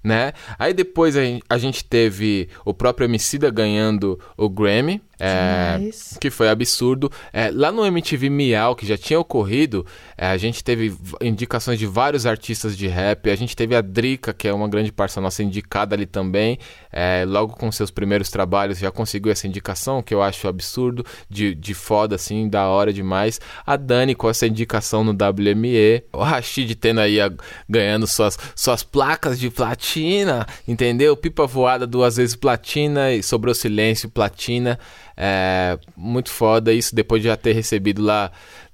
né? 0.04 0.34
Aí 0.58 0.74
depois 0.74 1.16
a 1.16 1.58
gente 1.60 1.86
teve 1.86 2.50
o 2.66 2.74
próprio 2.74 3.06
Emicida 3.06 3.52
ganhando 3.52 4.20
o 4.36 4.50
Grammy, 4.50 5.00
é, 5.20 5.80
que 6.20 6.30
foi 6.30 6.50
absurdo. 6.50 7.12
É, 7.32 7.50
lá 7.52 7.72
no 7.72 7.86
MTV 7.86 8.30
Miau, 8.30 8.76
que 8.76 8.86
já 8.86 8.98
tinha 8.98 9.20
ocorrido, 9.20 9.86
é, 10.18 10.28
a 10.28 10.38
gente 10.38 10.64
teve 10.64 10.96
indicações 11.22 11.80
de 11.80 11.86
vários 11.86 12.26
artistas 12.26 12.76
de 12.78 12.88
rap. 12.88 13.30
A 13.30 13.36
gente 13.36 13.56
teve 13.56 13.76
a 13.76 13.82
Drica, 13.82 14.34
que 14.34 14.48
é 14.48 14.54
uma 14.54 14.68
grande 14.68 14.92
parça 14.92 15.22
nossa, 15.22 15.44
indicada 15.44 15.96
ali 15.96 16.06
também. 16.06 16.58
É, 16.92 17.24
logo 17.28 17.56
com 17.56 17.72
seus 17.72 17.90
primeiros 17.92 18.30
trabalhos 18.30 18.78
já 18.80 18.92
conseguiu 18.92 19.32
essa 19.32 19.48
indicação, 19.48 20.02
que 20.02 20.14
eu 20.14 20.22
acho 20.22 20.48
absurdo, 20.48 21.06
de, 21.30 21.56
de 21.56 21.74
foda, 21.74 22.16
assim, 22.16 22.50
da 22.50 22.68
hora 22.68 22.92
demais. 22.92 23.40
A 23.66 23.76
Dani 23.76 24.16
com 24.16 24.30
essa 24.30 24.48
indicação 24.48 25.04
no 25.04 25.12
WME. 25.12 26.04
O 26.12 26.22
Rashid 26.22 26.76
tendo 26.76 27.00
aí, 27.02 27.20
a- 27.22 27.32
ganhando 27.70 28.06
suas, 28.08 28.38
suas 28.56 28.84
placas 28.84 29.40
de 29.40 29.50
platina, 29.50 30.46
entendeu? 30.68 31.16
Pipa 31.16 31.46
voada 31.46 31.88
duas 31.88 32.18
vezes 32.18 32.36
platina 32.36 33.12
e 33.12 33.24
sobrou 33.24 33.54
silêncio, 33.56 34.10
platina. 34.10 34.80
É, 35.16 35.78
muito 35.96 36.32
foda 36.32 36.74
isso 36.74 36.96
depois 36.96 37.22
de 37.22 37.28
já 37.28 37.38
ter 37.38 37.54
recebido 37.54 38.02
lá 38.02 38.32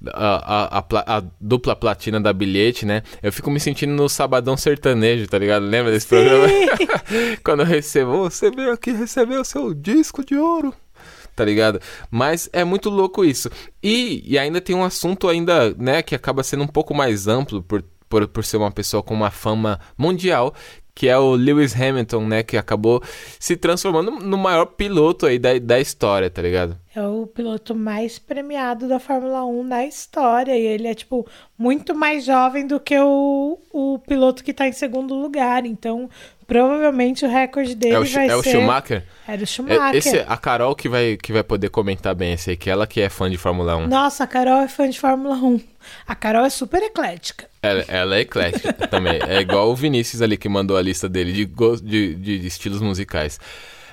a, 0.07 0.77
a- 0.77 0.79
a 0.79 1.17
a 1.17 1.23
dupla 1.41 1.75
platina 1.75 2.19
da 2.21 2.31
bilhete, 2.31 2.85
né? 2.85 3.03
Eu 3.21 3.31
fico 3.33 3.51
me 3.51 3.59
sentindo 3.59 3.91
no 3.93 4.07
Sabadão 4.07 4.55
Sertanejo, 4.55 5.27
tá 5.27 5.37
ligado? 5.37 5.65
Lembra 5.65 5.91
desse 5.91 6.07
programa? 6.07 6.47
Quando 7.43 7.61
eu 7.61 7.65
recebo, 7.65 8.17
você 8.29 8.49
veio 8.49 8.71
aqui 8.71 8.91
receber 8.91 9.37
o 9.37 9.43
seu 9.43 9.73
disco 9.73 10.23
de 10.23 10.35
ouro. 10.37 10.73
Tá 11.35 11.45
ligado? 11.45 11.79
Mas 12.11 12.49
é 12.51 12.63
muito 12.65 12.89
louco 12.89 13.23
isso. 13.23 13.49
E, 13.81 14.23
e 14.25 14.37
ainda 14.37 14.59
tem 14.59 14.75
um 14.75 14.83
assunto 14.83 15.27
ainda, 15.29 15.73
né, 15.77 16.01
que 16.01 16.13
acaba 16.13 16.43
sendo 16.43 16.63
um 16.63 16.67
pouco 16.67 16.93
mais 16.93 17.27
amplo 17.27 17.63
por, 17.63 17.81
por, 18.09 18.27
por 18.27 18.43
ser 18.43 18.57
uma 18.57 18.71
pessoa 18.71 19.01
com 19.01 19.13
uma 19.13 19.31
fama 19.31 19.79
mundial, 19.97 20.53
que 20.99 21.07
é 21.07 21.17
o 21.17 21.31
Lewis 21.33 21.73
Hamilton, 21.73 22.25
né, 22.25 22.43
que 22.43 22.57
acabou 22.57 23.01
se 23.39 23.55
transformando 23.55 24.11
no 24.11 24.37
maior 24.37 24.65
piloto 24.65 25.25
aí 25.25 25.39
da, 25.39 25.57
da 25.57 25.79
história, 25.79 26.29
tá 26.29 26.41
ligado? 26.41 26.75
É 26.93 27.01
o 27.01 27.25
piloto 27.25 27.73
mais 27.73 28.19
premiado 28.19 28.85
da 28.85 28.99
Fórmula 28.99 29.45
1 29.45 29.63
na 29.63 29.85
história. 29.85 30.57
E 30.57 30.61
ele 30.61 30.89
é, 30.89 30.93
tipo, 30.93 31.25
muito 31.57 31.95
mais 31.95 32.25
jovem 32.25 32.67
do 32.67 32.81
que 32.81 32.99
o, 32.99 33.57
o 33.71 33.99
piloto 33.99 34.43
que 34.43 34.53
tá 34.53 34.67
em 34.67 34.73
segundo 34.73 35.15
lugar. 35.15 35.65
Então, 35.65 36.09
provavelmente 36.45 37.23
o 37.25 37.29
recorde 37.29 37.75
dele 37.75 37.95
É 37.95 37.99
o, 37.99 38.05
vai 38.05 38.27
é 38.27 38.35
o 38.35 38.43
ser... 38.43 38.51
Schumacher? 38.51 39.03
Era 39.25 39.39
o 39.39 39.43
É, 39.43 39.45
Schumacher. 39.45 39.95
Esse, 39.95 40.19
a 40.27 40.35
Carol 40.35 40.75
que 40.75 40.89
vai, 40.89 41.15
que 41.15 41.31
vai 41.31 41.43
poder 41.43 41.69
comentar 41.69 42.13
bem 42.13 42.33
esse 42.33 42.49
aí, 42.49 42.57
que 42.57 42.69
ela 42.69 42.85
que 42.85 42.99
é 42.99 43.07
fã 43.07 43.29
de 43.29 43.37
Fórmula 43.37 43.77
1. 43.77 43.87
Nossa, 43.87 44.25
a 44.25 44.27
Carol 44.27 44.59
é 44.59 44.67
fã 44.67 44.89
de 44.89 44.99
Fórmula 44.99 45.35
1. 45.35 45.61
A 46.07 46.15
Carol 46.15 46.45
é 46.45 46.49
super 46.49 46.81
eclética. 46.83 47.47
Ela, 47.61 47.85
ela 47.87 48.15
é 48.15 48.19
eclética 48.21 48.73
também. 48.87 49.19
É 49.27 49.39
igual 49.41 49.69
o 49.69 49.75
Vinícius 49.75 50.21
ali 50.21 50.37
que 50.37 50.47
mandou 50.49 50.77
a 50.77 50.81
lista 50.81 51.07
dele 51.09 51.31
de, 51.33 51.45
go- 51.45 51.75
de, 51.77 52.15
de 52.15 52.47
estilos 52.47 52.81
musicais. 52.81 53.39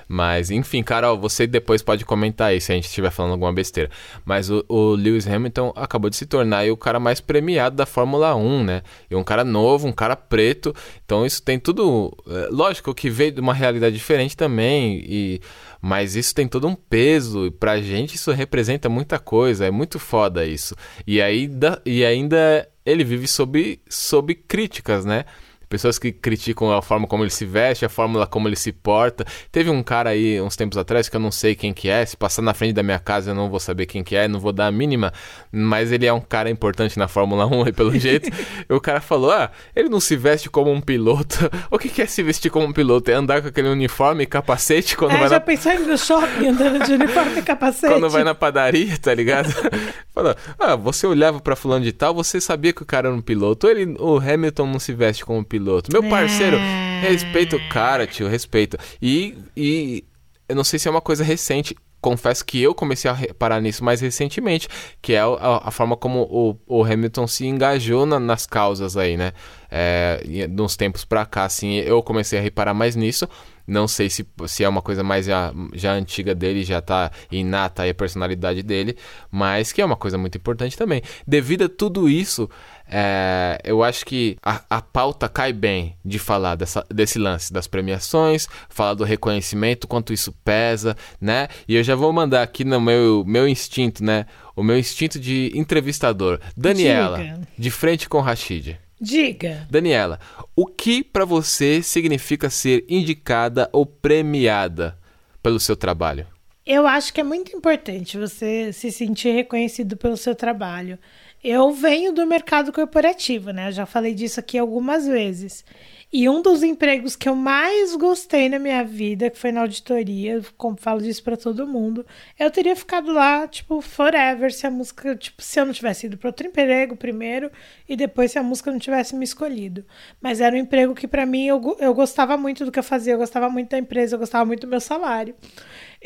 Mas, 0.07 0.49
enfim, 0.49 0.81
Carol, 0.81 1.19
você 1.19 1.45
depois 1.45 1.81
pode 1.81 2.05
comentar 2.05 2.49
aí 2.49 2.61
se 2.61 2.71
a 2.71 2.75
gente 2.75 2.85
estiver 2.85 3.11
falando 3.11 3.33
alguma 3.33 3.51
besteira. 3.51 3.89
Mas 4.23 4.49
o, 4.49 4.63
o 4.67 4.91
Lewis 4.91 5.27
Hamilton 5.27 5.73
acabou 5.75 6.09
de 6.09 6.15
se 6.15 6.25
tornar 6.25 6.59
aí 6.59 6.71
o 6.71 6.77
cara 6.77 6.99
mais 6.99 7.19
premiado 7.19 7.75
da 7.75 7.85
Fórmula 7.85 8.35
1, 8.35 8.63
né? 8.63 8.81
E 9.09 9.15
um 9.15 9.23
cara 9.23 9.43
novo, 9.43 9.87
um 9.87 9.91
cara 9.91 10.15
preto. 10.15 10.73
Então 11.05 11.25
isso 11.25 11.41
tem 11.43 11.59
tudo. 11.59 12.15
é, 12.27 12.47
lógico 12.49 12.93
que 12.93 13.09
veio 13.09 13.33
de 13.33 13.41
uma 13.41 13.53
realidade 13.53 13.95
diferente 13.95 14.37
também. 14.37 15.03
E, 15.05 15.41
mas 15.81 16.15
isso 16.15 16.33
tem 16.33 16.47
todo 16.47 16.67
um 16.67 16.75
peso. 16.75 17.47
E 17.47 17.51
pra 17.51 17.81
gente 17.81 18.15
isso 18.15 18.31
representa 18.31 18.87
muita 18.87 19.19
coisa. 19.19 19.65
É 19.65 19.71
muito 19.71 19.99
foda 19.99 20.45
isso. 20.45 20.75
E 21.05 21.21
ainda, 21.21 21.81
e 21.85 22.05
ainda 22.05 22.67
ele 22.85 23.03
vive 23.03 23.27
sob, 23.27 23.79
sob 23.89 24.33
críticas, 24.33 25.03
né? 25.03 25.25
Pessoas 25.69 25.99
que 25.99 26.11
criticam 26.11 26.71
a 26.71 26.81
forma 26.81 27.07
como 27.07 27.23
ele 27.23 27.29
se 27.29 27.45
veste, 27.45 27.85
a 27.85 27.89
forma 27.89 28.25
como 28.27 28.47
ele 28.47 28.55
se 28.55 28.71
porta. 28.71 29.25
Teve 29.51 29.69
um 29.69 29.83
cara 29.83 30.11
aí 30.11 30.39
uns 30.41 30.55
tempos 30.55 30.77
atrás 30.77 31.09
que 31.09 31.15
eu 31.15 31.19
não 31.19 31.31
sei 31.31 31.55
quem 31.55 31.73
que 31.73 31.89
é. 31.89 32.05
Se 32.05 32.15
passar 32.15 32.41
na 32.41 32.53
frente 32.53 32.73
da 32.73 32.83
minha 32.83 32.99
casa 32.99 33.31
eu 33.31 33.35
não 33.35 33.49
vou 33.49 33.59
saber 33.59 33.85
quem 33.85 34.03
que 34.03 34.15
é, 34.15 34.27
não 34.27 34.39
vou 34.39 34.53
dar 34.53 34.67
a 34.67 34.71
mínima. 34.71 35.11
Mas 35.51 35.91
ele 35.91 36.05
é 36.05 36.13
um 36.13 36.21
cara 36.21 36.49
importante 36.49 36.97
na 36.97 37.07
Fórmula 37.07 37.45
1, 37.45 37.65
aí, 37.65 37.73
pelo 37.73 37.97
jeito. 37.97 38.29
E 38.69 38.73
o 38.73 38.79
cara 38.79 39.01
falou: 39.01 39.31
ah, 39.31 39.51
ele 39.75 39.89
não 39.89 39.99
se 39.99 40.15
veste 40.15 40.49
como 40.49 40.71
um 40.71 40.79
piloto. 40.81 41.37
o 41.69 41.77
que 41.77 41.89
que 41.89 42.01
é 42.01 42.05
se 42.05 42.23
vestir 42.23 42.49
como 42.49 42.65
um 42.65 42.73
piloto? 42.73 43.11
É 43.11 43.13
andar 43.13 43.41
com 43.41 43.47
aquele 43.49 43.67
uniforme 43.67 44.23
e 44.23 44.25
capacete 44.25 44.95
quando 44.95 45.15
É, 45.15 45.19
vai 45.19 45.29
já 45.29 45.35
na 45.35 45.41
pensou 45.41 45.79
no 45.79 45.97
shopping 45.97 46.47
andando 46.47 46.85
de 46.85 46.93
uniforme 46.93 47.39
e 47.39 47.41
capacete? 47.41 47.93
quando 47.93 48.09
vai 48.09 48.23
na 48.23 48.33
padaria, 48.33 48.97
tá 48.97 49.13
ligado? 49.13 49.49
Fala, 50.13 50.35
ah, 50.57 50.75
você 50.75 51.05
olhava 51.05 51.39
pra 51.39 51.55
fulano 51.55 51.83
de 51.83 51.91
tal, 51.91 52.13
você 52.13 52.41
sabia 52.41 52.73
que 52.73 52.81
o 52.81 52.85
cara 52.85 53.07
era 53.09 53.15
um 53.15 53.21
piloto. 53.21 53.67
Ele, 53.67 53.95
o 53.99 54.17
Hamilton 54.17 54.65
não 54.65 54.79
se 54.79 54.93
veste 54.93 55.23
como 55.23 55.43
piloto. 55.43 55.56
Meu 55.91 56.03
parceiro, 56.09 56.57
É. 56.57 57.01
respeita 57.01 57.55
o 57.55 57.69
cara, 57.69 58.05
tio, 58.07 58.27
respeita. 58.27 58.77
E, 59.01 59.35
e 59.55 60.03
eu 60.47 60.55
não 60.55 60.63
sei 60.63 60.79
se 60.79 60.87
é 60.87 60.91
uma 60.91 61.01
coisa 61.01 61.23
recente. 61.23 61.75
Confesso 61.99 62.45
que 62.45 62.61
eu 62.61 62.75
comecei 62.75 63.09
a 63.09 63.13
reparar 63.13 63.59
nisso 63.59 63.83
mais 63.83 63.99
recentemente, 64.01 64.67
que 65.01 65.13
é 65.13 65.19
a, 65.19 65.61
a 65.65 65.71
forma 65.71 65.97
como 65.97 66.21
o, 66.29 66.55
o 66.79 66.83
Hamilton 66.83 67.25
se 67.25 67.47
engajou 67.47 68.05
na- 68.05 68.19
nas 68.19 68.45
causas 68.45 68.95
aí, 68.95 69.17
né? 69.17 69.33
É, 69.69 70.21
nos 70.49 70.75
tempos 70.77 71.03
pra 71.03 71.25
cá, 71.25 71.45
assim, 71.45 71.73
eu 71.77 72.01
comecei 72.03 72.37
a 72.37 72.41
reparar 72.41 72.73
mais 72.75 72.95
nisso. 72.95 73.27
Não 73.65 73.85
sei 73.87 74.09
se, 74.09 74.25
se 74.45 74.63
é 74.63 74.69
uma 74.69 74.81
coisa 74.81 75.03
mais 75.03 75.25
já, 75.25 75.51
já 75.73 75.91
antiga 75.91 76.33
dele, 76.35 76.63
já 76.63 76.79
tá 76.81 77.11
inata 77.31 77.81
aí 77.83 77.89
a 77.89 77.93
personalidade 77.95 78.61
dele, 78.63 78.95
mas 79.29 79.73
que 79.73 79.81
é 79.81 79.85
uma 79.85 79.97
coisa 79.97 80.17
muito 80.19 80.37
importante 80.37 80.77
também. 80.77 81.01
Devido 81.27 81.65
a 81.65 81.69
tudo 81.69 82.07
isso, 82.07 82.47
é, 82.89 83.59
eu 83.63 83.83
acho 83.83 84.05
que 84.05 84.37
a, 84.41 84.63
a 84.69 84.81
pauta 84.81 85.27
cai 85.27 85.51
bem 85.51 85.95
de 86.03 86.17
falar 86.17 86.55
dessa, 86.55 86.85
desse 86.89 87.19
lance 87.19 87.51
das 87.51 87.67
premiações, 87.67 88.47
falar 88.69 88.93
do 88.93 89.03
reconhecimento, 89.03 89.87
quanto 89.87 90.13
isso 90.13 90.31
pesa, 90.43 90.95
né? 91.19 91.47
E 91.67 91.75
eu 91.75 91.83
já 91.83 91.95
vou 91.95 92.11
mandar 92.13 92.43
aqui 92.43 92.63
no 92.63 92.79
meu, 92.79 93.23
meu 93.25 93.47
instinto, 93.47 94.03
né? 94.03 94.25
O 94.55 94.63
meu 94.63 94.77
instinto 94.77 95.19
de 95.19 95.51
entrevistador. 95.53 96.39
Daniela, 96.55 97.17
Diga. 97.17 97.41
de 97.57 97.71
frente 97.71 98.09
com 98.09 98.21
Rashid. 98.21 98.79
Diga. 98.99 99.67
Daniela, 99.69 100.19
o 100.55 100.65
que 100.65 101.03
pra 101.03 101.25
você 101.25 101.83
significa 101.83 102.49
ser 102.49 102.83
indicada 102.89 103.69
ou 103.71 103.85
premiada 103.85 104.97
pelo 105.43 105.59
seu 105.59 105.75
trabalho? 105.75 106.25
Eu 106.65 106.85
acho 106.85 107.13
que 107.13 107.21
é 107.21 107.23
muito 107.23 107.55
importante 107.55 108.17
você 108.17 108.73
se 108.73 108.91
sentir 108.91 109.31
reconhecido 109.31 109.95
pelo 109.95 110.17
seu 110.17 110.35
trabalho. 110.35 110.99
Eu 111.43 111.71
venho 111.71 112.11
do 112.11 112.25
mercado 112.25 112.73
corporativo, 112.73 113.51
né? 113.51 113.67
Eu 113.67 113.71
já 113.71 113.85
falei 113.85 114.13
disso 114.13 114.39
aqui 114.39 114.57
algumas 114.57 115.05
vezes. 115.05 115.63
E 116.11 116.27
um 116.29 116.41
dos 116.41 116.63
empregos 116.63 117.17
que 117.17 117.27
eu 117.27 117.35
mais 117.35 117.93
gostei 117.95 118.47
na 118.47 118.57
minha 118.57 118.81
vida, 118.83 119.29
que 119.29 119.37
foi 119.37 119.51
na 119.51 119.61
auditoria, 119.61 120.41
como 120.57 120.77
falo 120.77 121.01
disso 121.01 121.21
pra 121.21 121.35
todo 121.35 121.67
mundo, 121.67 122.05
eu 122.39 122.49
teria 122.49 122.75
ficado 122.77 123.11
lá, 123.11 123.45
tipo, 123.45 123.81
forever, 123.81 124.53
se 124.53 124.65
a 124.65 124.71
música, 124.71 125.15
tipo, 125.17 125.41
se 125.41 125.59
eu 125.59 125.65
não 125.65 125.73
tivesse 125.73 126.05
ido 126.05 126.17
para 126.17 126.29
outro 126.29 126.47
emprego 126.47 126.95
primeiro 126.95 127.51
e 127.89 127.95
depois 127.97 128.31
se 128.31 128.39
a 128.39 128.43
música 128.43 128.71
não 128.71 128.79
tivesse 128.79 129.15
me 129.15 129.25
escolhido. 129.25 129.85
Mas 130.21 130.39
era 130.39 130.55
um 130.55 130.59
emprego 130.59 130.95
que 130.95 131.07
pra 131.09 131.25
mim 131.25 131.45
eu, 131.45 131.75
eu 131.77 131.93
gostava 131.93 132.37
muito 132.37 132.63
do 132.63 132.71
que 132.71 132.79
eu 132.79 132.83
fazia, 132.83 133.13
eu 133.13 133.17
gostava 133.17 133.49
muito 133.49 133.69
da 133.71 133.77
empresa, 133.77 134.15
eu 134.15 134.19
gostava 134.19 134.45
muito 134.45 134.61
do 134.61 134.67
meu 134.67 134.79
salário. 134.79 135.35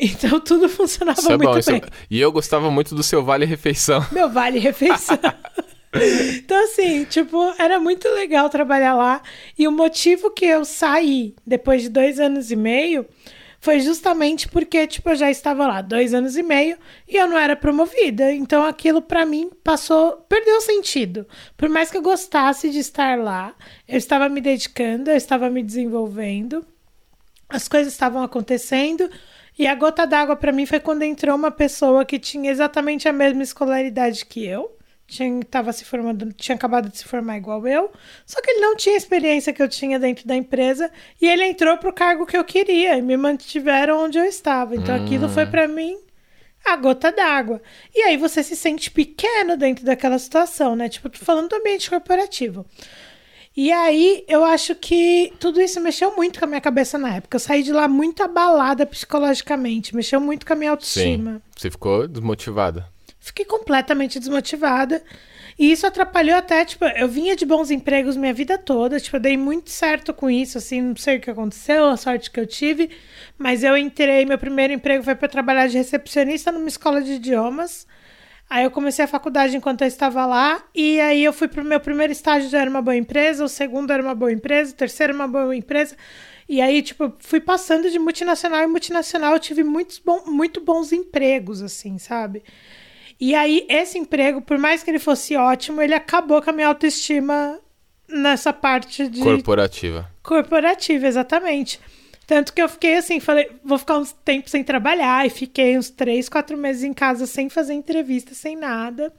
Então 0.02 0.40
tudo 0.40 0.68
funcionava 0.68 1.20
Isso 1.20 1.30
é 1.30 1.36
muito 1.36 1.50
bom. 1.52 1.58
isso- 1.58 1.70
bem. 1.70 1.82
E 2.10 2.20
eu 2.20 2.32
gostava 2.32 2.70
muito 2.70 2.92
do 2.94 3.02
seu 3.04 3.22
Vale 3.24 3.44
Refeição. 3.46 4.04
Meu 4.10 4.28
vale 4.28 4.58
refeição. 4.58 5.16
então, 6.36 6.64
assim, 6.64 7.04
tipo, 7.04 7.54
era 7.58 7.78
muito 7.78 8.08
legal 8.08 8.48
trabalhar 8.50 8.94
lá. 8.94 9.22
E 9.56 9.68
o 9.68 9.72
motivo 9.72 10.30
que 10.30 10.44
eu 10.44 10.64
saí 10.64 11.34
depois 11.46 11.82
de 11.82 11.88
dois 11.88 12.18
anos 12.18 12.50
e 12.50 12.56
meio 12.56 13.06
foi 13.60 13.78
justamente 13.78 14.48
porque, 14.48 14.88
tipo, 14.88 15.08
eu 15.10 15.14
já 15.14 15.30
estava 15.30 15.68
lá 15.68 15.80
dois 15.80 16.12
anos 16.12 16.36
e 16.36 16.42
meio 16.42 16.76
e 17.08 17.16
eu 17.16 17.28
não 17.28 17.38
era 17.38 17.54
promovida. 17.54 18.32
Então, 18.32 18.64
aquilo 18.64 19.00
pra 19.00 19.24
mim 19.24 19.50
passou, 19.62 20.16
perdeu 20.28 20.60
sentido. 20.62 21.24
Por 21.56 21.68
mais 21.68 21.90
que 21.90 21.96
eu 21.96 22.02
gostasse 22.02 22.70
de 22.70 22.78
estar 22.80 23.16
lá, 23.18 23.54
eu 23.86 23.96
estava 23.96 24.28
me 24.28 24.40
dedicando, 24.40 25.10
eu 25.10 25.16
estava 25.16 25.48
me 25.48 25.62
desenvolvendo 25.62 26.66
as 27.52 27.68
coisas 27.68 27.92
estavam 27.92 28.22
acontecendo 28.22 29.10
e 29.62 29.66
a 29.68 29.76
gota 29.76 30.04
d'água 30.04 30.34
pra 30.34 30.50
mim 30.50 30.66
foi 30.66 30.80
quando 30.80 31.04
entrou 31.04 31.36
uma 31.36 31.50
pessoa 31.52 32.04
que 32.04 32.18
tinha 32.18 32.50
exatamente 32.50 33.08
a 33.08 33.12
mesma 33.12 33.44
escolaridade 33.44 34.26
que 34.26 34.44
eu, 34.44 34.76
tinha, 35.06 35.40
tava 35.44 35.72
se 35.72 35.84
formando, 35.84 36.32
tinha 36.32 36.56
acabado 36.56 36.88
de 36.88 36.98
se 36.98 37.04
formar 37.04 37.36
igual 37.36 37.64
eu, 37.68 37.92
só 38.26 38.42
que 38.42 38.50
ele 38.50 38.60
não 38.60 38.74
tinha 38.74 38.96
a 38.96 38.98
experiência 38.98 39.52
que 39.52 39.62
eu 39.62 39.68
tinha 39.68 40.00
dentro 40.00 40.26
da 40.26 40.34
empresa 40.34 40.90
e 41.20 41.28
ele 41.28 41.44
entrou 41.44 41.78
pro 41.78 41.92
cargo 41.92 42.26
que 42.26 42.36
eu 42.36 42.42
queria 42.42 42.98
e 42.98 43.02
me 43.02 43.16
mantiveram 43.16 44.02
onde 44.02 44.18
eu 44.18 44.24
estava. 44.24 44.74
Então 44.74 44.96
aquilo 44.96 45.28
foi 45.28 45.46
para 45.46 45.68
mim 45.68 45.96
a 46.64 46.74
gota 46.74 47.12
d'água. 47.12 47.62
E 47.94 48.02
aí 48.02 48.16
você 48.16 48.42
se 48.42 48.56
sente 48.56 48.90
pequeno 48.90 49.56
dentro 49.56 49.84
daquela 49.84 50.18
situação, 50.18 50.74
né? 50.74 50.88
Tipo, 50.88 51.08
tô 51.08 51.24
falando 51.24 51.50
do 51.50 51.56
ambiente 51.56 51.88
corporativo. 51.88 52.66
E 53.56 53.70
aí, 53.70 54.24
eu 54.28 54.44
acho 54.44 54.74
que 54.74 55.32
tudo 55.38 55.60
isso 55.60 55.80
mexeu 55.80 56.16
muito 56.16 56.38
com 56.38 56.46
a 56.46 56.48
minha 56.48 56.60
cabeça 56.60 56.96
na 56.96 57.16
época. 57.16 57.36
Eu 57.36 57.40
saí 57.40 57.62
de 57.62 57.72
lá 57.72 57.86
muito 57.86 58.22
abalada 58.22 58.86
psicologicamente, 58.86 59.94
mexeu 59.94 60.20
muito 60.20 60.46
com 60.46 60.54
a 60.54 60.56
minha 60.56 60.70
autoestima. 60.70 61.34
Sim. 61.34 61.42
Você 61.56 61.70
ficou 61.70 62.08
desmotivada. 62.08 62.88
Fiquei 63.20 63.44
completamente 63.44 64.18
desmotivada. 64.18 65.02
E 65.58 65.70
isso 65.70 65.86
atrapalhou 65.86 66.34
até, 66.34 66.64
tipo, 66.64 66.84
eu 66.86 67.06
vinha 67.06 67.36
de 67.36 67.44
bons 67.44 67.70
empregos 67.70 68.16
minha 68.16 68.32
vida 68.32 68.56
toda, 68.56 68.98
tipo, 68.98 69.16
eu 69.16 69.20
dei 69.20 69.36
muito 69.36 69.70
certo 69.70 70.14
com 70.14 70.30
isso, 70.30 70.56
assim, 70.56 70.80
não 70.80 70.96
sei 70.96 71.18
o 71.18 71.20
que 71.20 71.30
aconteceu, 71.30 71.86
a 71.86 71.96
sorte 71.96 72.30
que 72.30 72.40
eu 72.40 72.46
tive, 72.46 72.90
mas 73.36 73.62
eu 73.62 73.76
entrei, 73.76 74.24
meu 74.24 74.38
primeiro 74.38 74.72
emprego 74.72 75.04
foi 75.04 75.14
para 75.14 75.28
trabalhar 75.28 75.66
de 75.68 75.76
recepcionista 75.76 76.50
numa 76.50 76.68
escola 76.68 77.02
de 77.02 77.12
idiomas. 77.12 77.86
Aí 78.48 78.64
eu 78.64 78.70
comecei 78.70 79.04
a 79.04 79.08
faculdade 79.08 79.56
enquanto 79.56 79.80
eu 79.80 79.88
estava 79.88 80.26
lá, 80.26 80.62
e 80.74 81.00
aí 81.00 81.24
eu 81.24 81.32
fui 81.32 81.48
pro 81.48 81.64
meu 81.64 81.80
primeiro 81.80 82.12
estágio 82.12 82.50
já 82.50 82.60
era 82.60 82.68
uma 82.68 82.82
boa 82.82 82.96
empresa, 82.96 83.44
o 83.44 83.48
segundo 83.48 83.90
era 83.90 84.02
uma 84.02 84.14
boa 84.14 84.30
empresa, 84.30 84.72
o 84.72 84.76
terceiro 84.76 85.14
uma 85.14 85.26
boa 85.26 85.56
empresa. 85.56 85.96
E 86.48 86.60
aí, 86.60 86.82
tipo, 86.82 87.12
fui 87.18 87.40
passando 87.40 87.90
de 87.90 87.98
multinacional 87.98 88.62
em 88.62 88.66
multinacional, 88.66 89.32
eu 89.32 89.40
tive 89.40 89.64
muitos 89.64 89.98
bom, 89.98 90.24
muito 90.26 90.60
bons 90.60 90.92
empregos, 90.92 91.62
assim, 91.62 91.96
sabe? 91.98 92.42
E 93.18 93.34
aí, 93.34 93.64
esse 93.70 93.98
emprego, 93.98 94.42
por 94.42 94.58
mais 94.58 94.82
que 94.82 94.90
ele 94.90 94.98
fosse 94.98 95.36
ótimo, 95.36 95.80
ele 95.80 95.94
acabou 95.94 96.42
com 96.42 96.50
a 96.50 96.52
minha 96.52 96.66
autoestima 96.66 97.58
nessa 98.08 98.52
parte 98.52 99.08
de. 99.08 99.20
Corporativa. 99.20 100.10
Corporativa, 100.22 101.06
exatamente. 101.06 101.80
Tanto 102.32 102.54
que 102.54 102.62
eu 102.62 102.68
fiquei 102.70 102.94
assim, 102.94 103.20
falei, 103.20 103.50
vou 103.62 103.76
ficar 103.76 103.98
uns 103.98 104.10
tempos 104.10 104.52
sem 104.52 104.64
trabalhar, 104.64 105.26
e 105.26 105.28
fiquei 105.28 105.76
uns 105.76 105.90
três, 105.90 106.30
quatro 106.30 106.56
meses 106.56 106.82
em 106.82 106.94
casa 106.94 107.26
sem 107.26 107.50
fazer 107.50 107.74
entrevista, 107.74 108.34
sem 108.34 108.56
nada, 108.56 109.12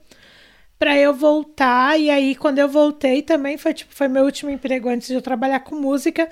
pra 0.76 0.98
eu 0.98 1.14
voltar. 1.14 1.96
E 1.96 2.10
aí, 2.10 2.34
quando 2.34 2.58
eu 2.58 2.68
voltei 2.68 3.22
também, 3.22 3.56
foi 3.56 3.72
tipo, 3.72 3.94
foi 3.94 4.08
meu 4.08 4.24
último 4.24 4.50
emprego 4.50 4.88
antes 4.88 5.06
de 5.06 5.14
eu 5.14 5.22
trabalhar 5.22 5.60
com 5.60 5.76
música. 5.76 6.28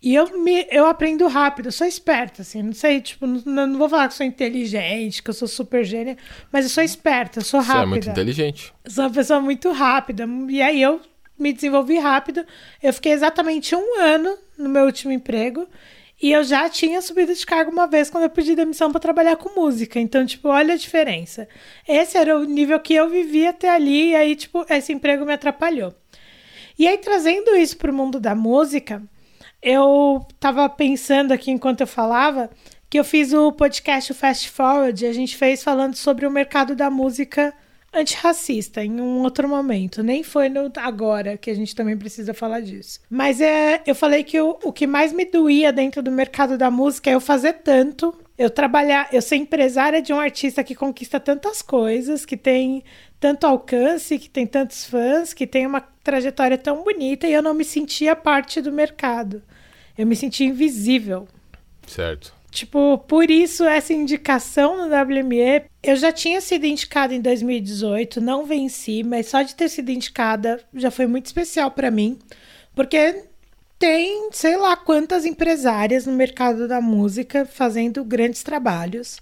E 0.00 0.14
eu, 0.14 0.42
me, 0.42 0.66
eu 0.70 0.86
aprendo 0.86 1.26
rápido, 1.26 1.66
eu 1.66 1.72
sou 1.72 1.86
esperta, 1.86 2.40
assim, 2.40 2.62
não 2.62 2.72
sei, 2.72 3.02
tipo, 3.02 3.26
não, 3.26 3.66
não 3.66 3.78
vou 3.78 3.90
falar 3.90 4.08
que 4.08 4.14
sou 4.14 4.24
inteligente, 4.24 5.22
que 5.22 5.28
eu 5.28 5.34
sou 5.34 5.46
super 5.46 5.84
gênia, 5.84 6.16
mas 6.50 6.64
eu 6.64 6.70
sou 6.70 6.82
esperta, 6.82 7.40
eu 7.40 7.44
sou 7.44 7.60
rápida. 7.60 7.80
Você 7.80 7.82
é 7.82 7.86
muito 7.86 8.08
inteligente. 8.08 8.72
Eu 8.82 8.90
sou 8.90 9.04
uma 9.04 9.10
pessoa 9.10 9.40
muito 9.40 9.70
rápida. 9.72 10.26
E 10.48 10.62
aí 10.62 10.80
eu 10.80 11.02
me 11.38 11.52
desenvolvi 11.52 11.98
rápido. 11.98 12.46
Eu 12.82 12.94
fiquei 12.94 13.12
exatamente 13.12 13.76
um 13.76 14.00
ano 14.00 14.38
no 14.56 14.70
meu 14.70 14.86
último 14.86 15.12
emprego. 15.12 15.68
E 16.20 16.32
eu 16.32 16.42
já 16.42 16.68
tinha 16.68 17.00
subido 17.00 17.32
de 17.32 17.46
cargo 17.46 17.70
uma 17.70 17.86
vez 17.86 18.10
quando 18.10 18.24
eu 18.24 18.30
pedi 18.30 18.56
demissão 18.56 18.90
para 18.90 19.00
trabalhar 19.00 19.36
com 19.36 19.60
música. 19.60 20.00
Então, 20.00 20.26
tipo, 20.26 20.48
olha 20.48 20.74
a 20.74 20.76
diferença. 20.76 21.48
Esse 21.86 22.18
era 22.18 22.36
o 22.36 22.44
nível 22.44 22.78
que 22.80 22.94
eu 22.94 23.08
vivia 23.08 23.50
até 23.50 23.70
ali. 23.70 24.10
E 24.10 24.16
aí, 24.16 24.34
tipo, 24.34 24.66
esse 24.68 24.92
emprego 24.92 25.24
me 25.24 25.32
atrapalhou. 25.32 25.94
E 26.76 26.88
aí, 26.88 26.98
trazendo 26.98 27.54
isso 27.56 27.76
para 27.76 27.92
o 27.92 27.94
mundo 27.94 28.18
da 28.18 28.34
música, 28.34 29.00
eu 29.62 30.26
tava 30.40 30.68
pensando 30.68 31.32
aqui 31.32 31.52
enquanto 31.52 31.82
eu 31.82 31.86
falava 31.86 32.50
que 32.90 32.98
eu 32.98 33.04
fiz 33.04 33.32
o 33.32 33.52
podcast 33.52 34.12
Fast 34.12 34.50
Forward. 34.50 35.06
A 35.06 35.12
gente 35.12 35.36
fez 35.36 35.62
falando 35.62 35.94
sobre 35.94 36.26
o 36.26 36.30
mercado 36.30 36.74
da 36.74 36.90
música 36.90 37.54
antirracista 37.92 38.84
em 38.84 39.00
um 39.00 39.22
outro 39.22 39.48
momento. 39.48 40.02
Nem 40.02 40.22
foi 40.22 40.48
no 40.48 40.70
agora 40.76 41.36
que 41.36 41.50
a 41.50 41.54
gente 41.54 41.74
também 41.74 41.96
precisa 41.96 42.34
falar 42.34 42.60
disso. 42.60 43.00
Mas 43.08 43.40
é, 43.40 43.82
eu 43.86 43.94
falei 43.94 44.22
que 44.24 44.40
o, 44.40 44.58
o 44.62 44.72
que 44.72 44.86
mais 44.86 45.12
me 45.12 45.24
doía 45.24 45.72
dentro 45.72 46.02
do 46.02 46.10
mercado 46.10 46.58
da 46.58 46.70
música 46.70 47.10
é 47.10 47.14
eu 47.14 47.20
fazer 47.20 47.54
tanto. 47.54 48.14
Eu 48.36 48.50
trabalhar, 48.50 49.08
eu 49.12 49.20
ser 49.20 49.36
empresária 49.36 50.00
de 50.00 50.12
um 50.12 50.20
artista 50.20 50.62
que 50.62 50.74
conquista 50.74 51.18
tantas 51.18 51.60
coisas, 51.60 52.24
que 52.24 52.36
tem 52.36 52.84
tanto 53.18 53.46
alcance, 53.46 54.18
que 54.18 54.30
tem 54.30 54.46
tantos 54.46 54.84
fãs, 54.84 55.34
que 55.34 55.44
tem 55.44 55.66
uma 55.66 55.80
trajetória 55.80 56.56
tão 56.56 56.84
bonita 56.84 57.26
e 57.26 57.32
eu 57.32 57.42
não 57.42 57.52
me 57.52 57.64
sentia 57.64 58.14
parte 58.14 58.60
do 58.60 58.70
mercado. 58.70 59.42
Eu 59.96 60.06
me 60.06 60.14
sentia 60.14 60.46
invisível. 60.46 61.26
Certo. 61.84 62.37
Tipo, 62.50 62.98
por 62.98 63.30
isso 63.30 63.64
essa 63.64 63.92
indicação 63.92 64.76
no 64.76 64.94
WME, 64.94 65.64
eu 65.82 65.96
já 65.96 66.10
tinha 66.10 66.40
sido 66.40 66.64
indicada 66.64 67.14
em 67.14 67.20
2018, 67.20 68.20
não 68.20 68.46
venci, 68.46 69.02
mas 69.02 69.28
só 69.28 69.42
de 69.42 69.54
ter 69.54 69.68
sido 69.68 69.90
indicada 69.90 70.60
já 70.74 70.90
foi 70.90 71.06
muito 71.06 71.26
especial 71.26 71.70
para 71.70 71.90
mim, 71.90 72.18
porque 72.74 73.24
tem, 73.78 74.30
sei 74.32 74.56
lá, 74.56 74.76
quantas 74.76 75.24
empresárias 75.24 76.06
no 76.06 76.12
mercado 76.12 76.66
da 76.66 76.80
música 76.80 77.46
fazendo 77.46 78.02
grandes 78.02 78.42
trabalhos. 78.42 79.20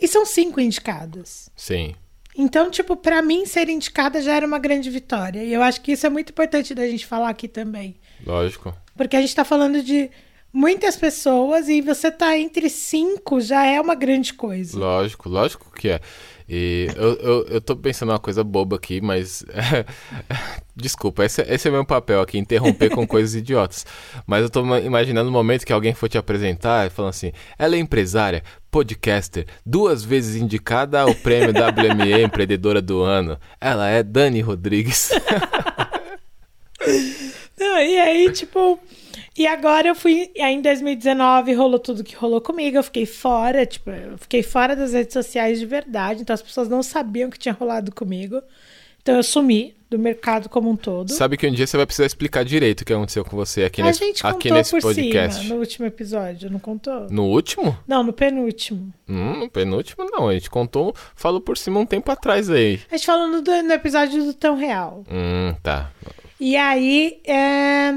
E 0.00 0.06
são 0.06 0.24
cinco 0.24 0.60
indicadas. 0.60 1.50
Sim. 1.56 1.94
Então, 2.36 2.70
tipo, 2.70 2.96
para 2.96 3.22
mim 3.22 3.46
ser 3.46 3.68
indicada 3.68 4.20
já 4.20 4.34
era 4.34 4.46
uma 4.46 4.58
grande 4.58 4.90
vitória. 4.90 5.42
E 5.42 5.52
eu 5.52 5.62
acho 5.62 5.80
que 5.80 5.92
isso 5.92 6.06
é 6.06 6.10
muito 6.10 6.30
importante 6.30 6.74
da 6.74 6.86
gente 6.86 7.06
falar 7.06 7.28
aqui 7.28 7.48
também. 7.48 7.96
Lógico. 8.24 8.74
Porque 8.96 9.16
a 9.16 9.20
gente 9.20 9.34
tá 9.34 9.44
falando 9.44 9.82
de 9.82 10.10
muitas 10.54 10.96
pessoas 10.96 11.68
e 11.68 11.80
você 11.80 12.10
tá 12.10 12.38
entre 12.38 12.70
cinco 12.70 13.40
já 13.40 13.66
é 13.66 13.80
uma 13.80 13.96
grande 13.96 14.32
coisa. 14.32 14.78
Lógico, 14.78 15.28
lógico 15.28 15.72
que 15.72 15.88
é. 15.88 16.00
E 16.48 16.88
eu, 16.94 17.14
eu, 17.14 17.46
eu 17.46 17.60
tô 17.60 17.74
pensando 17.74 18.10
uma 18.10 18.18
coisa 18.18 18.44
boba 18.44 18.76
aqui, 18.76 19.00
mas. 19.00 19.44
Desculpa, 20.76 21.24
esse, 21.24 21.40
esse 21.42 21.68
é 21.68 21.70
meu 21.70 21.84
papel 21.84 22.20
aqui, 22.20 22.36
interromper 22.36 22.90
com 22.90 23.06
coisas 23.08 23.34
idiotas. 23.34 23.86
Mas 24.26 24.42
eu 24.42 24.50
tô 24.50 24.60
imaginando 24.78 25.30
o 25.30 25.32
momento 25.32 25.64
que 25.64 25.72
alguém 25.72 25.94
for 25.94 26.08
te 26.08 26.18
apresentar 26.18 26.86
e 26.86 26.90
falando 26.90 27.10
assim: 27.10 27.32
ela 27.58 27.74
é 27.76 27.78
empresária, 27.78 28.42
podcaster, 28.70 29.46
duas 29.64 30.04
vezes 30.04 30.40
indicada 30.40 31.00
ao 31.00 31.14
prêmio 31.14 31.48
WME 31.56 32.24
Empreendedora 32.24 32.82
do 32.82 33.00
Ano. 33.02 33.38
Ela 33.58 33.88
é 33.88 34.02
Dani 34.02 34.42
Rodrigues. 34.42 35.10
Não, 37.58 37.78
e 37.80 37.98
aí, 37.98 38.30
tipo. 38.30 38.78
E 39.36 39.46
agora 39.46 39.88
eu 39.88 39.94
fui. 39.94 40.30
Aí 40.38 40.54
em 40.54 40.62
2019 40.62 41.54
rolou 41.54 41.78
tudo 41.78 42.04
que 42.04 42.14
rolou 42.14 42.40
comigo. 42.40 42.76
Eu 42.76 42.82
fiquei 42.82 43.04
fora, 43.06 43.66
tipo, 43.66 43.90
eu 43.90 44.16
fiquei 44.18 44.42
fora 44.42 44.76
das 44.76 44.92
redes 44.92 45.12
sociais 45.12 45.58
de 45.58 45.66
verdade. 45.66 46.22
Então 46.22 46.34
as 46.34 46.42
pessoas 46.42 46.68
não 46.68 46.82
sabiam 46.82 47.28
o 47.28 47.32
que 47.32 47.38
tinha 47.38 47.54
rolado 47.54 47.92
comigo. 47.92 48.40
Então 49.02 49.16
eu 49.16 49.22
sumi 49.22 49.74
do 49.90 49.98
mercado 49.98 50.48
como 50.48 50.70
um 50.70 50.76
todo. 50.76 51.12
Sabe 51.12 51.36
que 51.36 51.46
um 51.46 51.52
dia 51.52 51.66
você 51.66 51.76
vai 51.76 51.84
precisar 51.84 52.06
explicar 52.06 52.44
direito 52.44 52.80
o 52.80 52.84
que 52.84 52.92
aconteceu 52.92 53.24
com 53.24 53.36
você 53.36 53.64
aqui 53.64 53.82
a 53.82 53.84
nesse, 53.84 53.98
gente 54.00 54.26
aqui 54.26 54.48
contou 54.48 54.56
nesse 54.56 54.70
por 54.70 54.80
podcast. 54.80 55.42
cima 55.42 55.54
no 55.54 55.60
último 55.60 55.86
episódio, 55.86 56.50
não 56.50 56.58
contou? 56.58 57.08
No 57.10 57.24
último? 57.24 57.76
Não, 57.86 58.02
no 58.02 58.12
penúltimo. 58.12 58.92
Hum, 59.08 59.40
no 59.40 59.50
penúltimo 59.50 60.06
não. 60.10 60.28
A 60.28 60.34
gente 60.34 60.48
contou, 60.48 60.94
falou 61.14 61.40
por 61.40 61.58
cima 61.58 61.78
um 61.78 61.86
tempo 61.86 62.10
atrás 62.10 62.48
aí. 62.48 62.80
A 62.90 62.96
gente 62.96 63.06
falou 63.06 63.28
no, 63.28 63.42
no 63.42 63.72
episódio 63.72 64.24
do 64.24 64.32
Tão 64.32 64.56
Real. 64.56 65.04
Hum, 65.10 65.54
tá. 65.62 65.90
E 66.40 66.56
aí, 66.56 67.20
é, 67.26 67.94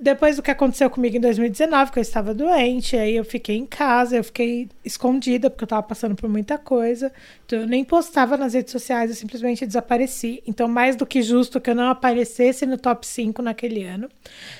depois 0.00 0.36
do 0.36 0.42
que 0.42 0.50
aconteceu 0.50 0.88
comigo 0.90 1.16
em 1.16 1.20
2019, 1.20 1.92
que 1.92 1.98
eu 1.98 2.02
estava 2.02 2.34
doente, 2.34 2.96
aí 2.96 3.16
eu 3.16 3.24
fiquei 3.24 3.56
em 3.56 3.66
casa, 3.66 4.16
eu 4.16 4.24
fiquei 4.24 4.68
escondida, 4.84 5.50
porque 5.50 5.64
eu 5.64 5.66
estava 5.66 5.82
passando 5.82 6.14
por 6.14 6.28
muita 6.28 6.58
coisa. 6.58 7.12
Então 7.44 7.60
eu 7.60 7.66
nem 7.66 7.84
postava 7.84 8.36
nas 8.36 8.54
redes 8.54 8.72
sociais, 8.72 9.10
eu 9.10 9.16
simplesmente 9.16 9.66
desapareci. 9.66 10.42
Então, 10.46 10.68
mais 10.68 10.96
do 10.96 11.06
que 11.06 11.22
justo 11.22 11.60
que 11.60 11.70
eu 11.70 11.74
não 11.74 11.88
aparecesse 11.88 12.66
no 12.66 12.76
top 12.76 13.06
5 13.06 13.40
naquele 13.42 13.84
ano. 13.84 14.08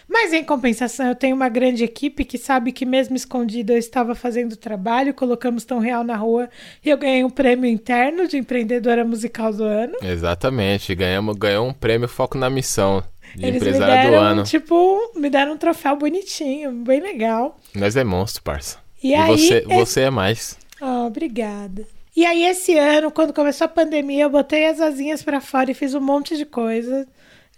Mas 0.09 0.33
em 0.33 0.45
compensação, 0.45 1.07
eu 1.09 1.15
tenho 1.15 1.35
uma 1.35 1.49
grande 1.49 1.85
equipe 1.85 2.25
que 2.25 2.39
sabe 2.39 2.73
que 2.73 2.87
mesmo 2.87 3.17
escondida 3.17 3.73
eu 3.73 3.79
estava 3.79 4.15
fazendo 4.15 4.57
trabalho, 4.57 5.15
colocamos 5.15 5.65
tão 5.65 5.79
real 5.79 6.05
na 6.05 6.17
rua 6.17 6.49
e 6.85 6.91
eu 6.91 6.97
ganhei 6.97 7.25
um 7.25 7.31
prêmio 7.31 7.69
interno 7.69 8.27
de 8.29 8.37
empreendedora 8.37 9.05
musical 9.05 9.53
do 9.53 9.65
ano. 9.65 9.97
Exatamente. 10.03 10.95
Ganhamos, 10.95 11.37
ganhou 11.37 11.67
um 11.67 11.73
prêmio 11.73 12.09
Foco 12.09 12.39
na 12.39 12.49
Missão 12.49 13.03
de 13.35 13.47
Eles 13.47 13.63
me 13.63 13.73
deram, 13.73 14.43
tipo, 14.45 15.13
me 15.17 15.29
deram 15.29 15.53
um 15.53 15.57
troféu 15.57 15.97
bonitinho, 15.97 16.73
bem 16.73 17.01
legal. 17.01 17.59
Nós 17.75 17.97
é 17.97 18.05
monstro, 18.05 18.43
parça. 18.43 18.79
E, 19.03 19.11
E, 19.11 19.15
aí, 19.15 19.29
você, 19.39 19.55
esse- 19.59 19.67
você 19.67 20.01
é 20.03 20.11
mais. 20.11 20.59
Oh, 20.81 21.07
obrigada. 21.07 21.87
E 22.15 22.25
aí, 22.25 22.45
esse 22.45 22.77
ano, 22.79 23.11
quando 23.11 23.33
começou 23.33 23.67
a 23.67 23.69
pandemia, 23.69 24.25
eu 24.25 24.31
botei 24.31 24.67
as 24.67 24.81
asinhas 24.81 25.23
pra 25.23 25.41
fora 25.41 25.71
e 25.71 25.75
fiz 25.75 25.95
um 25.95 26.01
monte 26.01 26.37
de 26.37 26.47
coisa. 26.47 27.07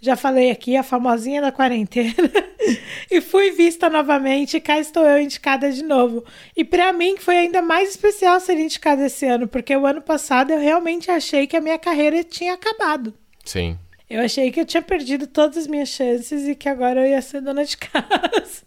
Já 0.01 0.15
falei 0.15 0.49
aqui, 0.51 0.75
a 0.77 0.83
famosinha 0.83 1.41
da 1.41 1.51
quarentena. 1.51 2.13
e 3.11 3.19
fui 3.21 3.51
vista 3.51 3.89
novamente 3.89 4.57
e 4.57 4.61
cá 4.61 4.79
estou 4.79 5.03
eu 5.05 5.19
indicada 5.21 5.71
de 5.71 5.83
novo. 5.83 6.23
E 6.55 6.63
pra 6.63 6.91
mim 6.93 7.15
foi 7.17 7.37
ainda 7.37 7.61
mais 7.61 7.89
especial 7.89 8.39
ser 8.39 8.57
indicada 8.57 9.05
esse 9.05 9.25
ano, 9.25 9.47
porque 9.47 9.75
o 9.75 9.85
ano 9.85 10.01
passado 10.01 10.51
eu 10.51 10.59
realmente 10.59 11.09
achei 11.11 11.47
que 11.47 11.55
a 11.57 11.61
minha 11.61 11.77
carreira 11.77 12.23
tinha 12.23 12.53
acabado. 12.53 13.13
Sim. 13.43 13.77
Eu 14.09 14.21
achei 14.21 14.51
que 14.51 14.59
eu 14.59 14.65
tinha 14.65 14.81
perdido 14.81 15.27
todas 15.27 15.57
as 15.57 15.67
minhas 15.67 15.89
chances 15.89 16.47
e 16.47 16.55
que 16.55 16.67
agora 16.67 17.01
eu 17.01 17.07
ia 17.11 17.21
ser 17.21 17.41
dona 17.41 17.63
de 17.63 17.77
casa. 17.77 18.63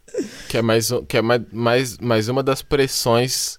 Que 0.48 0.58
é 0.58 0.62
mais, 0.62 0.90
que 1.08 1.16
é 1.16 1.22
mais, 1.22 1.42
mais, 1.52 1.98
mais 1.98 2.28
uma 2.28 2.42
das 2.42 2.62
pressões 2.62 3.58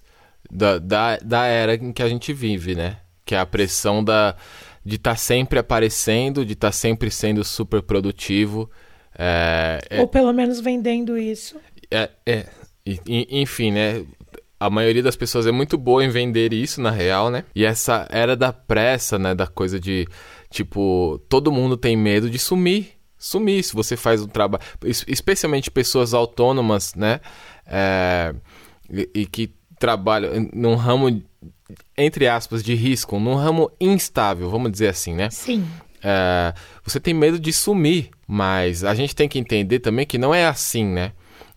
da, 0.50 0.78
da, 0.78 1.16
da 1.18 1.44
era 1.46 1.74
em 1.74 1.92
que 1.92 2.02
a 2.02 2.08
gente 2.08 2.32
vive, 2.32 2.74
né? 2.74 2.96
Que 3.24 3.34
é 3.34 3.38
a 3.38 3.44
pressão 3.44 4.02
da, 4.02 4.34
de 4.84 4.96
estar 4.96 5.16
sempre 5.16 5.58
aparecendo, 5.58 6.44
de 6.44 6.52
estar 6.54 6.72
sempre 6.72 7.10
sendo 7.10 7.44
super 7.44 7.82
produtivo. 7.82 8.70
É, 9.18 9.80
é- 9.90 10.00
Ou 10.00 10.08
pelo 10.08 10.32
menos 10.32 10.60
vendendo 10.60 11.18
isso. 11.18 11.56
é, 11.90 12.08
é. 12.24 12.46
Enfim, 13.06 13.72
né? 13.72 14.04
A 14.60 14.68
maioria 14.70 15.02
das 15.02 15.16
pessoas 15.16 15.46
é 15.46 15.52
muito 15.52 15.76
boa 15.76 16.04
em 16.04 16.08
vender 16.08 16.52
isso, 16.52 16.80
na 16.80 16.90
real, 16.90 17.30
né? 17.30 17.44
E 17.54 17.64
essa 17.64 18.06
era 18.10 18.36
da 18.36 18.52
pressa, 18.52 19.18
né? 19.18 19.34
Da 19.34 19.46
coisa 19.46 19.78
de, 19.80 20.06
tipo, 20.54 21.20
todo 21.28 21.50
mundo 21.52 21.76
tem 21.76 21.96
medo 21.96 22.30
de 22.30 22.38
sumir. 22.38 22.92
Sumir, 23.18 23.62
se 23.64 23.74
você 23.74 23.96
faz 23.96 24.22
um 24.22 24.26
trabalho. 24.28 24.62
es- 24.84 25.04
Especialmente 25.08 25.70
pessoas 25.70 26.14
autônomas, 26.14 26.94
né? 26.94 27.20
É, 27.66 28.34
e, 28.90 29.10
e 29.14 29.26
que 29.26 29.50
trabalham 29.78 30.48
num 30.52 30.74
ramo, 30.76 31.22
entre 31.96 32.28
aspas, 32.28 32.62
de 32.62 32.74
risco, 32.74 33.18
num 33.18 33.34
ramo 33.34 33.70
instável, 33.80 34.48
vamos 34.48 34.70
dizer 34.70 34.88
assim, 34.88 35.14
né? 35.14 35.28
Sim. 35.30 35.66
É, 36.02 36.52
você 36.84 37.00
tem 37.00 37.14
medo 37.14 37.38
de 37.38 37.52
sumir, 37.52 38.10
mas 38.26 38.84
a 38.84 38.94
gente 38.94 39.14
tem 39.16 39.28
que 39.28 39.38
entender 39.38 39.80
também 39.80 40.06
que 40.06 40.18
não 40.18 40.34
é 40.34 40.46
assim, 40.46 40.84
né? 40.84 41.12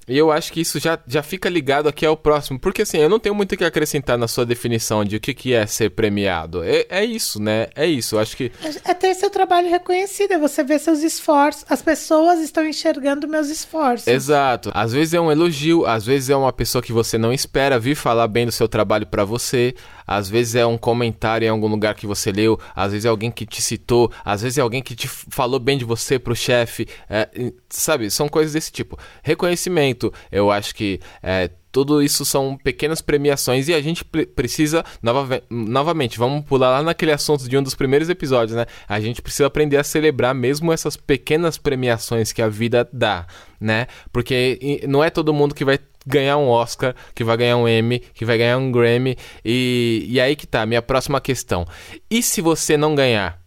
E 0.08 0.17
eu 0.17 0.32
acho 0.32 0.54
que 0.54 0.62
isso 0.62 0.80
já, 0.80 0.98
já 1.06 1.22
fica 1.22 1.50
ligado 1.50 1.89
aqui 1.89 2.06
ao 2.06 2.15
próximo, 2.15 2.58
porque 2.58 2.84
assim, 2.84 2.98
eu 2.98 3.10
não 3.10 3.20
tenho 3.20 3.36
muito 3.36 3.54
o 3.54 3.58
que 3.58 3.65
acrescentar 3.65 4.17
na 4.17 4.28
sua 4.28 4.46
definição 4.46 5.04
de 5.04 5.17
o 5.17 5.20
que, 5.20 5.34
que 5.34 5.54
é 5.54 5.65
ser 5.65 5.89
premiado. 5.91 6.63
É, 6.63 6.86
é 6.89 7.06
isso, 7.06 7.41
né? 7.41 7.67
É 7.76 7.86
isso. 7.86 8.15
Eu 8.15 8.20
acho 8.20 8.38
que 8.38 8.52
É 8.86 8.93
ter 8.93 9.13
seu 9.15 9.30
trabalho 9.30 9.70
reconhecido, 9.70 10.32
é 10.32 10.38
você 10.38 10.63
ver 10.63 10.80
seus 10.80 11.00
esforços. 11.04 11.65
As 11.70 11.82
pessoas 11.82 12.39
estão 12.39 12.65
enxergando 12.65 13.28
meus 13.28 13.50
esforços. 13.50 14.08
Exato. 14.08 14.72
Às 14.74 14.93
vezes 14.93 15.13
é 15.13 15.20
um 15.20 15.32
elogio, 15.32 15.86
às 15.86 16.06
vezes 16.06 16.30
é 16.30 16.36
uma 16.36 16.54
pessoa 16.54 16.82
que 16.82 16.93
você 16.93 17.17
não 17.17 17.34
espera 17.34 17.80
vir 17.80 17.96
falar 17.96 18.28
bem 18.28 18.46
do 18.46 18.52
seu 18.52 18.67
trabalho 18.67 19.06
pra 19.06 19.26
você, 19.26 19.76
às 20.08 20.30
vezes 20.30 20.56
é 20.56 20.65
um 20.65 20.78
comentário 20.78 21.46
em 21.46 21.50
algum 21.50 21.67
lugar 21.67 21.93
que 21.93 22.08
você 22.08 22.32
leu, 22.32 22.58
às 22.74 22.93
vezes 22.93 23.06
é 23.06 23.10
alguém 23.10 23.30
que 23.30 23.46
te 23.46 23.62
citou, 23.62 24.12
às 24.24 24.41
vezes 24.41 24.58
é 24.58 24.62
alguém 24.62 24.82
que 24.82 24.96
te 24.96 25.08
falou 25.08 25.60
bem 25.60 25.78
de 25.78 25.84
você 25.84 26.17
pro 26.17 26.36
chefe, 26.36 26.88
é, 27.10 27.28
sabe? 27.70 28.10
São 28.10 28.30
coisas 28.30 28.54
desse 28.54 28.72
tipo. 28.72 28.98
Reconhecimento, 29.22 30.13
eu 30.32 30.50
acho 30.50 30.74
que 30.74 31.00
é, 31.22 31.50
tudo 31.71 32.01
isso 32.01 32.25
são 32.25 32.58
pequenas 32.58 33.01
premiações 33.01 33.67
e 33.67 33.73
a 33.73 33.82
gente 33.82 34.03
pre- 34.03 34.25
precisa, 34.25 34.84
nova- 35.01 35.41
novamente, 35.49 36.17
vamos 36.17 36.45
pular 36.45 36.69
lá 36.71 36.84
naquele 36.84 37.12
assunto 37.12 37.47
de 37.47 37.58
um 37.58 37.63
dos 37.63 37.75
primeiros 37.75 38.10
episódios, 38.10 38.56
né? 38.56 38.65
A 38.88 38.99
gente 38.99 39.21
precisa 39.21 39.47
aprender 39.47 39.77
a 39.77 39.84
celebrar 39.84 40.34
mesmo 40.34 40.71
essas 40.71 40.97
pequenas 40.97 41.58
premiações 41.58 42.32
que 42.32 42.41
a 42.41 42.47
vida 42.49 42.88
dá, 42.91 43.27
né? 43.60 43.88
Porque 44.12 44.82
não 44.88 45.03
é 45.03 45.10
todo 45.10 45.34
mundo 45.34 45.53
que 45.53 45.65
vai 45.65 45.80
ganhar 46.06 46.38
um 46.38 46.47
Oscar, 46.47 46.95
que 47.13 47.23
vai 47.23 47.36
ganhar 47.36 47.58
um 47.58 47.67
Emmy, 47.67 47.99
que 47.99 48.23
vai 48.23 48.38
ganhar 48.38 48.58
um 48.58 48.71
Grammy. 48.71 49.17
E, 49.43 50.06
e 50.10 50.21
aí 50.21 50.36
que 50.36 50.47
tá, 50.47 50.65
minha 50.65 50.82
próxima 50.82 51.19
questão. 51.19 51.67
E 52.10 52.23
se 52.23 52.41
você 52.41 52.77
não 52.77 52.95
ganhar? 52.95 53.39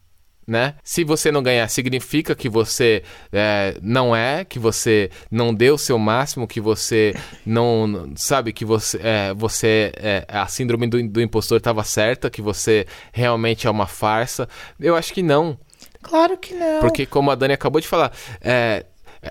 Né? 0.50 0.74
Se 0.82 1.04
você 1.04 1.30
não 1.30 1.44
ganhar, 1.44 1.68
significa 1.68 2.34
que 2.34 2.48
você 2.48 3.04
é, 3.30 3.76
não 3.80 4.16
é, 4.16 4.44
que 4.44 4.58
você 4.58 5.08
não 5.30 5.54
deu 5.54 5.76
o 5.76 5.78
seu 5.78 5.96
máximo, 5.96 6.44
que 6.48 6.60
você 6.60 7.14
não. 7.46 8.12
Sabe, 8.16 8.52
que 8.52 8.64
você. 8.64 8.98
É, 9.00 9.32
você 9.32 9.92
é, 9.96 10.24
a 10.26 10.48
síndrome 10.48 10.88
do, 10.88 11.00
do 11.08 11.20
impostor 11.22 11.58
estava 11.58 11.84
certa, 11.84 12.28
que 12.28 12.42
você 12.42 12.84
realmente 13.12 13.68
é 13.68 13.70
uma 13.70 13.86
farsa. 13.86 14.48
Eu 14.80 14.96
acho 14.96 15.14
que 15.14 15.22
não. 15.22 15.56
Claro 16.02 16.36
que 16.36 16.52
não. 16.52 16.80
Porque, 16.80 17.06
como 17.06 17.30
a 17.30 17.36
Dani 17.36 17.54
acabou 17.54 17.80
de 17.80 17.86
falar, 17.86 18.10
é, 18.40 18.86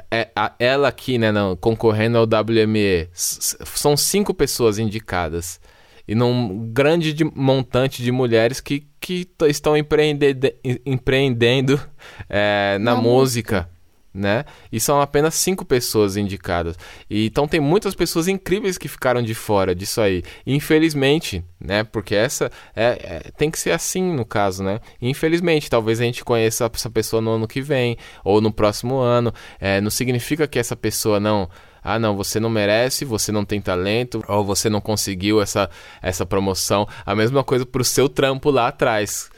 é- 0.10 0.30
a- 0.34 0.54
ela 0.58 0.88
aqui, 0.88 1.18
né, 1.18 1.34
não, 1.34 1.54
concorrendo 1.54 2.18
ao 2.18 2.24
WME, 2.26 3.10
são 3.12 3.98
cinco 3.98 4.34
pessoas 4.34 4.80
indicadas. 4.80 5.60
E 6.10 6.16
num 6.16 6.72
grande 6.74 7.14
de- 7.14 7.24
montante 7.24 8.02
de 8.02 8.12
mulheres 8.12 8.60
que, 8.60 8.88
que 9.00 9.28
estão 9.48 9.78
empreende- 9.78 10.56
em- 10.64 10.80
empreendendo 10.84 11.80
é, 12.28 12.78
na 12.82 12.96
Na 12.96 13.02
música. 13.02 13.70
Né? 14.12 14.44
E 14.72 14.80
são 14.80 15.00
apenas 15.00 15.36
cinco 15.36 15.64
pessoas 15.64 16.18
indicadas. 16.18 16.76
E, 17.08 17.28
então 17.28 17.48
tem 17.48 17.60
muitas 17.60 17.94
pessoas 17.94 18.28
incríveis 18.28 18.76
que 18.76 18.88
ficaram 18.88 19.22
de 19.22 19.36
fora 19.36 19.76
disso 19.76 20.02
aí. 20.02 20.24
Infelizmente, 20.48 21.44
né? 21.60 21.84
Porque 21.84 22.16
essa 22.16 22.52
é, 22.76 22.98
é- 23.28 23.32
tem 23.38 23.52
que 23.52 23.60
ser 23.60 23.72
assim 23.72 24.02
no 24.12 24.26
caso, 24.26 24.64
né? 24.64 24.80
Infelizmente, 25.00 25.70
talvez 25.70 26.02
a 26.02 26.04
gente 26.04 26.26
conheça 26.26 26.70
essa 26.74 26.90
pessoa 26.90 27.22
no 27.22 27.32
ano 27.32 27.48
que 27.48 27.62
vem 27.62 27.98
ou 28.24 28.42
no 28.42 28.52
próximo 28.52 28.98
ano. 28.98 29.32
É, 29.60 29.80
não 29.80 29.92
significa 29.92 30.48
que 30.48 30.58
essa 30.58 30.76
pessoa 30.76 31.20
não. 31.20 31.48
Ah, 31.84 32.00
não, 32.00 32.16
você 32.16 32.40
não 32.40 32.50
merece, 32.50 33.06
você 33.06 33.32
não 33.32 33.46
tem 33.46 33.62
talento, 33.62 34.24
ou 34.28 34.44
você 34.44 34.70
não 34.70 34.82
conseguiu 34.82 35.42
essa, 35.42 35.70
essa 36.02 36.26
promoção. 36.26 36.88
A 37.06 37.16
mesma 37.16 37.44
coisa 37.44 37.66
pro 37.66 37.84
seu 37.84 38.08
trampo 38.10 38.52
lá 38.52 38.68
atrás 38.68 39.30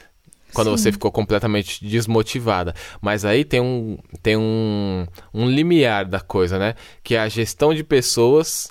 quando 0.54 0.68
Sim. 0.68 0.78
você 0.78 0.92
ficou 0.92 1.12
completamente 1.12 1.86
desmotivada. 1.86 2.76
Mas 3.02 3.24
aí 3.24 3.46
tem 3.46 3.62
um 3.62 3.98
tem 4.22 4.36
um, 4.38 5.06
um 5.34 5.50
limiar 5.50 6.06
da 6.06 6.20
coisa, 6.20 6.60
né? 6.60 6.76
Que 7.04 7.16
é 7.16 7.20
a 7.20 7.30
gestão 7.30 7.74
de 7.74 7.84
pessoas. 7.84 8.70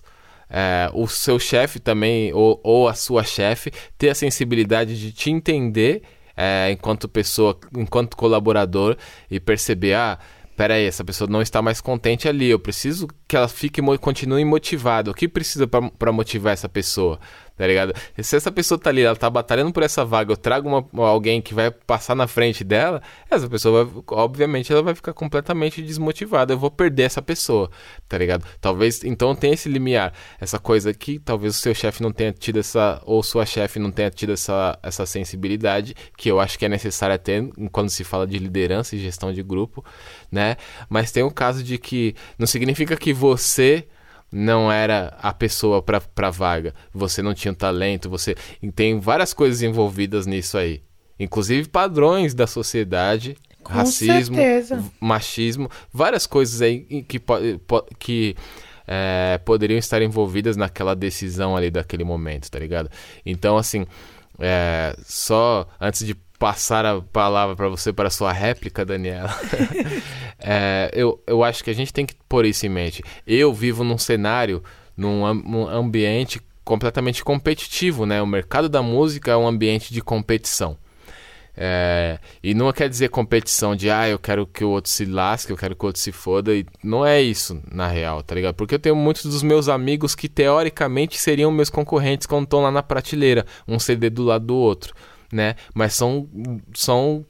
é, 0.50 0.90
o 0.92 1.06
seu 1.06 1.38
chefe 1.38 1.78
também, 1.78 2.33
ou, 2.35 2.61
ou 2.64 2.88
a 2.88 2.94
sua 2.94 3.22
chefe, 3.22 3.70
ter 3.96 4.11
a 4.11 4.14
sensibilidade 4.14 4.98
de 4.98 5.12
te 5.12 5.30
entender 5.30 6.02
é, 6.37 6.70
enquanto 6.72 7.09
pessoa, 7.09 7.56
enquanto 7.76 8.16
colaborador 8.16 8.96
e 9.30 9.38
perceber, 9.38 9.94
ah, 9.94 10.18
peraí, 10.61 10.85
essa 10.85 11.03
pessoa 11.03 11.27
não 11.27 11.40
está 11.40 11.62
mais 11.62 11.81
contente 11.81 12.29
ali, 12.29 12.51
eu 12.51 12.59
preciso 12.59 13.09
que 13.27 13.35
ela 13.35 13.49
fique, 13.49 13.81
continue 13.99 14.44
motivada. 14.44 15.11
O 15.11 15.14
que 15.14 15.27
precisa 15.27 15.66
para 15.66 16.12
motivar 16.12 16.53
essa 16.53 16.68
pessoa? 16.68 17.18
Tá 17.61 17.66
ligado? 17.66 17.92
Se 18.23 18.37
essa 18.37 18.51
pessoa 18.51 18.81
tá 18.81 18.88
ali, 18.88 19.03
ela 19.03 19.14
tá 19.14 19.29
batalhando 19.29 19.70
por 19.70 19.83
essa 19.83 20.03
vaga, 20.03 20.33
eu 20.33 20.37
trago 20.38 20.66
uma, 20.66 21.07
alguém 21.07 21.42
que 21.42 21.53
vai 21.53 21.70
passar 21.70 22.14
na 22.14 22.27
frente 22.27 22.64
dela, 22.64 23.03
essa 23.31 23.46
pessoa 23.51 23.85
vai, 23.85 24.03
obviamente, 24.12 24.73
ela 24.73 24.83
vai 24.83 24.94
ficar 24.94 25.12
completamente 25.12 25.83
desmotivada. 25.83 26.55
Eu 26.55 26.59
vou 26.59 26.70
perder 26.70 27.03
essa 27.03 27.20
pessoa, 27.20 27.70
tá 28.09 28.16
ligado? 28.16 28.46
Talvez, 28.62 29.05
então 29.05 29.35
tem 29.35 29.53
esse 29.53 29.68
limiar, 29.68 30.14
essa 30.40 30.59
coisa 30.59 30.94
que 30.94 31.18
talvez 31.18 31.55
o 31.55 31.59
seu 31.59 31.75
chefe 31.75 32.03
não 32.03 32.11
tenha 32.11 32.33
tido 32.33 32.59
essa, 32.61 32.99
ou 33.05 33.23
sua 33.23 33.44
chefe 33.44 33.79
não 33.79 33.90
tenha 33.90 34.11
tido 34.11 34.33
essa, 34.33 34.79
essa 34.83 35.05
sensibilidade, 35.05 35.94
que 36.16 36.31
eu 36.31 36.40
acho 36.40 36.59
que 36.59 36.64
é 36.64 36.68
necessária 36.68 37.18
ter 37.18 37.46
quando 37.70 37.90
se 37.90 38.05
fala 38.05 38.27
de 38.27 38.38
liderança 38.38 38.96
e 38.96 38.99
gestão 38.99 39.35
de 39.35 39.42
grupo, 39.42 39.85
né? 40.33 40.57
Mas 40.88 41.12
tem 41.12 41.23
o 41.23 41.31
caso 41.31 41.62
de 41.62 41.77
que 41.77 42.14
não 42.38 42.46
significa 42.46 42.96
que 42.96 43.12
você 43.12 43.87
não 44.32 44.70
era 44.70 45.16
a 45.20 45.32
pessoa 45.32 45.82
para 45.82 46.00
a 46.16 46.30
vaga, 46.30 46.74
você 46.92 47.22
não 47.22 47.34
tinha 47.34 47.52
um 47.52 47.54
talento, 47.54 48.08
você 48.08 48.34
tem 48.74 48.98
várias 49.00 49.34
coisas 49.34 49.62
envolvidas 49.62 50.26
nisso 50.26 50.56
aí, 50.56 50.82
inclusive 51.18 51.68
padrões 51.68 52.32
da 52.34 52.46
sociedade, 52.46 53.36
Com 53.62 53.72
racismo, 53.72 54.36
certeza. 54.36 54.84
machismo, 55.00 55.68
várias 55.92 56.26
coisas 56.26 56.62
aí 56.62 56.80
que, 57.02 57.20
que 57.98 58.36
é, 58.86 59.38
poderiam 59.44 59.78
estar 59.78 60.00
envolvidas 60.02 60.56
naquela 60.56 60.94
decisão 60.94 61.56
ali 61.56 61.70
daquele 61.70 62.04
momento, 62.04 62.50
tá 62.50 62.58
ligado? 62.58 62.90
Então, 63.24 63.56
assim, 63.56 63.86
é, 64.38 64.96
só 65.04 65.68
antes 65.80 66.04
de 66.04 66.16
passar 66.40 66.87
a 66.87 67.03
palavra 67.03 67.55
para 67.55 67.68
você 67.68 67.92
para 67.92 68.09
a 68.09 68.11
sua 68.11 68.33
réplica, 68.33 68.83
Daniela, 68.83 69.29
é, 70.40 70.90
eu, 70.94 71.22
eu 71.26 71.44
acho 71.44 71.62
que 71.62 71.68
a 71.68 71.74
gente 71.74 71.92
tem 71.92 72.07
que 72.07 72.14
pôr 72.26 72.46
isso 72.46 72.64
em 72.64 72.70
mente. 72.70 73.05
Eu 73.26 73.53
vivo 73.53 73.85
num 73.85 73.98
cenário, 73.98 74.64
num, 74.96 75.35
num 75.35 75.68
ambiente 75.68 76.40
completamente 76.64 77.22
competitivo, 77.22 78.07
né? 78.07 78.22
O 78.22 78.26
mercado 78.26 78.70
da 78.70 78.81
música 78.81 79.33
é 79.33 79.37
um 79.37 79.46
ambiente 79.46 79.92
de 79.92 80.00
competição. 80.00 80.79
É, 81.55 82.18
e 82.42 82.55
não 82.55 82.72
quer 82.72 82.88
dizer 82.88 83.11
competição 83.11 83.76
de, 83.76 83.90
ah, 83.90 84.09
eu 84.09 84.18
quero 84.18 84.46
que 84.46 84.64
o 84.64 84.70
outro 84.70 84.90
se 84.90 85.05
lasque, 85.05 85.53
eu 85.53 85.59
quero 85.59 85.76
que 85.76 85.85
o 85.85 85.88
outro 85.88 86.00
se 86.00 86.11
foda. 86.11 86.55
E 86.55 86.64
não 86.83 87.05
é 87.05 87.20
isso, 87.20 87.61
na 87.70 87.87
real, 87.87 88.22
tá 88.22 88.35
ligado? 88.35 88.55
Porque 88.55 88.76
eu 88.76 88.79
tenho 88.79 88.96
muitos 88.96 89.26
dos 89.26 89.42
meus 89.42 89.68
amigos 89.68 90.14
que 90.14 90.26
teoricamente 90.26 91.18
seriam 91.18 91.50
meus 91.50 91.68
concorrentes 91.68 92.26
quando 92.26 92.44
estão 92.44 92.62
lá 92.62 92.70
na 92.70 92.83
prateleira, 92.83 93.44
um 93.68 93.79
CD 93.79 94.09
do 94.09 94.24
lado 94.24 94.46
do 94.46 94.57
outro, 94.57 94.94
né? 95.32 95.54
Mas 95.74 95.94
são, 95.94 96.28
são 96.74 97.24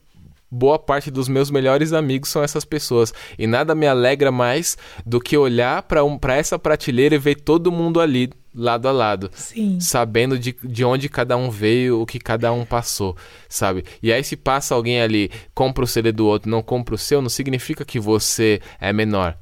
boa 0.51 0.77
parte 0.77 1.09
dos 1.09 1.29
meus 1.29 1.49
melhores 1.49 1.93
amigos 1.93 2.29
são 2.29 2.43
essas 2.43 2.65
pessoas. 2.65 3.13
E 3.39 3.47
nada 3.47 3.73
me 3.73 3.87
alegra 3.87 4.31
mais 4.31 4.77
do 5.05 5.21
que 5.21 5.37
olhar 5.37 5.83
para 5.83 6.03
um, 6.03 6.17
pra 6.17 6.35
essa 6.35 6.59
prateleira 6.59 7.15
e 7.15 7.19
ver 7.19 7.35
todo 7.35 7.71
mundo 7.71 8.01
ali, 8.01 8.29
lado 8.53 8.87
a 8.87 8.91
lado 8.91 9.31
Sim. 9.33 9.79
sabendo 9.79 10.37
de, 10.37 10.55
de 10.61 10.83
onde 10.83 11.07
cada 11.07 11.37
um 11.37 11.49
veio, 11.49 12.01
o 12.01 12.05
que 12.05 12.19
cada 12.19 12.51
um 12.51 12.65
passou, 12.65 13.15
sabe? 13.47 13.85
E 14.03 14.11
aí 14.11 14.23
se 14.23 14.35
passa 14.35 14.75
alguém 14.75 15.01
ali, 15.01 15.31
compra 15.55 15.85
o 15.85 15.87
CD 15.87 16.11
do 16.11 16.27
outro, 16.27 16.51
não 16.51 16.61
compra 16.61 16.95
o 16.95 16.97
seu, 16.97 17.21
não 17.21 17.29
significa 17.29 17.85
que 17.85 17.99
você 17.99 18.59
é 18.79 18.91
menor. 18.91 19.37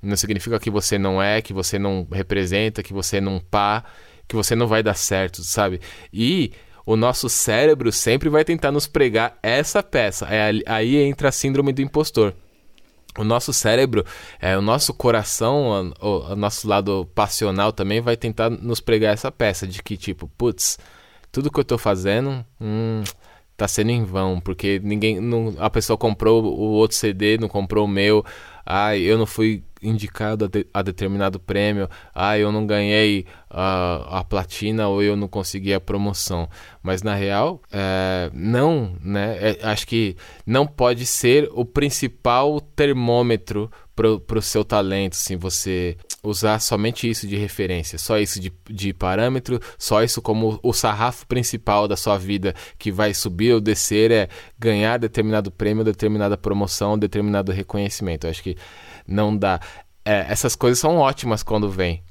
Não 0.00 0.16
significa 0.16 0.60
que 0.60 0.70
você 0.70 0.98
não 0.98 1.20
é, 1.20 1.40
que 1.40 1.54
você 1.54 1.78
não 1.78 2.06
representa, 2.12 2.82
que 2.82 2.92
você 2.92 3.22
não 3.22 3.40
pá, 3.40 3.82
que 4.28 4.36
você 4.36 4.54
não 4.54 4.66
vai 4.66 4.82
dar 4.82 4.94
certo, 4.94 5.42
sabe? 5.42 5.80
E 6.12 6.52
o 6.86 6.96
nosso 6.96 7.28
cérebro 7.28 7.90
sempre 7.90 8.28
vai 8.28 8.44
tentar 8.44 8.70
nos 8.70 8.86
pregar 8.86 9.38
essa 9.42 9.82
peça. 9.82 10.26
É 10.26 10.50
aí 10.66 10.96
entra 10.96 11.28
a 11.28 11.32
síndrome 11.32 11.72
do 11.72 11.82
impostor 11.82 12.34
o 13.18 13.24
nosso 13.24 13.52
cérebro, 13.52 14.04
é, 14.40 14.56
o 14.56 14.60
nosso 14.60 14.92
coração, 14.92 15.92
o, 16.00 16.32
o 16.32 16.36
nosso 16.36 16.66
lado 16.66 17.08
passional 17.14 17.72
também 17.72 18.00
vai 18.00 18.16
tentar 18.16 18.50
nos 18.50 18.80
pregar 18.80 19.14
essa 19.14 19.30
peça 19.30 19.66
de 19.66 19.82
que, 19.82 19.96
tipo, 19.96 20.28
putz, 20.36 20.78
tudo 21.30 21.50
que 21.50 21.60
eu 21.60 21.64
tô 21.64 21.78
fazendo, 21.78 22.44
hum, 22.60 23.04
tá 23.56 23.68
sendo 23.68 23.90
em 23.90 24.04
vão, 24.04 24.40
porque 24.40 24.80
ninguém. 24.82 25.20
Não, 25.20 25.54
a 25.58 25.70
pessoa 25.70 25.96
comprou 25.96 26.44
o 26.44 26.70
outro 26.72 26.96
CD, 26.96 27.38
não 27.38 27.48
comprou 27.48 27.84
o 27.84 27.88
meu. 27.88 28.24
Ai, 28.66 29.00
eu 29.00 29.18
não 29.18 29.26
fui 29.26 29.62
indicado 29.84 30.46
a, 30.46 30.48
de, 30.48 30.66
a 30.72 30.82
determinado 30.82 31.38
prêmio. 31.38 31.88
Ai, 32.14 32.42
eu 32.42 32.50
não 32.50 32.66
ganhei 32.66 33.26
a, 33.50 34.20
a 34.20 34.24
platina 34.24 34.88
ou 34.88 35.02
eu 35.02 35.16
não 35.16 35.28
consegui 35.28 35.72
a 35.72 35.80
promoção. 35.80 36.48
Mas 36.82 37.02
na 37.02 37.14
real, 37.14 37.60
é, 37.70 38.30
não, 38.32 38.96
né? 39.00 39.36
É, 39.40 39.58
acho 39.62 39.86
que 39.86 40.16
não 40.46 40.66
pode 40.66 41.06
ser 41.06 41.48
o 41.52 41.64
principal 41.64 42.60
termômetro 42.60 43.70
para 43.94 44.38
o 44.38 44.42
seu 44.42 44.64
talento, 44.64 45.12
assim, 45.12 45.36
você 45.36 45.96
usar 46.22 46.58
somente 46.58 47.08
isso 47.08 47.28
de 47.28 47.36
referência, 47.36 47.96
só 47.96 48.18
isso 48.18 48.40
de, 48.40 48.52
de 48.68 48.92
parâmetro, 48.92 49.60
só 49.78 50.02
isso 50.02 50.20
como 50.20 50.58
o 50.62 50.72
sarrafo 50.72 51.26
principal 51.26 51.86
da 51.86 51.96
sua 51.96 52.18
vida 52.18 52.54
que 52.76 52.90
vai 52.90 53.14
subir 53.14 53.52
ou 53.52 53.60
descer 53.60 54.10
é 54.10 54.28
ganhar 54.58 54.98
determinado 54.98 55.50
prêmio, 55.50 55.84
determinada 55.84 56.36
promoção, 56.36 56.98
determinado 56.98 57.52
reconhecimento. 57.52 58.26
Eu 58.26 58.30
acho 58.30 58.42
que 58.42 58.56
não 59.06 59.36
dá. 59.36 59.60
É, 60.04 60.26
essas 60.28 60.54
coisas 60.54 60.78
são 60.78 60.96
ótimas 60.96 61.42
quando 61.42 61.68
vem, 61.68 62.02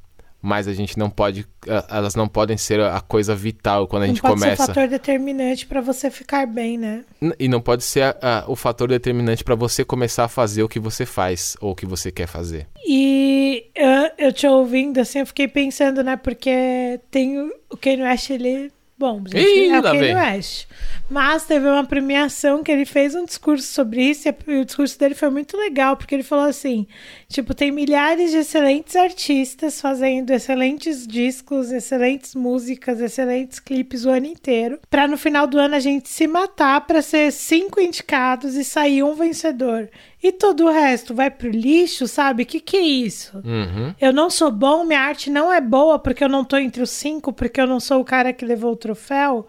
mas 0.42 0.68
a 0.68 0.74
gente 0.74 0.98
não 0.98 1.10
pode, 1.10 1.46
elas 1.90 2.16
não 2.16 2.28
podem 2.28 2.58
ser 2.58 2.80
a 2.82 3.00
coisa 3.00 3.34
vital 3.36 3.88
quando 3.88 4.04
a 4.04 4.08
não 4.08 4.14
gente 4.14 4.22
pode 4.22 4.34
começa. 4.34 4.56
ser 4.58 4.64
o 4.64 4.74
fator 4.74 4.88
determinante 4.90 5.66
para 5.66 5.80
você 5.80 6.12
ficar 6.12 6.46
bem, 6.46 6.78
né? 6.78 7.06
E 7.40 7.48
não 7.48 7.62
pode 7.62 7.84
ser 7.84 8.02
a, 8.04 8.18
a, 8.22 8.52
o 8.52 8.56
fator 8.56 8.90
determinante 8.90 9.44
para 9.44 9.56
você 9.56 9.86
começar 9.86 10.26
a 10.26 10.28
fazer 10.28 10.64
o 10.64 10.68
que 10.68 10.80
você 10.80 11.06
faz 11.06 11.56
ou 11.62 11.72
o 11.72 11.76
que 11.76 11.86
você 11.86 12.12
quer 12.12 12.28
fazer. 12.28 12.68
E 12.86 13.68
eu, 13.76 14.28
eu 14.28 14.34
te 14.34 14.46
ouvindo, 14.48 15.00
assim, 15.00 15.20
eu 15.20 15.26
fiquei 15.26 15.48
pensando, 15.48 16.04
né? 16.04 16.18
Porque 16.18 17.00
tem 17.10 17.40
o, 17.40 17.50
o 17.70 17.78
Kanye 17.78 18.04
West, 18.04 18.30
ele... 18.30 18.72
Bom, 19.04 19.22
gente, 19.28 19.38
Ih, 19.38 19.70
é 19.70 19.82
Kanye. 19.82 20.16
West. 20.16 20.66
Mas 21.10 21.44
teve 21.44 21.68
uma 21.68 21.84
premiação 21.84 22.64
que 22.64 22.72
ele 22.72 22.86
fez 22.86 23.14
um 23.14 23.26
discurso 23.26 23.68
sobre 23.68 24.02
isso 24.02 24.30
e 24.48 24.62
o 24.62 24.64
discurso 24.64 24.98
dele 24.98 25.14
foi 25.14 25.30
muito 25.30 25.58
legal, 25.58 25.98
porque 25.98 26.16
ele 26.16 26.24
falou 26.24 26.46
assim, 26.46 26.88
tipo, 27.28 27.54
tem 27.54 27.70
milhares 27.70 28.32
de 28.32 28.38
excelentes 28.38 28.96
artistas 28.96 29.82
fazendo 29.82 30.32
excelentes 30.32 31.06
discos, 31.06 31.70
excelentes 31.74 32.34
músicas, 32.34 33.02
excelentes 33.02 33.60
clipes 33.60 34.06
o 34.06 34.10
ano 34.10 34.28
inteiro, 34.28 34.80
pra 34.90 35.06
no 35.06 35.18
final 35.18 35.48
do 35.48 35.60
ano 35.60 35.76
a 35.76 35.82
gente 35.82 36.08
se 36.08 36.26
matar 36.26 36.88
pra 36.88 37.02
ser 37.02 37.30
cinco 37.34 37.82
indicados 37.82 38.56
e 38.56 38.64
sair 38.64 39.04
um 39.04 39.16
vencedor. 39.16 39.90
E 40.24 40.32
todo 40.32 40.64
o 40.64 40.72
resto 40.72 41.14
vai 41.14 41.30
pro 41.30 41.50
lixo, 41.50 42.08
sabe? 42.08 42.46
Que 42.46 42.62
que 42.62 42.78
é 42.78 42.82
isso? 42.82 43.36
Uhum. 43.44 43.94
Eu 44.00 44.14
não 44.14 44.30
sou 44.30 44.50
bom, 44.50 44.86
minha 44.86 45.02
arte 45.02 45.30
não 45.30 45.52
é 45.52 45.60
boa 45.60 46.00
porque 46.00 46.24
eu 46.24 46.30
não 46.30 46.46
tô 46.46 46.56
entre 46.56 46.82
os 46.82 46.92
cinco, 46.92 47.34
porque 47.34 47.60
eu 47.60 47.68
não 47.68 47.78
sou 47.78 48.00
o 48.00 48.06
cara 48.06 48.32
que 48.32 48.46
levou 48.46 48.72
o 48.72 48.78
troféu. 48.78 49.46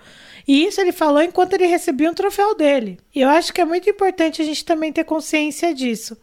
E 0.48 0.66
isso 0.66 0.80
ele 0.80 0.90
falou 0.90 1.22
enquanto 1.22 1.54
ele 1.54 1.66
recebia 1.66 2.10
um 2.10 2.14
troféu 2.14 2.56
dele. 2.56 2.98
E 3.14 3.20
eu 3.20 3.28
acho 3.28 3.52
que 3.52 3.60
é 3.60 3.64
muito 3.64 3.88
importante 3.88 4.42
a 4.42 4.44
gente 4.44 4.64
também 4.64 4.92
ter 4.92 5.04
consciência 5.04 5.72
disso. 5.72 6.18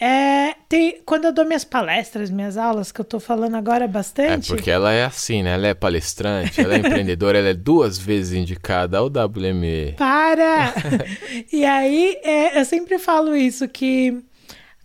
É, 0.00 0.54
tem, 0.66 1.02
quando 1.04 1.26
eu 1.26 1.32
dou 1.32 1.44
minhas 1.44 1.62
palestras, 1.64 2.30
minhas 2.30 2.56
aulas, 2.56 2.90
que 2.90 3.00
eu 3.00 3.04
tô 3.04 3.20
falando 3.20 3.54
agora 3.54 3.84
É 3.84 3.88
bastante. 3.88 4.48
porque 4.48 4.70
ela 4.70 4.92
é 4.92 5.04
assim, 5.04 5.42
né? 5.42 5.52
Ela 5.52 5.66
é 5.68 5.74
palestrante, 5.74 6.58
ela 6.60 6.74
é 6.74 6.78
empreendedora, 6.80 7.38
ela 7.38 7.48
é 7.48 7.54
duas 7.54 7.98
vezes 7.98 8.32
indicada 8.32 8.96
ao 8.96 9.06
WME. 9.08 9.94
Para! 9.98 10.72
e 11.52 11.64
aí, 11.66 12.16
é, 12.22 12.58
eu 12.58 12.64
sempre 12.64 12.98
falo 12.98 13.36
isso, 13.36 13.68
que 13.68 14.24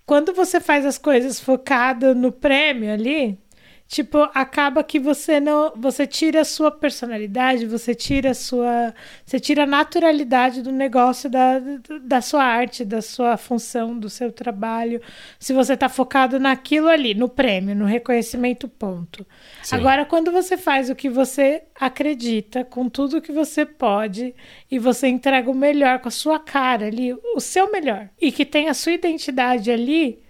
quando 0.05 0.33
você 0.33 0.59
faz 0.59 0.85
as 0.85 0.97
coisas 0.97 1.39
focado 1.39 2.13
no 2.13 2.31
prêmio 2.31 2.91
ali, 2.93 3.39
tipo, 3.87 4.17
acaba 4.33 4.83
que 4.83 4.99
você 4.99 5.39
não. 5.39 5.73
Você 5.75 6.07
tira 6.07 6.41
a 6.41 6.45
sua 6.45 6.71
personalidade, 6.71 7.65
você 7.65 7.93
tira 7.93 8.31
a 8.31 8.33
sua. 8.33 8.93
Você 9.25 9.39
tira 9.39 9.63
a 9.63 9.67
naturalidade 9.67 10.61
do 10.61 10.71
negócio, 10.71 11.29
da, 11.29 11.59
da 12.01 12.21
sua 12.21 12.43
arte, 12.43 12.83
da 12.83 13.01
sua 13.01 13.37
função, 13.37 13.97
do 13.97 14.09
seu 14.09 14.31
trabalho. 14.31 15.01
Se 15.39 15.53
você 15.53 15.77
tá 15.77 15.87
focado 15.87 16.39
naquilo 16.39 16.87
ali, 16.87 17.13
no 17.13 17.29
prêmio, 17.29 17.75
no 17.75 17.85
reconhecimento, 17.85 18.67
ponto. 18.67 19.25
Sim. 19.61 19.75
Agora, 19.75 20.05
quando 20.05 20.31
você 20.31 20.57
faz 20.57 20.89
o 20.89 20.95
que 20.95 21.09
você 21.09 21.63
acredita, 21.79 22.63
com 22.63 22.89
tudo 22.89 23.21
que 23.21 23.31
você 23.31 23.65
pode, 23.65 24.33
e 24.69 24.79
você 24.79 25.07
entrega 25.07 25.49
o 25.49 25.55
melhor 25.55 25.99
com 25.99 26.07
a 26.07 26.11
sua 26.11 26.39
cara 26.39 26.87
ali, 26.87 27.13
o 27.13 27.39
seu 27.39 27.71
melhor, 27.71 28.09
e 28.19 28.31
que 28.31 28.45
tem 28.45 28.69
a 28.69 28.73
sua 28.73 28.93
identidade 28.93 29.71
ali, 29.71 30.24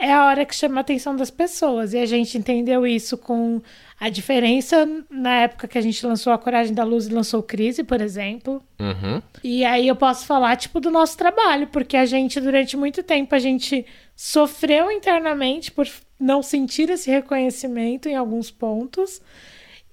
é 0.00 0.12
a 0.12 0.24
hora 0.24 0.46
que 0.46 0.54
chama 0.54 0.78
a 0.78 0.80
atenção 0.80 1.14
das 1.14 1.30
pessoas. 1.30 1.92
E 1.92 1.98
a 1.98 2.06
gente 2.06 2.38
entendeu 2.38 2.86
isso 2.86 3.18
com 3.18 3.60
a 4.00 4.08
diferença 4.08 4.88
na 5.10 5.42
época 5.42 5.68
que 5.68 5.76
a 5.76 5.80
gente 5.80 6.04
lançou 6.06 6.32
A 6.32 6.38
Coragem 6.38 6.72
da 6.72 6.82
Luz 6.84 7.06
e 7.06 7.12
lançou 7.12 7.42
Crise, 7.42 7.84
por 7.84 8.00
exemplo. 8.00 8.62
Uhum. 8.78 9.20
E 9.44 9.62
aí 9.62 9.86
eu 9.86 9.94
posso 9.94 10.24
falar, 10.24 10.56
tipo, 10.56 10.80
do 10.80 10.90
nosso 10.90 11.18
trabalho, 11.18 11.66
porque 11.66 11.98
a 11.98 12.06
gente, 12.06 12.40
durante 12.40 12.78
muito 12.78 13.02
tempo, 13.02 13.34
a 13.34 13.38
gente 13.38 13.84
sofreu 14.16 14.90
internamente 14.90 15.70
por 15.70 15.86
não 16.18 16.42
sentir 16.42 16.88
esse 16.88 17.10
reconhecimento 17.10 18.08
em 18.08 18.16
alguns 18.16 18.50
pontos. 18.50 19.20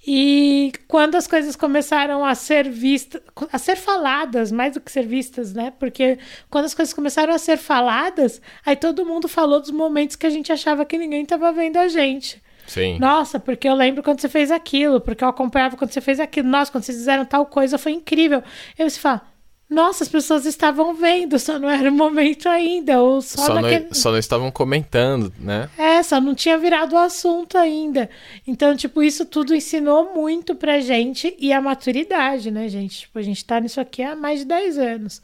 E 0.10 0.72
quando 0.88 1.15
as 1.15 1.28
coisas 1.28 1.58
começaram 1.58 2.24
a 2.24 2.34
ser 2.34 2.70
vistas, 2.70 3.22
a 3.52 3.58
ser 3.58 3.76
faladas, 3.76 4.54
mais 4.54 4.74
do 4.74 4.80
que 4.80 4.89
ser 4.89 5.06
vistas, 5.06 5.54
né? 5.54 5.74
Porque 5.78 6.17
quando 6.50 6.63
as 6.63 6.74
coisas 6.74 6.93
começaram 6.93 7.34
a 7.34 7.38
ser 7.38 7.58
faladas, 7.58 8.41
aí 8.65 8.78
todo 8.78 9.06
mundo 9.06 9.28
falou 9.28 9.60
dos 9.60 9.70
momentos 9.70 10.15
que 10.15 10.26
a 10.26 10.30
gente 10.30 10.50
achava 10.50 10.86
que 10.86 10.98
ninguém 10.98 11.24
estava 11.24 11.52
vendo 11.52 11.76
a 11.76 11.89
gente. 11.89 12.41
Sim. 12.65 12.98
Nossa, 13.00 13.38
porque 13.38 13.67
eu 13.67 13.76
lembro 13.76 14.02
quando 14.02 14.22
você 14.22 14.30
fez 14.30 14.50
aquilo, 14.50 15.02
porque 15.02 15.26
eu 15.26 15.28
acompanhava 15.28 15.76
quando 15.76 15.91
você 15.91 16.00
fez 16.00 16.22
aquilo. 16.22 16.48
Nossa, 16.48 16.72
quando 16.72 16.86
vocês 16.86 16.98
fizeram 16.98 17.26
tal 17.26 17.46
coisa, 17.46 17.78
foi 17.78 17.91
incrível. 17.91 18.41
Eu 18.80 18.89
você 18.89 19.00
fala, 19.00 19.22
nossa, 19.69 20.06
as 20.06 20.10
pessoas 20.10 20.45
estavam 20.45 20.93
vendo, 20.93 21.38
só 21.38 21.60
não 21.60 21.69
era 21.69 21.89
o 21.89 21.93
momento 21.93 22.47
ainda, 22.47 23.01
ou 23.01 23.21
só, 23.21 23.47
Só 23.47 23.53
naquele... 23.56 23.86
não, 23.86 23.93
só 23.93 24.12
não 24.12 24.17
estavam 24.17 24.49
comentando, 24.49 25.34
né? 25.38 25.69
É, 25.77 26.01
só 26.01 26.21
não 26.21 26.34
tinha 26.34 26.58
virado 26.58 26.93
o 26.93 26.97
assunto 26.97 27.58
ainda. 27.58 28.10
Então, 28.47 28.77
tipo, 28.77 29.03
isso 29.03 29.25
tudo 29.25 29.53
ensinou 29.53 30.13
muito 30.15 30.56
pra 30.56 30.80
gente 30.80 31.36
e 31.38 31.51
a 31.51 31.62
maturidade, 31.62 32.49
né, 32.49 32.69
gente? 32.69 32.99
Tipo, 32.99 33.19
a 33.19 33.21
gente 33.21 33.43
tá 33.43 33.60
nisso 33.60 33.82
aqui 33.82 34.01
há 34.01 34.15
mais 34.15 34.39
de 34.39 34.45
10 34.45 34.77
anos. 34.77 35.21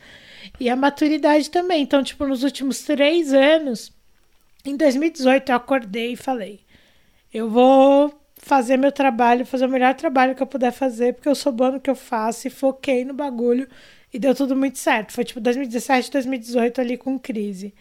E 0.60 0.70
a 0.70 0.76
maturidade 0.76 1.50
também. 1.50 1.82
Então, 1.82 2.04
tipo, 2.04 2.28
nos 2.28 2.44
últimos 2.44 2.82
três 2.82 3.34
anos, 3.34 3.94
em 4.66 4.76
2018, 4.76 5.52
eu 5.52 5.56
acordei 5.56 6.14
e 6.14 6.18
falei: 6.18 6.60
eu 7.34 7.50
vou 7.50 8.14
fazer 8.36 8.76
meu 8.76 8.92
trabalho, 8.92 9.46
fazer 9.46 9.66
o 9.66 9.70
melhor 9.70 9.94
trabalho 9.94 10.36
que 10.36 10.44
eu 10.44 10.48
puder 10.48 10.74
fazer, 10.74 11.14
porque 11.14 11.30
eu 11.30 11.36
sou 11.36 11.54
bom 11.54 11.72
no 11.72 11.80
que 11.80 11.90
eu 11.90 11.96
faço 11.96 12.46
e 12.48 12.52
foquei 12.52 13.06
no 13.06 13.14
bagulho 13.14 13.70
e 14.14 14.20
deu 14.20 14.36
tudo 14.36 14.56
muito 14.56 14.78
certo. 14.78 15.12
Foi 15.12 15.24
tipo 15.24 15.40
2017, 15.40 16.12
2018 16.12 16.80
ali 16.80 16.98
com 16.98 17.18
crise. 17.18 17.74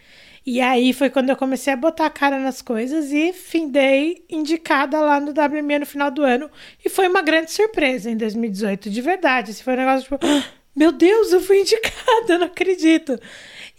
E 0.45 0.61
aí 0.61 0.93
foi 0.93 1.09
quando 1.09 1.31
eu 1.31 1.37
comecei 1.37 1.73
a 1.73 1.77
botar 1.77 2.07
a 2.07 2.11
cara 2.11 2.39
nas 2.39 2.61
coisas 2.61 3.13
e 3.13 3.33
findei 3.33 4.25
indicada 4.29 4.99
lá 5.01 5.21
no 5.21 5.31
WME 5.31 5.81
no 5.81 5.87
final 5.87 6.11
do 6.11 6.23
ano. 6.23 6.51
E 6.85 6.89
foi 6.89 7.07
uma 7.07 7.23
grande 7.23 7.53
surpresa 7.53 8.11
em 8.11 8.17
2018, 8.17 8.91
de 8.91 9.01
verdade. 9.01 9.51
Esse 9.53 9.63
foi 9.63 9.75
um 9.75 9.77
negócio 9.77 10.03
tipo, 10.03 10.19
"Ah, 10.27 10.45
meu 10.75 10.91
Deus, 10.91 11.33
eu 11.33 11.41
fui 11.41 11.61
indicada, 11.63 12.33
eu 12.33 12.39
não 12.41 12.47
acredito. 12.47 13.17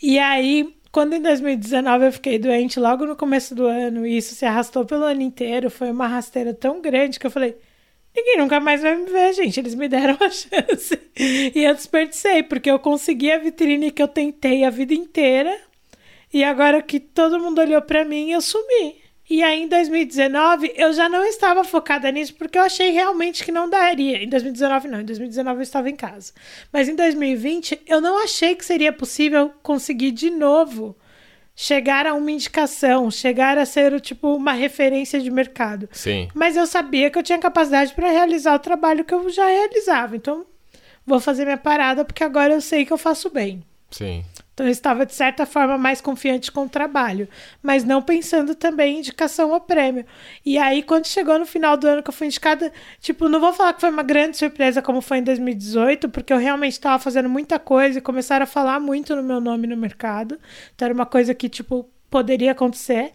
E 0.02 0.18
aí, 0.20 0.74
quando 0.92 1.14
em 1.14 1.22
2019 1.22 2.06
eu 2.06 2.14
fiquei 2.14 2.40
doente 2.40 2.80
logo 2.80 3.06
no 3.06 3.16
começo 3.16 3.54
do 3.56 3.66
ano, 3.66 4.06
e 4.06 4.18
isso 4.18 4.36
se 4.36 4.46
arrastou 4.46 4.86
pelo 4.86 5.04
ano 5.04 5.22
inteiro, 5.22 5.70
foi 5.70 5.92
uma 5.92 6.08
rasteira 6.08 6.54
tão 6.54 6.82
grande 6.82 7.20
que 7.20 7.28
eu 7.28 7.32
falei, 7.32 7.58
Ninguém 8.16 8.38
nunca 8.38 8.60
mais 8.60 8.82
vai 8.82 8.96
me 8.96 9.06
ver, 9.06 9.34
gente. 9.34 9.60
Eles 9.60 9.76
me 9.76 9.88
deram 9.88 10.18
a 10.20 10.30
chance. 10.32 11.00
E 11.18 11.64
eu 11.64 11.74
desperdicei, 11.74 12.44
porque 12.44 12.70
eu 12.70 12.80
consegui 12.80 13.32
a 13.32 13.40
vitrine 13.40 13.92
que 13.92 14.02
eu 14.02 14.08
tentei 14.08 14.64
a 14.64 14.70
vida 14.70 14.94
inteira. 14.94 15.60
E 16.32 16.44
agora 16.44 16.82
que 16.82 17.00
todo 17.00 17.40
mundo 17.40 17.60
olhou 17.60 17.82
pra 17.82 18.06
mim, 18.06 18.32
eu 18.32 18.42
sumi. 18.42 19.04
E 19.30 19.42
aí, 19.42 19.64
em 19.64 19.68
2019, 19.68 20.74
eu 20.76 20.92
já 20.94 21.08
não 21.08 21.24
estava 21.26 21.64
focada 21.64 22.12
nisso, 22.12 22.36
porque 22.36 22.58
eu 22.58 22.62
achei 22.62 22.92
realmente 22.92 23.44
que 23.44 23.52
não 23.52 23.70
daria. 23.70 24.22
Em 24.22 24.28
2019, 24.28 24.88
não. 24.88 25.02
Em 25.02 25.06
2019, 25.06 25.60
eu 25.60 25.64
estava 25.64 25.90
em 25.90 25.96
casa. 25.96 26.34
Mas 26.72 26.90
em 26.90 26.96
2020, 26.96 27.82
eu 27.88 28.02
não 28.02 28.22
achei 28.22 28.54
que 28.54 28.66
seria 28.66 28.92
possível 28.92 29.52
conseguir 29.64 30.12
de 30.12 30.30
novo 30.30 30.96
chegar 31.56 32.06
a 32.08 32.14
uma 32.14 32.32
indicação, 32.32 33.10
chegar 33.12 33.58
a 33.58 33.66
ser 33.66 34.00
tipo 34.02 34.36
uma 34.36 34.54
referência 34.54 35.20
de 35.20 35.30
mercado. 35.30 35.88
Sim. 35.92 36.28
Mas 36.34 36.56
eu 36.56 36.66
sabia 36.66 37.10
que 37.10 37.18
eu 37.18 37.24
tinha 37.24 37.38
capacidade 37.38 37.94
para 37.94 38.10
realizar 38.10 38.56
o 38.56 38.60
trabalho 38.60 39.06
que 39.06 39.14
eu 39.14 39.30
já 39.30 39.48
realizava. 39.48 40.16
Então, 40.16 40.46
vou 41.06 41.20
fazer 41.20 41.46
minha 41.46 41.58
parada 41.58 42.04
porque 42.04 42.24
agora 42.24 42.54
eu 42.54 42.62
sei 42.62 42.86
que 42.86 42.94
eu 42.94 42.98
faço 42.98 43.30
bem. 43.30 43.64
Sim. 43.92 44.24
Então, 44.54 44.66
eu 44.68 44.72
estava, 44.72 45.06
de 45.06 45.14
certa 45.16 45.46
forma, 45.46 45.78
mais 45.78 46.00
confiante 46.00 46.52
com 46.52 46.66
o 46.66 46.70
trabalho, 46.70 47.28
mas 47.62 47.84
não 47.84 48.02
pensando 48.02 48.54
também 48.54 48.96
em 48.96 49.00
indicação 49.00 49.54
ao 49.54 49.60
prêmio. 49.62 50.06
E 50.46 50.58
aí, 50.60 50.84
quando 50.84 51.08
chegou 51.08 51.40
no 51.40 51.46
final 51.46 51.76
do 51.76 51.88
ano 51.88 52.04
que 52.04 52.10
eu 52.10 52.14
fui 52.14 52.28
indicada, 52.28 52.72
tipo, 53.00 53.28
não 53.28 53.40
vou 53.40 53.52
falar 53.52 53.74
que 53.74 53.82
foi 53.82 53.90
uma 53.90 54.04
grande 54.04 54.38
surpresa 54.38 54.82
como 54.82 55.02
foi 55.02 55.18
em 55.20 55.24
2018, 55.24 56.08
porque 56.10 56.32
eu 56.32 56.38
realmente 56.38 56.74
estava 56.74 57.00
fazendo 57.02 57.28
muita 57.30 57.58
coisa 57.58 57.98
e 57.98 58.02
começaram 58.02 58.44
a 58.44 58.48
falar 58.48 58.80
muito 58.80 59.16
no 59.16 59.24
meu 59.24 59.42
nome 59.42 59.68
no 59.68 59.76
mercado. 59.76 60.40
Então, 60.76 60.86
era 60.86 60.94
uma 60.94 61.06
coisa 61.06 61.34
que, 61.34 61.50
tipo, 61.50 61.90
poderia 62.10 62.52
acontecer. 62.52 63.12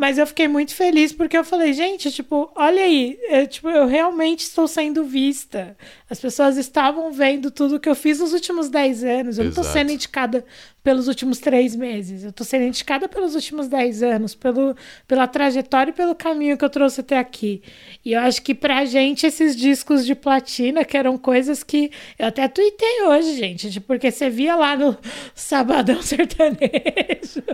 Mas 0.00 0.16
eu 0.16 0.26
fiquei 0.26 0.48
muito 0.48 0.74
feliz 0.74 1.12
porque 1.12 1.36
eu 1.36 1.44
falei, 1.44 1.74
gente, 1.74 2.10
tipo, 2.10 2.50
olha 2.56 2.82
aí, 2.82 3.18
eu, 3.28 3.46
tipo, 3.46 3.68
eu 3.68 3.86
realmente 3.86 4.40
estou 4.40 4.66
sendo 4.66 5.04
vista. 5.04 5.76
As 6.08 6.18
pessoas 6.18 6.56
estavam 6.56 7.12
vendo 7.12 7.50
tudo 7.50 7.78
que 7.78 7.86
eu 7.86 7.94
fiz 7.94 8.18
nos 8.18 8.32
últimos 8.32 8.70
10 8.70 9.04
anos. 9.04 9.36
Eu 9.36 9.44
não 9.44 9.50
Exato. 9.50 9.60
estou 9.60 9.64
sendo 9.64 9.92
indicada 9.92 10.42
pelos 10.82 11.06
últimos 11.06 11.38
três 11.38 11.76
meses. 11.76 12.24
Eu 12.24 12.30
estou 12.30 12.46
sendo 12.46 12.64
indicada 12.64 13.10
pelos 13.10 13.34
últimos 13.34 13.68
10 13.68 14.02
anos, 14.02 14.34
pelo, 14.34 14.74
pela 15.06 15.26
trajetória 15.28 15.90
e 15.90 15.94
pelo 15.94 16.14
caminho 16.14 16.56
que 16.56 16.64
eu 16.64 16.70
trouxe 16.70 17.02
até 17.02 17.18
aqui. 17.18 17.60
E 18.02 18.14
eu 18.14 18.20
acho 18.20 18.40
que 18.40 18.54
pra 18.54 18.86
gente, 18.86 19.26
esses 19.26 19.54
discos 19.54 20.06
de 20.06 20.14
platina, 20.14 20.82
que 20.82 20.96
eram 20.96 21.18
coisas 21.18 21.62
que 21.62 21.90
eu 22.18 22.28
até 22.28 22.48
tuitei 22.48 23.02
hoje, 23.02 23.36
gente, 23.36 23.78
porque 23.80 24.10
você 24.10 24.30
via 24.30 24.56
lá 24.56 24.74
no 24.78 24.96
Sabadão 25.36 26.00
Sertanejo. 26.00 27.44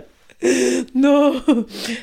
No, 0.93 1.33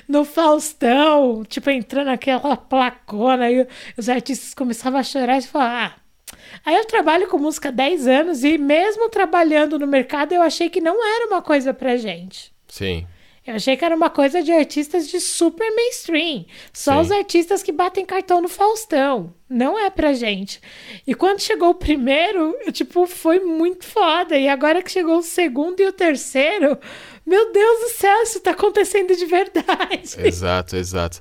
no 0.09 0.25
Faustão, 0.25 1.45
tipo, 1.45 1.71
entrando 1.71 2.09
aquela 2.09 2.57
placona, 2.57 3.51
e 3.51 3.67
os 3.97 4.09
artistas 4.09 4.55
começavam 4.55 4.99
a 4.99 5.03
chorar 5.03 5.39
e 5.39 5.43
falar: 5.43 5.97
Ah, 5.97 6.41
aí 6.65 6.75
eu 6.75 6.85
trabalho 6.85 7.29
com 7.29 7.39
música 7.39 7.69
há 7.69 7.73
10 7.73 8.07
anos 8.07 8.45
e 8.45 8.59
mesmo 8.59 9.09
trabalhando 9.09 9.79
no 9.79 9.87
mercado, 9.87 10.33
eu 10.33 10.43
achei 10.43 10.69
que 10.69 10.81
não 10.81 10.95
era 10.95 11.27
uma 11.27 11.43
coisa 11.43 11.73
pra 11.73 11.97
gente. 11.97 12.53
Sim. 12.69 13.07
Eu 13.47 13.57
achei 13.57 13.77
que 13.77 13.85
era 13.85 13.95
uma 13.95 14.09
coisa 14.09 14.43
de 14.43 14.51
artistas 14.51 15.07
de 15.07 15.21
super 15.21 15.71
mainstream. 15.77 16.47
Só 16.73 16.95
Sim. 16.95 17.01
os 17.01 17.11
artistas 17.11 17.63
que 17.63 17.71
batem 17.71 18.07
cartão 18.07 18.41
no 18.41 18.49
Faustão. 18.49 19.35
Não 19.51 19.79
é 19.79 19.91
pra 19.91 20.15
gente. 20.15 20.63
E 21.07 21.15
quando 21.15 21.41
chegou 21.41 21.69
o 21.69 21.75
primeiro, 21.75 22.57
eu, 22.65 22.73
tipo, 22.73 23.07
foi 23.07 23.41
muito 23.41 23.85
foda. 23.85 24.39
E 24.39 24.49
agora 24.49 24.83
que 24.83 24.91
chegou 24.91 25.19
o 25.19 25.23
segundo 25.23 25.79
e 25.81 25.87
o 25.87 25.93
terceiro, 25.93 26.79
meu 27.27 27.53
Deus 27.53 27.81
do 27.81 27.89
céu, 27.91 28.23
isso 28.23 28.41
tá 28.41 28.51
acontecendo 28.51 29.17
de 29.17 29.27
verdade. 29.27 30.17
Exato, 30.19 30.77
exato. 30.77 31.21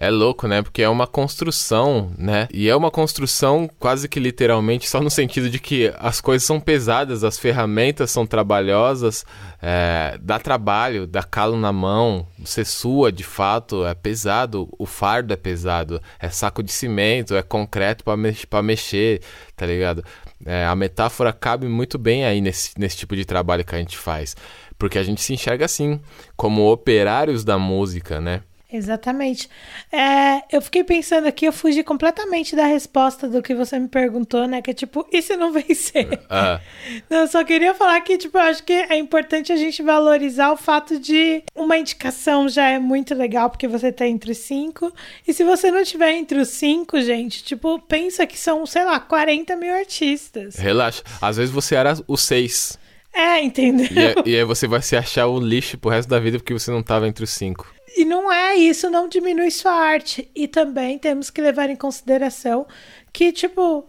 É 0.00 0.10
louco, 0.10 0.46
né? 0.46 0.62
Porque 0.62 0.80
é 0.80 0.88
uma 0.88 1.08
construção, 1.08 2.12
né? 2.16 2.46
E 2.52 2.68
é 2.68 2.76
uma 2.76 2.88
construção 2.88 3.68
quase 3.80 4.08
que 4.08 4.20
literalmente, 4.20 4.88
só 4.88 5.00
no 5.00 5.10
sentido 5.10 5.50
de 5.50 5.58
que 5.58 5.92
as 5.98 6.20
coisas 6.20 6.46
são 6.46 6.60
pesadas, 6.60 7.24
as 7.24 7.36
ferramentas 7.36 8.08
são 8.12 8.24
trabalhosas, 8.24 9.26
é, 9.60 10.16
dá 10.22 10.38
trabalho, 10.38 11.04
dá 11.04 11.24
calo 11.24 11.56
na 11.56 11.72
mão, 11.72 12.24
você 12.38 12.64
sua 12.64 13.10
de 13.10 13.24
fato, 13.24 13.84
é 13.84 13.92
pesado, 13.92 14.68
o 14.78 14.86
fardo 14.86 15.32
é 15.34 15.36
pesado, 15.36 16.00
é 16.20 16.28
saco 16.28 16.62
de 16.62 16.70
cimento, 16.70 17.34
é 17.34 17.42
concreto 17.42 18.04
pra 18.04 18.16
mex- 18.16 18.46
mexer, 18.62 19.20
tá 19.56 19.66
ligado? 19.66 20.04
É, 20.46 20.64
a 20.64 20.76
metáfora 20.76 21.32
cabe 21.32 21.66
muito 21.66 21.98
bem 21.98 22.24
aí 22.24 22.40
nesse, 22.40 22.70
nesse 22.78 22.98
tipo 22.98 23.16
de 23.16 23.24
trabalho 23.24 23.64
que 23.64 23.74
a 23.74 23.78
gente 23.78 23.98
faz. 23.98 24.36
Porque 24.78 24.96
a 24.96 25.02
gente 25.02 25.20
se 25.20 25.34
enxerga 25.34 25.64
assim, 25.64 26.00
como 26.36 26.70
operários 26.70 27.42
da 27.42 27.58
música, 27.58 28.20
né? 28.20 28.42
Exatamente. 28.70 29.48
É, 29.90 30.42
eu 30.54 30.60
fiquei 30.60 30.84
pensando 30.84 31.26
aqui, 31.26 31.46
eu 31.46 31.52
fugi 31.52 31.82
completamente 31.82 32.54
da 32.54 32.66
resposta 32.66 33.26
do 33.26 33.42
que 33.42 33.54
você 33.54 33.78
me 33.78 33.88
perguntou, 33.88 34.46
né? 34.46 34.60
Que 34.60 34.72
é 34.72 34.74
tipo, 34.74 35.06
e 35.10 35.22
se 35.22 35.36
não 35.36 35.50
vencer? 35.52 36.20
Ah, 36.28 36.60
Não, 37.08 37.20
eu 37.20 37.28
só 37.28 37.42
queria 37.44 37.74
falar 37.74 37.98
que, 38.02 38.18
tipo, 38.18 38.36
eu 38.36 38.42
acho 38.42 38.62
que 38.62 38.72
é 38.72 38.98
importante 38.98 39.52
a 39.52 39.56
gente 39.56 39.82
valorizar 39.82 40.52
o 40.52 40.56
fato 40.56 40.98
de 40.98 41.42
uma 41.54 41.78
indicação 41.78 42.46
já 42.46 42.68
é 42.68 42.78
muito 42.78 43.14
legal, 43.14 43.48
porque 43.48 43.66
você 43.66 43.90
tá 43.90 44.06
entre 44.06 44.32
os 44.32 44.38
cinco. 44.38 44.92
E 45.26 45.32
se 45.32 45.44
você 45.44 45.70
não 45.70 45.82
tiver 45.82 46.12
entre 46.12 46.38
os 46.38 46.48
cinco, 46.48 47.00
gente, 47.00 47.42
tipo, 47.42 47.78
pensa 47.80 48.26
que 48.26 48.38
são, 48.38 48.66
sei 48.66 48.84
lá, 48.84 49.00
40 49.00 49.56
mil 49.56 49.74
artistas. 49.74 50.56
relaxa. 50.56 51.02
Às 51.22 51.38
vezes 51.38 51.52
você 51.54 51.74
era 51.74 51.94
o 52.06 52.16
seis. 52.18 52.78
É, 53.14 53.42
entendeu? 53.42 53.88
E, 54.26 54.30
e 54.30 54.36
aí 54.36 54.44
você 54.44 54.68
vai 54.68 54.82
se 54.82 54.94
achar 54.94 55.26
o 55.26 55.40
lixo 55.40 55.78
pro 55.78 55.90
resto 55.90 56.08
da 56.08 56.20
vida 56.20 56.38
porque 56.38 56.52
você 56.52 56.70
não 56.70 56.82
tava 56.82 57.08
entre 57.08 57.24
os 57.24 57.30
cinco. 57.30 57.66
E 57.96 58.04
não 58.04 58.32
é 58.32 58.56
isso, 58.56 58.90
não 58.90 59.08
diminui 59.08 59.50
sua 59.50 59.72
arte. 59.72 60.30
E 60.34 60.46
também 60.46 60.98
temos 60.98 61.30
que 61.30 61.40
levar 61.40 61.70
em 61.70 61.76
consideração 61.76 62.66
que, 63.12 63.32
tipo, 63.32 63.88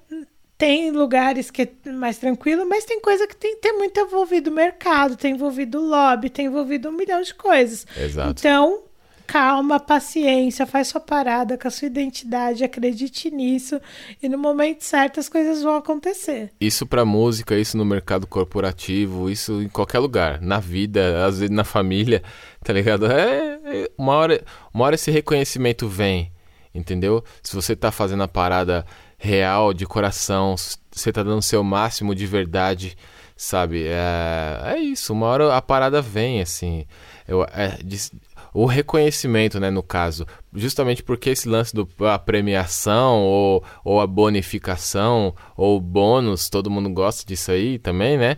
tem 0.57 0.91
lugares 0.91 1.49
que 1.49 1.61
é 1.61 1.91
mais 1.91 2.17
tranquilo, 2.17 2.65
mas 2.67 2.83
tem 2.83 2.99
coisa 2.99 3.25
que 3.25 3.35
tem, 3.35 3.55
tem 3.57 3.77
muito 3.77 3.97
envolvido 3.99 4.49
o 4.49 4.53
mercado, 4.53 5.15
tem 5.15 5.33
envolvido 5.33 5.79
o 5.79 5.87
lobby, 5.87 6.29
tem 6.29 6.47
envolvido 6.47 6.89
um 6.89 6.91
milhão 6.91 7.21
de 7.21 7.33
coisas. 7.33 7.85
Exato. 7.97 8.31
Então, 8.37 8.83
calma, 9.31 9.79
paciência, 9.79 10.65
faz 10.65 10.87
sua 10.87 10.99
parada 10.99 11.55
com 11.55 11.67
a 11.67 11.71
sua 11.71 11.85
identidade, 11.85 12.63
acredite 12.63 13.29
nisso. 13.29 13.79
E 14.21 14.27
no 14.27 14.37
momento 14.39 14.83
certo 14.83 15.19
as 15.19 15.29
coisas 15.29 15.61
vão 15.61 15.75
acontecer. 15.75 16.51
Isso 16.59 16.87
pra 16.87 17.05
música, 17.05 17.55
isso 17.55 17.77
no 17.77 17.85
mercado 17.85 18.25
corporativo, 18.25 19.29
isso 19.29 19.61
em 19.61 19.69
qualquer 19.69 19.99
lugar. 19.99 20.41
Na 20.41 20.59
vida, 20.59 21.25
às 21.27 21.39
vezes 21.39 21.55
na 21.55 21.63
família, 21.63 22.23
tá 22.63 22.73
ligado? 22.73 23.05
É, 23.05 23.59
é- 23.65 23.91
uma, 23.97 24.13
hora, 24.13 24.43
uma 24.73 24.85
hora 24.85 24.95
esse 24.95 25.11
reconhecimento 25.11 25.87
vem, 25.87 26.31
entendeu? 26.73 27.23
Se 27.43 27.55
você 27.55 27.75
tá 27.75 27.91
fazendo 27.91 28.23
a 28.23 28.27
parada 28.27 28.83
real, 29.17 29.73
de 29.73 29.85
coração, 29.85 30.55
você 30.91 31.11
tá 31.11 31.21
dando 31.21 31.37
o 31.39 31.43
seu 31.43 31.63
máximo 31.63 32.15
de 32.15 32.25
verdade, 32.25 32.97
sabe? 33.35 33.85
É, 33.85 34.73
é 34.73 34.77
isso, 34.79 35.13
uma 35.13 35.27
hora 35.27 35.55
a 35.55 35.61
parada 35.61 36.01
vem, 36.01 36.41
assim. 36.41 36.85
Eu, 37.27 37.43
é, 37.53 37.77
de- 37.83 38.11
o 38.53 38.65
reconhecimento, 38.65 39.59
né, 39.59 39.69
no 39.69 39.83
caso, 39.83 40.25
justamente 40.53 41.03
porque 41.03 41.29
esse 41.29 41.47
lance 41.47 41.73
do 41.73 41.87
a 42.05 42.17
premiação 42.17 43.23
ou, 43.23 43.63
ou 43.83 44.01
a 44.01 44.07
bonificação 44.07 45.35
ou 45.55 45.79
bônus, 45.79 46.49
todo 46.49 46.69
mundo 46.69 46.89
gosta 46.89 47.25
disso 47.25 47.51
aí 47.51 47.77
também, 47.77 48.17
né? 48.17 48.37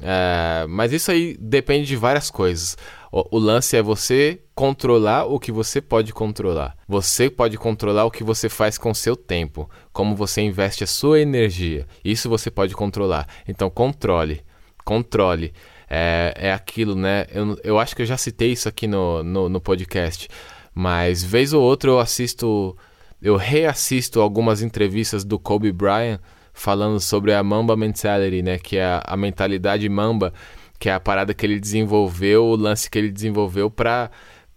É, 0.00 0.66
mas 0.68 0.92
isso 0.92 1.10
aí 1.10 1.36
depende 1.38 1.86
de 1.86 1.96
várias 1.96 2.30
coisas. 2.30 2.76
O, 3.12 3.36
o 3.36 3.38
lance 3.38 3.76
é 3.76 3.82
você 3.82 4.40
controlar 4.54 5.24
o 5.24 5.38
que 5.38 5.52
você 5.52 5.80
pode 5.80 6.12
controlar. 6.12 6.76
Você 6.88 7.30
pode 7.30 7.56
controlar 7.56 8.04
o 8.04 8.10
que 8.10 8.24
você 8.24 8.48
faz 8.48 8.76
com 8.76 8.90
o 8.90 8.94
seu 8.94 9.14
tempo, 9.14 9.70
como 9.92 10.16
você 10.16 10.40
investe 10.42 10.82
a 10.82 10.86
sua 10.86 11.20
energia. 11.20 11.86
Isso 12.04 12.28
você 12.28 12.50
pode 12.50 12.74
controlar. 12.74 13.28
Então 13.46 13.70
controle, 13.70 14.42
controle. 14.84 15.52
É, 15.96 16.48
é 16.48 16.52
aquilo, 16.52 16.96
né? 16.96 17.24
Eu, 17.32 17.56
eu 17.62 17.78
acho 17.78 17.94
que 17.94 18.02
eu 18.02 18.06
já 18.06 18.16
citei 18.16 18.50
isso 18.50 18.68
aqui 18.68 18.88
no, 18.88 19.22
no, 19.22 19.48
no 19.48 19.60
podcast, 19.60 20.28
mas 20.74 21.22
vez 21.22 21.52
ou 21.52 21.62
outra 21.62 21.88
eu 21.88 22.00
assisto, 22.00 22.76
eu 23.22 23.36
reassisto 23.36 24.20
algumas 24.20 24.60
entrevistas 24.60 25.24
do 25.24 25.38
Kobe 25.38 25.70
Bryant 25.70 26.18
falando 26.52 26.98
sobre 26.98 27.32
a 27.32 27.40
Mamba 27.44 27.76
Mentality, 27.76 28.42
né? 28.42 28.58
Que 28.58 28.78
é 28.78 28.84
a, 28.84 29.02
a 29.06 29.16
mentalidade 29.16 29.88
Mamba, 29.88 30.34
que 30.80 30.88
é 30.88 30.94
a 30.94 30.98
parada 30.98 31.32
que 31.32 31.46
ele 31.46 31.60
desenvolveu, 31.60 32.44
o 32.44 32.56
lance 32.56 32.90
que 32.90 32.98
ele 32.98 33.12
desenvolveu 33.12 33.70
para 33.70 34.10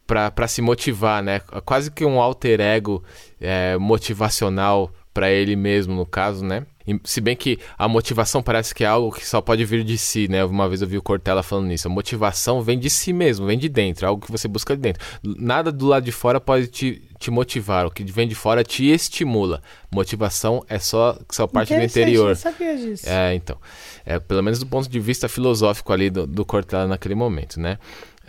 para 0.08 0.48
se 0.48 0.62
motivar, 0.62 1.22
né? 1.22 1.40
Quase 1.66 1.92
que 1.92 2.04
um 2.04 2.20
alter 2.20 2.62
ego 2.62 3.04
é, 3.40 3.78
motivacional 3.78 4.92
para 5.14 5.30
ele 5.30 5.56
mesmo, 5.56 5.94
no 5.94 6.06
caso, 6.06 6.44
né? 6.44 6.66
Se 7.04 7.20
bem 7.20 7.36
que 7.36 7.60
a 7.78 7.88
motivação 7.88 8.42
parece 8.42 8.74
que 8.74 8.84
é 8.84 8.88
algo 8.88 9.12
que 9.12 9.28
só 9.28 9.42
pode 9.42 9.64
vir 9.66 9.84
de 9.84 9.98
si, 9.98 10.28
né? 10.28 10.44
Uma 10.46 10.68
vez 10.70 10.82
eu 10.82 10.88
vi 10.88 10.98
o 10.98 11.02
Cortella 11.02 11.44
falando 11.44 11.68
nisso. 11.68 11.88
A 11.88 11.92
motivação 11.92 12.62
vem 12.62 12.80
de 12.80 12.90
si 12.90 13.12
mesmo, 13.12 13.46
vem 13.46 13.58
de 13.58 13.68
dentro, 13.68 14.06
é 14.06 14.08
algo 14.08 14.26
que 14.26 14.32
você 14.32 14.48
busca 14.48 14.76
de 14.76 14.82
dentro. 14.82 15.06
Nada 15.24 15.72
do 15.72 15.86
lado 15.86 16.04
de 16.04 16.12
fora 16.12 16.40
pode 16.40 16.68
te, 16.68 17.02
te 17.20 17.30
motivar, 17.30 17.86
o 17.86 17.92
que 17.92 18.04
vem 18.04 18.28
de 18.28 18.36
fora 18.36 18.64
te 18.64 18.86
estimula. 18.86 19.62
Motivação 19.92 20.64
é 20.70 20.80
só, 20.80 21.18
só 21.30 21.48
parte 21.48 21.76
do 21.76 21.84
interior. 21.84 22.30
não 22.30 22.36
sabia 22.36 22.76
disso. 22.76 23.10
É, 23.10 23.34
então. 23.36 23.58
É, 24.06 24.20
pelo 24.20 24.42
menos 24.42 24.60
do 24.60 24.66
ponto 24.66 24.88
de 24.88 25.00
vista 25.00 25.28
filosófico 25.28 25.92
ali 25.92 26.10
do, 26.10 26.26
do 26.26 26.46
Cortella 26.46 26.88
naquele 26.88 27.16
momento, 27.16 27.60
né? 27.60 27.78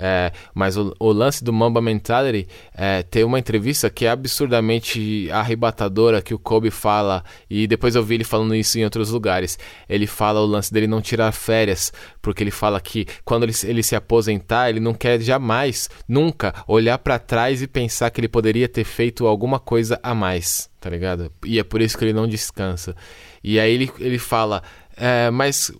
É, 0.00 0.30
mas 0.54 0.76
o, 0.76 0.94
o 1.00 1.10
lance 1.10 1.42
do 1.42 1.52
Mamba 1.52 1.82
Mentality 1.82 2.46
é, 2.72 3.02
tem 3.02 3.24
uma 3.24 3.38
entrevista 3.38 3.90
que 3.90 4.06
é 4.06 4.10
absurdamente 4.10 5.28
arrebatadora 5.32 6.22
que 6.22 6.32
o 6.32 6.38
Kobe 6.38 6.70
fala, 6.70 7.24
e 7.50 7.66
depois 7.66 7.96
eu 7.96 8.04
vi 8.04 8.14
ele 8.14 8.24
falando 8.24 8.54
isso 8.54 8.78
em 8.78 8.84
outros 8.84 9.10
lugares. 9.10 9.58
Ele 9.88 10.06
fala 10.06 10.40
o 10.40 10.46
lance 10.46 10.72
dele 10.72 10.86
não 10.86 11.02
tirar 11.02 11.32
férias, 11.32 11.92
porque 12.22 12.44
ele 12.44 12.52
fala 12.52 12.80
que 12.80 13.06
quando 13.24 13.42
ele, 13.42 13.52
ele 13.64 13.82
se 13.82 13.96
aposentar, 13.96 14.70
ele 14.70 14.78
não 14.78 14.94
quer 14.94 15.20
jamais, 15.20 15.90
nunca, 16.06 16.54
olhar 16.68 16.98
pra 16.98 17.18
trás 17.18 17.60
e 17.60 17.66
pensar 17.66 18.10
que 18.10 18.20
ele 18.20 18.28
poderia 18.28 18.68
ter 18.68 18.84
feito 18.84 19.26
alguma 19.26 19.58
coisa 19.58 19.98
a 20.00 20.14
mais, 20.14 20.70
tá 20.80 20.88
ligado? 20.88 21.32
E 21.44 21.58
é 21.58 21.64
por 21.64 21.80
isso 21.80 21.98
que 21.98 22.04
ele 22.04 22.12
não 22.12 22.28
descansa. 22.28 22.94
E 23.42 23.58
aí 23.58 23.74
ele, 23.74 23.90
ele 23.98 24.18
fala, 24.18 24.62
é, 24.96 25.28
mas 25.30 25.72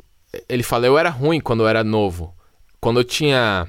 ele 0.49 0.65
fala, 0.65 0.87
eu 0.87 0.99
era 0.99 1.09
ruim 1.09 1.41
quando 1.41 1.63
eu 1.63 1.69
era 1.69 1.85
novo. 1.85 2.35
Quando 2.81 3.01
eu 3.01 3.05
tinha 3.05 3.69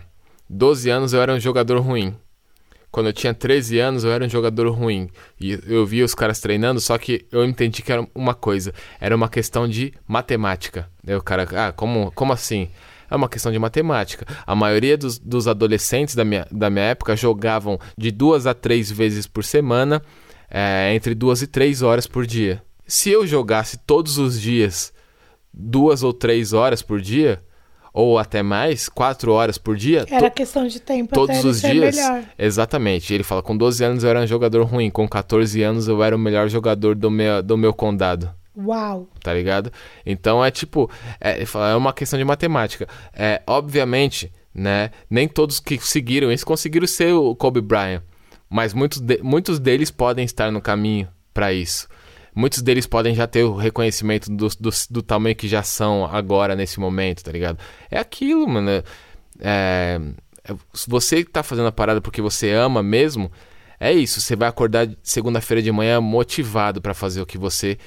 12 0.50 0.90
anos 0.90 1.14
eu 1.14 1.22
era 1.22 1.34
um 1.34 1.40
jogador 1.40 1.80
ruim. 1.80 2.16
Quando 2.92 3.08
eu 3.08 3.14
tinha 3.14 3.34
13 3.34 3.78
anos 3.80 4.04
eu 4.04 4.12
era 4.12 4.26
um 4.26 4.30
jogador 4.30 4.70
ruim. 4.72 5.10
E 5.40 5.60
eu 5.68 5.86
via 5.86 6.04
os 6.04 6.16
caras 6.16 6.40
treinando, 6.40 6.80
só 6.80 6.98
que 6.98 7.26
eu 7.32 7.46
entendi 7.46 7.82
que 7.84 7.92
era 7.92 8.08
uma 8.16 8.34
coisa. 8.34 8.74
Era 9.00 9.16
uma 9.16 9.30
questão 9.30 9.68
de 9.68 9.94
matemática. 10.08 10.90
Aí 11.06 11.16
o 11.16 11.22
cara, 11.22 11.48
ah, 11.68 11.72
como, 11.72 12.12
como 12.14 12.34
assim? 12.34 12.70
É 13.10 13.16
uma 13.16 13.30
questão 13.30 13.52
de 13.52 13.60
matemática. 13.60 14.26
A 14.46 14.56
maioria 14.56 14.98
dos, 14.98 15.20
dos 15.20 15.48
adolescentes 15.48 16.16
da 16.16 16.26
minha, 16.26 16.48
da 16.52 16.70
minha 16.70 16.86
época 16.86 17.16
jogavam 17.16 17.80
de 17.98 18.12
duas 18.12 18.48
a 18.48 18.54
três 18.54 18.92
vezes 18.92 19.28
por 19.28 19.44
semana, 19.44 20.02
é, 20.50 20.94
entre 20.94 21.14
duas 21.14 21.42
e 21.42 21.48
três 21.48 21.82
horas 21.82 22.08
por 22.08 22.26
dia. 22.26 22.62
Se 22.88 23.12
eu 23.12 23.26
jogasse 23.26 23.78
todos 23.78 24.18
os 24.18 24.40
dias 24.40 24.92
duas 25.54 26.04
ou 26.04 26.14
três 26.14 26.54
horas 26.54 26.82
por 26.82 27.02
dia, 27.02 27.42
ou 27.94 28.18
até 28.18 28.42
mais, 28.44 28.88
quatro 28.90 29.32
horas 29.32 29.58
por 29.58 29.76
dia, 29.76 30.06
Era 30.10 30.30
questão 30.30 30.68
de 30.68 30.80
tempo 30.80 31.14
todos 31.14 31.44
os 31.44 31.62
dias. 31.62 31.96
melhor. 31.96 32.24
Exatamente. 32.38 33.14
Ele 33.14 33.24
fala: 33.24 33.42
com 33.42 33.56
12 33.58 33.84
anos 33.84 34.04
eu 34.04 34.10
era 34.10 34.20
um 34.22 34.28
jogador 34.28 34.64
ruim, 34.64 34.90
com 34.90 35.08
14 35.08 35.62
anos 35.64 35.88
eu 35.88 36.04
era 36.04 36.16
o 36.16 36.20
melhor 36.20 36.48
jogador 36.50 36.96
do 36.96 37.10
meu, 37.10 37.42
do 37.44 37.58
meu 37.58 37.74
condado. 37.74 38.30
Uau. 38.58 39.08
Tá 39.24 39.34
ligado? 39.34 39.72
Então 40.06 40.44
é 40.44 40.52
tipo, 40.52 40.90
é, 41.22 41.44
é 41.72 41.76
uma 41.76 41.94
questão 41.94 42.20
de 42.20 42.26
matemática. 42.26 42.88
É, 43.14 43.42
obviamente, 43.48 44.32
né? 44.54 44.92
Nem 45.10 45.28
todos 45.28 45.60
que 45.60 45.78
seguiram 45.80 46.32
isso 46.32 46.46
conseguiram 46.46 46.86
ser 46.88 47.14
o 47.14 47.34
Kobe 47.36 47.62
Bryant. 47.62 48.02
Mas 48.50 48.74
muitos, 48.74 49.00
de- 49.00 49.20
muitos 49.24 49.60
deles 49.60 49.92
podem 49.92 50.26
estar 50.26 50.52
no 50.52 50.60
caminho 50.60 51.08
para 51.34 51.54
isso. 51.54 51.88
Muitos 52.40 52.62
deles 52.62 52.88
podem 52.88 53.14
já 53.14 53.28
ter 53.28 53.44
o 53.44 53.54
reconhecimento 53.54 54.32
do, 54.34 54.48
do, 54.48 54.70
do 54.90 55.02
tamanho 55.02 55.36
que 55.36 55.46
já 55.46 55.62
são 55.62 56.06
agora, 56.06 56.56
nesse 56.56 56.80
momento, 56.80 57.22
tá 57.22 57.32
ligado? 57.34 57.60
É 57.92 58.00
aquilo, 58.00 58.48
mano. 58.48 58.70
É, 58.72 58.84
é- 59.42 60.00
você 60.88 61.24
tá 61.26 61.44
fazendo 61.44 61.68
a 61.68 61.72
parada 61.72 62.00
porque 62.00 62.22
você 62.22 62.52
ama 62.52 62.82
mesmo, 62.82 63.30
é 63.78 63.92
isso. 63.92 64.22
Você 64.22 64.38
vai 64.38 64.48
acordar 64.48 64.88
segunda-feira 65.04 65.62
de 65.62 65.70
manhã 65.70 66.00
motivado 66.00 66.82
pra 66.82 66.94
fazer 66.94 67.22
o 67.22 67.26
que 67.26 67.38
você 67.38 67.78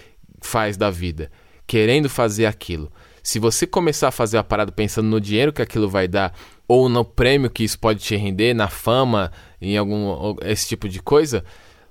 faz 0.43 0.77
da 0.77 0.91
vida, 0.91 1.31
querendo 1.67 2.11
fazer 2.11 2.45
aquilo. 2.45 2.93
Se 3.23 3.39
você 3.39 3.67
começar 3.67 4.09
a 4.09 4.13
fazer 4.13 4.37
a 4.37 4.45
parada 4.45 4.71
pensando 4.71 5.09
no 5.09 5.19
dinheiro 5.21 5.53
que 5.53 5.63
aquilo 5.63 5.89
vai 5.89 6.07
dar, 6.07 6.35
ou 6.69 6.91
no 6.91 7.05
prêmio 7.07 7.49
que 7.49 7.65
isso 7.65 7.79
pode 7.79 8.01
te 8.01 8.17
render, 8.17 8.53
na 8.53 8.69
fama, 8.69 9.33
em 9.61 9.79
algum 9.79 10.37
esse 10.43 10.69
tipo 10.69 10.89
de 10.91 11.01
coisa, 11.01 11.43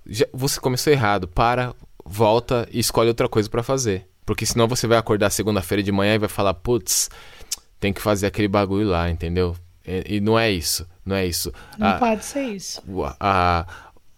já- 0.05 0.27
você 0.33 0.59
começou 0.59 0.91
errado. 0.91 1.27
Para, 1.27 1.73
volta 2.05 2.67
e 2.71 2.79
escolhe 2.79 3.07
outra 3.09 3.27
coisa 3.29 3.49
pra 3.49 3.63
fazer. 3.63 4.07
Porque 4.25 4.45
senão 4.45 4.67
você 4.67 4.87
vai 4.87 4.97
acordar 4.97 5.29
segunda-feira 5.29 5.81
de 5.83 5.91
manhã 5.91 6.15
e 6.15 6.19
vai 6.19 6.29
falar, 6.29 6.53
putz, 6.53 7.09
tem 7.79 7.91
que 7.91 8.01
fazer 8.01 8.27
aquele 8.27 8.47
bagulho 8.47 8.87
lá, 8.87 9.09
entendeu? 9.09 9.55
E, 9.85 10.17
e 10.17 10.21
não 10.21 10.37
é 10.37 10.51
isso, 10.51 10.87
não 11.05 11.15
é 11.15 11.25
isso. 11.25 11.51
Não 11.77 11.87
Ah, 11.87 11.93
pode 11.93 12.23
ser 12.23 12.43
isso. 12.43 12.81
a- 13.19 13.65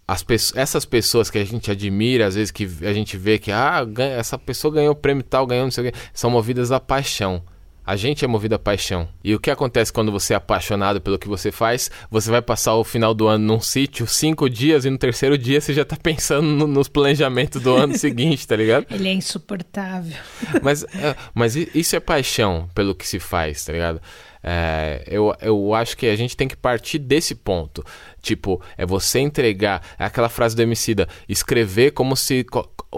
as 0.05 0.21
pesso- 0.21 0.59
essas 0.59 0.83
pessoas 0.83 1.29
que 1.29 1.37
a 1.37 1.45
gente 1.45 1.71
admira, 1.71 2.27
às 2.27 2.35
vezes 2.35 2.51
que 2.51 2.69
a 2.85 2.91
gente 2.93 3.15
vê 3.15 3.39
que 3.39 3.51
ah, 3.51 3.83
ganha- 3.85 4.15
essa 4.15 4.37
pessoa 4.37 4.73
ganhou 4.73 4.91
o 4.91 4.95
prêmio 4.95 5.23
tal, 5.23 5.47
ganhou 5.47 5.63
não 5.63 5.71
sei 5.71 5.87
o 5.87 5.91
quê, 5.91 5.97
são 6.13 6.29
movidas 6.29 6.71
à 6.71 6.79
paixão. 6.79 7.41
A 7.85 7.95
gente 7.95 8.23
é 8.23 8.27
movido 8.27 8.55
à 8.55 8.59
paixão. 8.59 9.07
E 9.23 9.35
o 9.35 9.39
que 9.39 9.51
acontece 9.51 9.91
quando 9.91 10.11
você 10.11 10.33
é 10.33 10.37
apaixonado 10.37 11.01
pelo 11.01 11.19
que 11.19 11.27
você 11.27 11.51
faz? 11.51 11.91
Você 12.09 12.31
vai 12.31 12.41
passar 12.41 12.75
o 12.75 12.83
final 12.83 13.13
do 13.13 13.27
ano 13.27 13.45
num 13.45 13.59
sítio, 13.59 14.07
cinco 14.07 14.49
dias, 14.49 14.85
e 14.85 14.89
no 14.89 14.97
terceiro 14.97 15.37
dia 15.37 15.59
você 15.59 15.73
já 15.73 15.83
tá 15.83 15.97
pensando 16.01 16.47
no- 16.47 16.67
nos 16.67 16.87
planejamentos 16.87 17.61
do 17.61 17.75
ano 17.75 17.97
seguinte, 17.97 18.47
tá 18.47 18.55
ligado? 18.55 18.85
Ele 18.89 19.09
é 19.09 19.13
insuportável. 19.13 20.15
Mas, 20.61 20.83
é, 20.83 21.15
mas 21.33 21.55
isso 21.55 21.95
é 21.95 21.99
paixão 21.99 22.69
pelo 22.73 22.95
que 22.95 23.07
se 23.07 23.19
faz, 23.19 23.65
tá 23.65 23.73
ligado? 23.73 24.01
É, 24.45 25.03
eu, 25.07 25.33
eu 25.41 25.73
acho 25.73 25.95
que 25.95 26.05
a 26.05 26.15
gente 26.17 26.35
tem 26.35 26.47
que 26.49 26.55
partir 26.57 26.99
desse 26.99 27.33
ponto. 27.33 27.83
Tipo, 28.21 28.61
é 28.77 28.85
você 28.85 29.19
entregar 29.19 29.81
é 29.97 30.03
aquela 30.05 30.27
frase 30.29 30.53
do 30.55 30.61
Emicida, 30.61 31.07
escrever 31.29 31.91
como 31.91 32.15
se. 32.15 32.45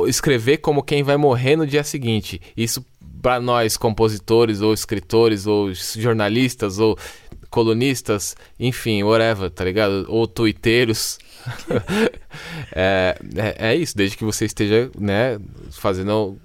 escrever 0.07 0.57
como 0.57 0.81
quem 0.83 1.03
vai 1.03 1.17
morrer 1.17 1.55
no 1.55 1.67
dia 1.67 1.83
seguinte. 1.83 2.41
Isso 2.57 2.83
pra 3.25 3.41
nós, 3.41 3.75
compositores, 3.75 4.61
ou 4.61 4.71
escritores, 4.71 5.47
ou 5.47 5.73
jornalistas, 5.73 6.77
ou 6.77 6.95
colunistas, 7.49 8.35
enfim, 8.59 9.01
whatever, 9.01 9.49
tá 9.49 9.65
ligado? 9.65 10.05
Ou 10.09 10.27
twitteiros. 10.27 11.17
é, 12.71 13.17
é, 13.35 13.69
é 13.69 13.75
isso, 13.75 13.97
desde 13.97 14.15
que 14.15 14.23
você 14.23 14.45
esteja, 14.45 14.91
né, 14.95 15.39
fazendo 15.71 16.37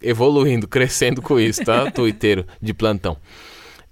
evoluindo, 0.00 0.68
crescendo 0.70 1.20
com 1.20 1.40
isso, 1.40 1.64
tá? 1.64 1.90
Twitteiro 1.90 2.46
de 2.62 2.72
plantão. 2.72 3.16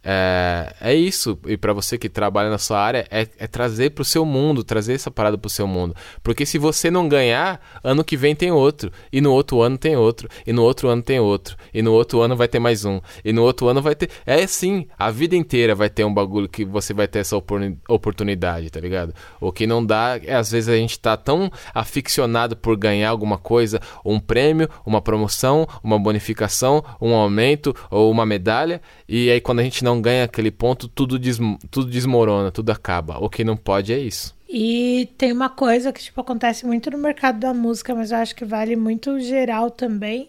É, 0.05 0.75
é 0.81 0.95
isso. 0.95 1.39
E 1.47 1.57
pra 1.57 1.73
você 1.73 1.97
que 1.97 2.09
trabalha 2.09 2.51
na 2.51 2.59
sua 2.59 2.79
área, 2.79 3.07
é, 3.11 3.27
é 3.39 3.47
trazer 3.47 3.91
pro 3.91 4.05
seu 4.05 4.25
mundo, 4.25 4.63
trazer 4.63 4.95
essa 4.95 5.11
parada 5.11 5.39
pro 5.39 5.49
seu 5.49 5.67
mundo. 5.67 5.95
Porque 6.23 6.45
se 6.45 6.59
você 6.59 6.91
não 6.91 7.09
ganhar, 7.09 7.61
ano 7.83 8.05
que 8.05 8.17
vem 8.17 8.35
tem 8.35 8.51
outro. 8.51 8.93
E 9.13 9.21
no 9.21 9.33
outro 9.33 9.63
ano 9.63 9.79
tem 9.79 9.97
outro. 9.97 10.29
E 10.47 10.53
no 10.53 10.63
outro 10.63 10.89
ano 10.89 11.03
tem 11.03 11.19
outro. 11.19 11.57
E 11.73 11.81
no 11.81 11.93
outro 11.93 12.21
ano 12.21 12.37
vai 12.37 12.49
ter 12.49 12.59
mais 12.59 12.85
um. 12.85 13.01
E 13.25 13.33
no 13.33 13.43
outro 13.43 13.69
ano 13.69 13.81
vai 13.81 13.95
ter. 13.95 14.11
É 14.27 14.43
assim, 14.43 14.87
a 14.99 15.11
vida 15.11 15.35
inteira 15.35 15.75
vai 15.75 15.89
ter 15.89 16.05
um 16.05 16.13
bagulho 16.13 16.49
que 16.49 16.65
você 16.65 16.93
vai 16.93 17.09
ter 17.09 17.21
essa 17.21 17.37
opor- 17.37 17.73
oportunidade, 17.89 18.71
tá 18.71 18.81
ligado? 18.81 19.15
O 19.41 19.51
que 19.51 19.67
não 19.67 19.85
dá 19.85 20.21
é 20.23 20.35
às 20.35 20.51
vezes 20.51 20.69
a 20.69 20.77
gente 20.77 20.99
tá 20.99 21.17
tão 21.17 21.51
aficionado 21.75 22.57
por 22.57 22.77
ganhar 22.77 23.09
alguma 23.09 23.39
coisa, 23.39 23.81
um 24.05 24.21
prêmio, 24.21 24.69
uma 24.85 25.01
promoção, 25.01 25.67
uma 25.83 25.99
bonificação, 25.99 26.85
um 27.01 27.15
aumento 27.15 27.75
ou 27.91 28.11
uma 28.11 28.27
medalha, 28.27 28.81
e 29.09 29.31
aí 29.31 29.41
quando 29.41 29.61
a 29.61 29.63
gente 29.63 29.83
não 29.85 29.94
ganha 30.01 30.25
aquele 30.25 30.51
ponto, 30.51 30.89
tudo, 30.89 31.19
desm- 31.19 31.57
tudo 31.71 31.91
desmorona, 31.91 32.51
tudo 32.51 32.71
acaba. 32.71 33.19
O 33.19 33.29
que 33.29 33.45
não 33.45 33.57
pode 33.57 33.93
é 33.93 33.99
isso. 33.99 34.35
E 34.49 35.09
tem 35.19 35.33
uma 35.33 35.49
coisa 35.49 35.93
que 35.93 36.01
tipo 36.03 36.21
acontece 36.21 36.65
muito 36.65 36.91
no 36.91 36.99
mercado 36.99 37.39
da 37.41 37.53
música, 37.53 37.95
mas 37.95 38.13
eu 38.13 38.19
acho 38.19 38.35
que 38.37 38.45
vale 38.45 38.77
muito 38.77 39.19
geral 39.21 39.71
também, 39.71 40.29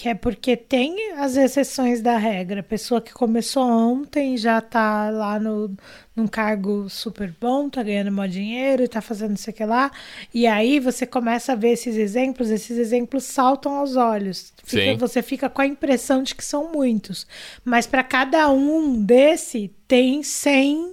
que 0.00 0.08
é 0.08 0.14
porque 0.14 0.56
tem 0.56 1.14
as 1.14 1.36
exceções 1.36 2.00
da 2.00 2.16
regra. 2.16 2.60
A 2.60 2.62
pessoa 2.62 3.00
que 3.00 3.12
começou 3.12 3.64
ontem 3.68 4.36
já 4.36 4.60
tá 4.60 5.10
lá 5.10 5.40
no 5.40 5.76
num 6.14 6.26
cargo 6.28 6.88
super 6.88 7.32
bom, 7.40 7.68
tá 7.68 7.80
ganhando 7.82 8.10
mó 8.12 8.26
dinheiro 8.26 8.82
e 8.84 8.88
tá 8.88 9.00
fazendo 9.00 9.30
não 9.30 9.36
sei 9.36 9.52
o 9.52 9.56
que 9.56 9.64
lá. 9.64 9.90
E 10.34 10.46
aí 10.46 10.78
você 10.80 11.04
começa 11.06 11.52
a 11.52 11.56
ver 11.56 11.70
esses 11.70 11.96
exemplos, 11.96 12.48
esses 12.50 12.76
exemplos 12.78 13.24
saltam 13.24 13.74
aos 13.74 13.96
olhos. 13.96 14.52
Fica- 14.62 14.80
você 14.96 15.20
fica 15.22 15.48
com 15.48 15.62
a 15.62 15.66
impressão 15.66 16.22
de 16.22 16.34
que 16.36 16.44
são 16.44 16.72
muitos. 16.72 17.26
Mas 17.64 17.86
para 17.86 18.02
cada 18.04 18.48
um 18.50 19.00
desse 19.02 19.72
tem 19.88 20.22
100 20.22 20.92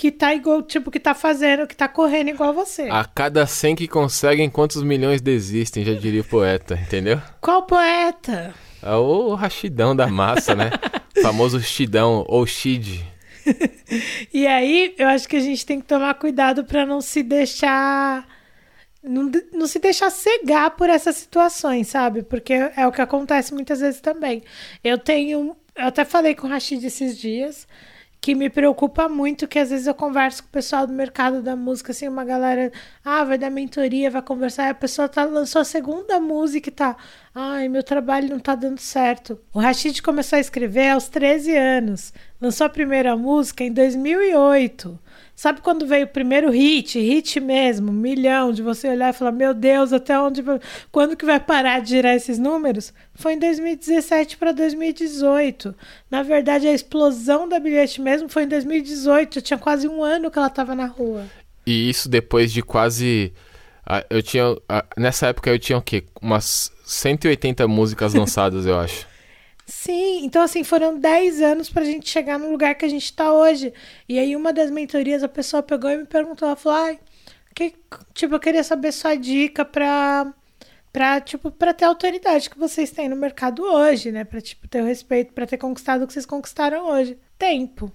que 0.00 0.10
tá 0.10 0.34
igual, 0.34 0.62
tipo, 0.62 0.90
que 0.90 0.98
tá 0.98 1.12
fazendo, 1.12 1.66
que 1.66 1.76
tá 1.76 1.86
correndo 1.86 2.30
igual 2.30 2.54
você. 2.54 2.88
A 2.90 3.04
cada 3.04 3.46
100 3.46 3.76
que 3.76 3.86
conseguem, 3.86 4.48
quantos 4.48 4.82
milhões 4.82 5.20
desistem, 5.20 5.84
já 5.84 5.92
diria 5.92 6.22
o 6.22 6.24
poeta, 6.24 6.74
entendeu? 6.74 7.20
Qual 7.38 7.64
poeta? 7.64 8.54
É 8.82 8.94
o 8.94 9.34
rachidão 9.34 9.94
da 9.94 10.06
massa, 10.06 10.54
né? 10.54 10.70
O 11.14 11.20
famoso 11.20 11.60
chidão, 11.60 12.24
ou 12.26 12.46
shid. 12.46 13.06
E 14.32 14.46
aí, 14.46 14.94
eu 14.96 15.06
acho 15.08 15.28
que 15.28 15.36
a 15.36 15.40
gente 15.40 15.66
tem 15.66 15.80
que 15.80 15.86
tomar 15.86 16.14
cuidado 16.14 16.64
para 16.64 16.86
não 16.86 17.02
se 17.02 17.22
deixar. 17.22 18.26
Não, 19.02 19.30
não 19.52 19.66
se 19.66 19.78
deixar 19.78 20.08
cegar 20.08 20.70
por 20.76 20.88
essas 20.88 21.16
situações, 21.16 21.88
sabe? 21.88 22.22
Porque 22.22 22.54
é 22.54 22.86
o 22.86 22.92
que 22.92 23.02
acontece 23.02 23.52
muitas 23.52 23.80
vezes 23.80 24.00
também. 24.00 24.42
Eu 24.82 24.96
tenho. 24.96 25.54
Eu 25.76 25.86
até 25.86 26.06
falei 26.06 26.34
com 26.34 26.46
o 26.46 26.50
Rashid 26.50 26.86
esses 26.86 27.18
dias 27.18 27.66
que 28.20 28.34
me 28.34 28.50
preocupa 28.50 29.08
muito 29.08 29.48
que 29.48 29.58
às 29.58 29.70
vezes 29.70 29.86
eu 29.86 29.94
converso 29.94 30.42
com 30.42 30.48
o 30.48 30.52
pessoal 30.52 30.86
do 30.86 30.92
mercado 30.92 31.40
da 31.40 31.56
música, 31.56 31.92
assim, 31.92 32.06
uma 32.06 32.24
galera, 32.24 32.70
ah, 33.04 33.24
vai 33.24 33.38
dar 33.38 33.50
mentoria, 33.50 34.10
vai 34.10 34.20
conversar, 34.20 34.66
e 34.66 34.70
a 34.70 34.74
pessoa 34.74 35.08
tá, 35.08 35.24
lançou 35.24 35.62
a 35.62 35.64
segunda 35.64 36.20
música 36.20 36.68
e 36.68 36.72
tá, 36.72 36.96
ai, 37.34 37.68
meu 37.68 37.82
trabalho 37.82 38.28
não 38.28 38.38
tá 38.38 38.54
dando 38.54 38.78
certo. 38.78 39.40
O 39.54 39.58
Rashid 39.58 40.02
começou 40.02 40.36
a 40.36 40.40
escrever 40.40 40.90
aos 40.90 41.08
13 41.08 41.56
anos, 41.56 42.12
lançou 42.40 42.66
a 42.66 42.70
primeira 42.70 43.16
música 43.16 43.64
em 43.64 43.72
2008. 43.72 44.98
Sabe 45.42 45.62
quando 45.62 45.86
veio 45.86 46.04
o 46.04 46.08
primeiro 46.08 46.50
hit, 46.50 46.98
hit 47.00 47.40
mesmo, 47.40 47.90
milhão, 47.90 48.52
de 48.52 48.60
você 48.62 48.90
olhar 48.90 49.08
e 49.08 49.16
falar, 49.16 49.32
meu 49.32 49.54
Deus, 49.54 49.90
até 49.90 50.20
onde, 50.20 50.42
vai- 50.42 50.60
quando 50.92 51.16
que 51.16 51.24
vai 51.24 51.40
parar 51.40 51.80
de 51.80 51.88
girar 51.88 52.14
esses 52.14 52.38
números? 52.38 52.92
Foi 53.14 53.32
em 53.32 53.38
2017 53.38 54.36
para 54.36 54.52
2018. 54.52 55.74
Na 56.10 56.22
verdade, 56.22 56.68
a 56.68 56.74
explosão 56.74 57.48
da 57.48 57.58
bilhete 57.58 58.02
mesmo 58.02 58.28
foi 58.28 58.42
em 58.42 58.48
2018, 58.48 59.36
já 59.36 59.40
tinha 59.40 59.58
quase 59.58 59.88
um 59.88 60.04
ano 60.04 60.30
que 60.30 60.38
ela 60.38 60.50
tava 60.50 60.74
na 60.74 60.84
rua. 60.84 61.24
E 61.66 61.88
isso 61.88 62.06
depois 62.06 62.52
de 62.52 62.60
quase. 62.60 63.32
ah, 63.86 64.04
Eu 64.10 64.22
tinha. 64.22 64.44
ah, 64.68 64.84
Nessa 64.94 65.28
época 65.28 65.48
eu 65.48 65.58
tinha 65.58 65.78
o 65.78 65.82
quê? 65.82 66.04
Umas 66.20 66.70
180 66.84 67.66
músicas 67.66 68.12
lançadas, 68.12 68.66
eu 68.66 68.78
acho. 68.78 69.06
Sim, 69.70 70.24
então 70.24 70.42
assim, 70.42 70.64
foram 70.64 70.98
10 70.98 71.40
anos 71.40 71.70
pra 71.70 71.84
gente 71.84 72.08
chegar 72.10 72.38
no 72.40 72.50
lugar 72.50 72.74
que 72.74 72.84
a 72.84 72.88
gente 72.88 73.12
tá 73.12 73.32
hoje. 73.32 73.72
E 74.08 74.18
aí, 74.18 74.34
uma 74.34 74.52
das 74.52 74.68
mentorias, 74.68 75.22
a 75.22 75.28
pessoa 75.28 75.62
pegou 75.62 75.88
e 75.88 75.96
me 75.96 76.06
perguntou, 76.06 76.48
ela 76.48 76.56
falou, 76.56 76.78
ai, 76.78 76.98
que, 77.54 77.74
tipo, 78.12 78.34
eu 78.34 78.40
queria 78.40 78.64
saber 78.64 78.90
sua 78.90 79.14
dica 79.14 79.64
pra, 79.64 80.34
pra, 80.92 81.20
tipo, 81.20 81.52
pra 81.52 81.72
ter 81.72 81.84
a 81.84 81.88
autoridade 81.88 82.50
que 82.50 82.58
vocês 82.58 82.90
têm 82.90 83.08
no 83.08 83.14
mercado 83.14 83.62
hoje, 83.62 84.10
né? 84.10 84.24
Pra, 84.24 84.40
tipo, 84.40 84.66
ter 84.66 84.82
o 84.82 84.86
respeito, 84.86 85.32
pra 85.32 85.46
ter 85.46 85.56
conquistado 85.56 86.02
o 86.02 86.06
que 86.06 86.12
vocês 86.14 86.26
conquistaram 86.26 86.86
hoje. 86.86 87.16
Tempo. 87.38 87.92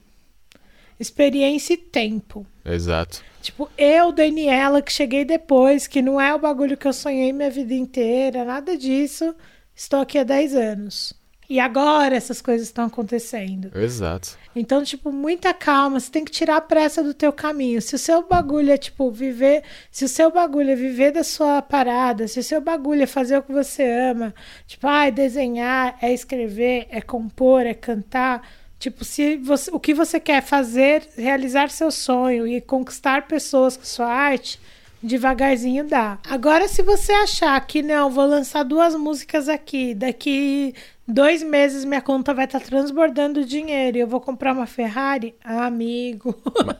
Experiência 0.97 1.73
e 1.73 1.77
tempo. 1.77 2.47
Exato. 2.63 3.21
Tipo, 3.41 3.69
eu, 3.77 4.13
Daniela, 4.13 4.81
que 4.81 4.93
cheguei 4.93 5.25
depois, 5.25 5.87
que 5.87 6.01
não 6.01 6.21
é 6.21 6.33
o 6.33 6.39
bagulho 6.39 6.77
que 6.77 6.87
eu 6.87 6.93
sonhei 6.93 7.33
minha 7.33 7.49
vida 7.49 7.73
inteira, 7.73 8.45
nada 8.45 8.77
disso, 8.77 9.35
estou 9.75 9.99
aqui 9.99 10.17
há 10.17 10.23
10 10.23 10.55
anos. 10.55 11.24
E 11.49 11.59
agora 11.59 12.15
essas 12.15 12.41
coisas 12.41 12.67
estão 12.67 12.85
acontecendo. 12.85 13.71
Exato. 13.77 14.37
Então, 14.55 14.83
tipo, 14.83 15.11
muita 15.11 15.53
calma, 15.53 15.99
você 15.99 16.09
tem 16.09 16.25
que 16.25 16.31
tirar 16.31 16.57
a 16.57 16.61
pressa 16.61 17.03
do 17.03 17.13
teu 17.13 17.31
caminho. 17.31 17.81
Se 17.81 17.95
o 17.95 17.99
seu 17.99 18.23
bagulho 18.27 18.71
é, 18.71 18.77
tipo, 18.77 19.11
viver, 19.11 19.63
se 19.91 20.05
o 20.05 20.09
seu 20.09 20.31
bagulho 20.31 20.71
é 20.71 20.75
viver 20.75 21.11
da 21.11 21.23
sua 21.23 21.61
parada, 21.61 22.27
se 22.27 22.39
o 22.39 22.43
seu 22.43 22.61
bagulho 22.61 23.03
é 23.03 23.07
fazer 23.07 23.37
o 23.37 23.43
que 23.43 23.51
você 23.51 23.83
ama, 23.83 24.33
tipo, 24.65 24.87
ah, 24.87 25.07
é 25.07 25.11
desenhar, 25.11 25.97
é 26.01 26.13
escrever, 26.13 26.87
é 26.89 27.01
compor, 27.01 27.65
é 27.65 27.73
cantar, 27.73 28.41
Tipo, 28.77 29.05
se 29.05 29.37
você, 29.37 29.71
o 29.71 29.79
que 29.79 29.93
você 29.93 30.19
quer 30.19 30.43
fazer, 30.43 31.07
realizar 31.17 31.69
seu 31.69 31.89
sonho 31.89 32.45
e 32.45 32.59
conquistar 32.59 33.25
pessoas 33.25 33.77
com 33.77 33.83
sua 33.83 34.07
arte, 34.07 34.59
devagarzinho 35.01 35.87
dá. 35.87 36.17
Agora, 36.29 36.67
se 36.67 36.81
você 36.81 37.11
achar 37.13 37.59
que 37.65 37.81
não, 37.81 38.09
vou 38.09 38.25
lançar 38.25 38.63
duas 38.63 38.95
músicas 38.95 39.47
aqui, 39.47 39.93
daqui 39.93 40.73
dois 41.07 41.43
meses 41.43 41.85
minha 41.85 42.01
conta 42.01 42.33
vai 42.33 42.45
estar 42.45 42.59
transbordando 42.59 43.45
dinheiro 43.45 43.97
e 43.97 43.99
eu 43.99 44.07
vou 44.07 44.19
comprar 44.19 44.53
uma 44.53 44.65
Ferrari, 44.65 45.35
ah, 45.43 45.67
amigo. 45.67 46.35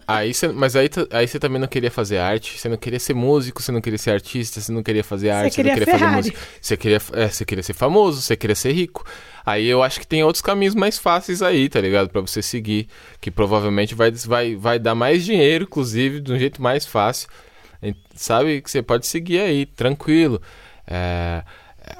Aí 0.07 0.33
cê, 0.33 0.47
mas 0.47 0.75
aí, 0.75 0.89
tu- 0.89 1.07
aí 1.11 1.27
você 1.27 1.37
também 1.37 1.61
não 1.61 1.67
queria 1.67 1.91
fazer 1.91 2.17
arte, 2.17 2.57
você 2.59 2.67
não 2.67 2.77
queria 2.77 2.99
ser 2.99 3.13
músico, 3.13 3.61
você 3.61 3.71
não 3.71 3.81
queria 3.81 3.99
ser 3.99 4.11
artista, 4.11 4.59
você 4.59 4.71
não 4.71 4.81
queria 4.81 5.03
fazer 5.03 5.29
arte, 5.29 5.53
você 5.53 5.61
não 5.61 5.69
queria 5.69 5.73
queria 5.73 5.85
fazer 5.93 5.99
Ferrari. 5.99 6.17
música. 6.17 6.39
Você 6.59 6.77
queria, 6.77 7.01
é, 7.13 7.27
você 7.29 7.45
queria 7.45 7.63
ser 7.63 7.73
famoso, 7.73 8.21
você 8.21 8.35
queria 8.35 8.55
ser 8.55 8.71
rico. 8.71 9.05
Aí 9.45 9.67
eu 9.67 9.83
acho 9.83 9.99
que 9.99 10.07
tem 10.07 10.23
outros 10.23 10.41
caminhos 10.41 10.73
mais 10.73 10.97
fáceis 10.97 11.43
aí, 11.43 11.69
tá 11.69 11.79
ligado? 11.79 12.09
Pra 12.09 12.21
você 12.21 12.41
seguir, 12.41 12.87
que 13.21 13.29
provavelmente 13.29 13.93
vai, 13.93 14.09
vai, 14.11 14.55
vai 14.55 14.79
dar 14.79 14.95
mais 14.95 15.23
dinheiro, 15.23 15.65
inclusive, 15.65 16.19
de 16.19 16.33
um 16.33 16.39
jeito 16.39 16.59
mais 16.59 16.83
fácil. 16.83 17.29
Sabe 18.15 18.61
que 18.61 18.69
você 18.71 18.81
pode 18.81 19.05
seguir 19.07 19.39
aí, 19.39 19.65
tranquilo. 19.65 20.41
É, 20.87 21.43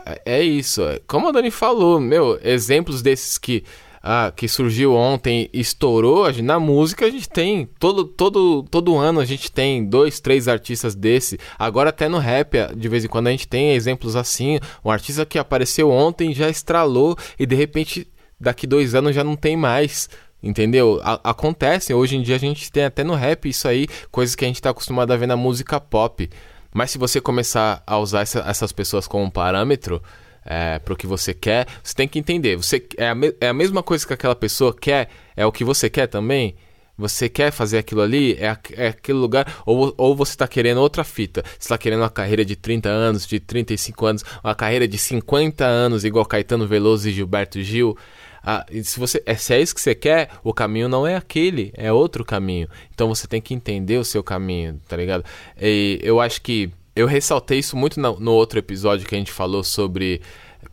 é- 0.06 0.22
é 0.38 0.44
isso. 0.44 0.82
Como 1.08 1.28
a 1.28 1.32
Dani 1.32 1.52
falou, 1.52 2.00
meu, 2.00 2.40
exemplos 2.44 3.02
desses 3.02 3.38
que, 3.38 3.64
ah, 4.02 4.32
que 4.36 4.48
surgiu 4.48 4.94
ontem 4.94 5.50
estourou, 5.54 6.32
gente- 6.32 6.44
na 6.44 6.60
música 6.60 7.06
a 7.06 7.10
gente 7.10 7.28
tem, 7.30 7.68
todo, 7.80 8.06
todo, 8.06 8.64
todo 8.70 8.96
ano 8.98 9.20
a 9.20 9.26
gente 9.26 9.52
tem 9.52 9.84
dois, 9.86 10.20
três 10.20 10.48
artistas 10.48 10.96
desse. 10.96 11.40
Agora 11.58 11.90
até 11.90 12.08
no 12.08 12.18
rap, 12.20 12.56
de 12.76 12.88
vez 12.90 13.04
em 13.04 13.08
quando 13.08 13.28
a 13.28 13.32
gente 13.32 13.48
tem 13.48 13.72
exemplos 13.74 14.16
assim, 14.16 14.60
um 14.84 14.92
artista 14.92 15.26
que 15.26 15.38
apareceu 15.40 15.90
ontem 15.92 16.34
já 16.34 16.50
estralou 16.50 17.16
e 17.40 17.46
de 17.46 17.56
repente 17.56 18.08
daqui 18.40 18.68
dois 18.68 18.94
anos 18.94 19.16
já 19.16 19.24
não 19.24 19.36
tem 19.36 19.56
mais. 19.58 20.10
Entendeu? 20.46 21.02
A- 21.04 21.20
acontece, 21.32 21.92
hoje 21.92 22.16
em 22.16 22.22
dia 22.22 22.36
a 22.36 22.40
gente 22.40 22.72
tem 22.72 22.86
até 22.86 23.04
no 23.04 23.16
rap 23.16 23.50
isso 23.50 23.68
aí, 23.68 23.88
coisas 24.12 24.36
que 24.36 24.46
a 24.46 24.48
gente 24.48 24.62
tá 24.62 24.70
acostumado 24.70 25.12
a 25.12 25.18
ver 25.18 25.26
na 25.26 25.36
música 25.36 25.80
pop. 25.80 26.30
Mas 26.72 26.92
se 26.92 27.00
você 27.00 27.20
começar 27.20 27.82
a 27.88 27.98
usar 27.98 28.22
essa- 28.22 28.44
essas 28.48 28.72
pessoas 28.72 29.08
como 29.08 29.32
parâmetro 29.32 30.02
é, 30.46 30.78
para 30.78 30.94
o 30.94 30.96
que 30.96 31.08
você 31.08 31.34
quer, 31.34 31.66
você 31.84 31.96
tem 31.96 32.08
que 32.08 32.20
entender. 32.20 32.56
Você 32.58 32.86
é 32.98 33.08
a, 33.10 33.16
é 33.42 33.48
a 33.48 33.54
mesma 33.54 33.82
coisa 33.82 34.06
que 34.06 34.14
aquela 34.14 34.36
pessoa 34.36 34.72
quer, 34.80 35.10
é 35.36 35.44
o 35.44 35.52
que 35.52 35.64
você 35.64 35.90
quer 35.90 36.06
também. 36.06 36.56
Você 36.98 37.28
quer 37.28 37.52
fazer 37.52 37.80
aquilo 37.80 38.02
ali? 38.02 38.34
É, 38.40 38.56
é 38.74 38.88
aquele 38.90 39.18
lugar? 39.18 39.52
Ou, 39.66 39.94
ou 39.98 40.16
você 40.16 40.34
está 40.34 40.48
querendo 40.48 40.80
outra 40.80 41.04
fita? 41.04 41.42
Você 41.46 41.66
está 41.66 41.78
querendo 41.80 42.02
uma 42.02 42.10
carreira 42.12 42.46
de 42.46 42.56
30 42.56 42.88
anos, 42.90 43.26
de 43.26 43.40
35 43.40 44.06
anos, 44.06 44.24
uma 44.44 44.54
carreira 44.54 44.88
de 44.88 44.98
50 45.00 45.66
anos, 45.66 46.06
igual 46.06 46.24
Caetano 46.26 46.68
Veloso 46.68 47.10
e 47.10 47.12
Gilberto 47.12 47.60
Gil? 47.64 47.98
Ah, 48.46 48.64
se, 48.84 49.00
você, 49.00 49.24
é, 49.26 49.34
se 49.36 49.54
é 49.56 49.62
isso 49.62 49.74
que 49.74 49.82
você 49.82 49.96
quer, 49.96 50.30
o 50.44 50.54
caminho 50.54 50.88
não 50.88 51.08
é 51.08 51.16
aquele, 51.16 51.74
é 51.76 51.92
outro 51.92 52.24
caminho. 52.24 52.70
Então 52.94 53.08
você 53.08 53.26
tem 53.28 53.42
que 53.42 53.56
entender 53.56 53.98
o 53.98 54.06
seu 54.06 54.24
caminho, 54.24 54.80
tá 54.88 54.96
ligado? 54.96 55.26
E 55.60 56.00
eu 56.04 56.22
acho 56.22 56.42
que 56.42 56.70
eu 56.96 57.08
ressaltei 57.08 57.60
isso 57.60 57.76
muito 57.76 58.00
no, 58.00 58.20
no 58.20 58.32
outro 58.32 58.60
episódio 58.60 59.08
que 59.08 59.16
a 59.16 59.18
gente 59.18 59.32
falou 59.32 59.64
sobre 59.64 60.22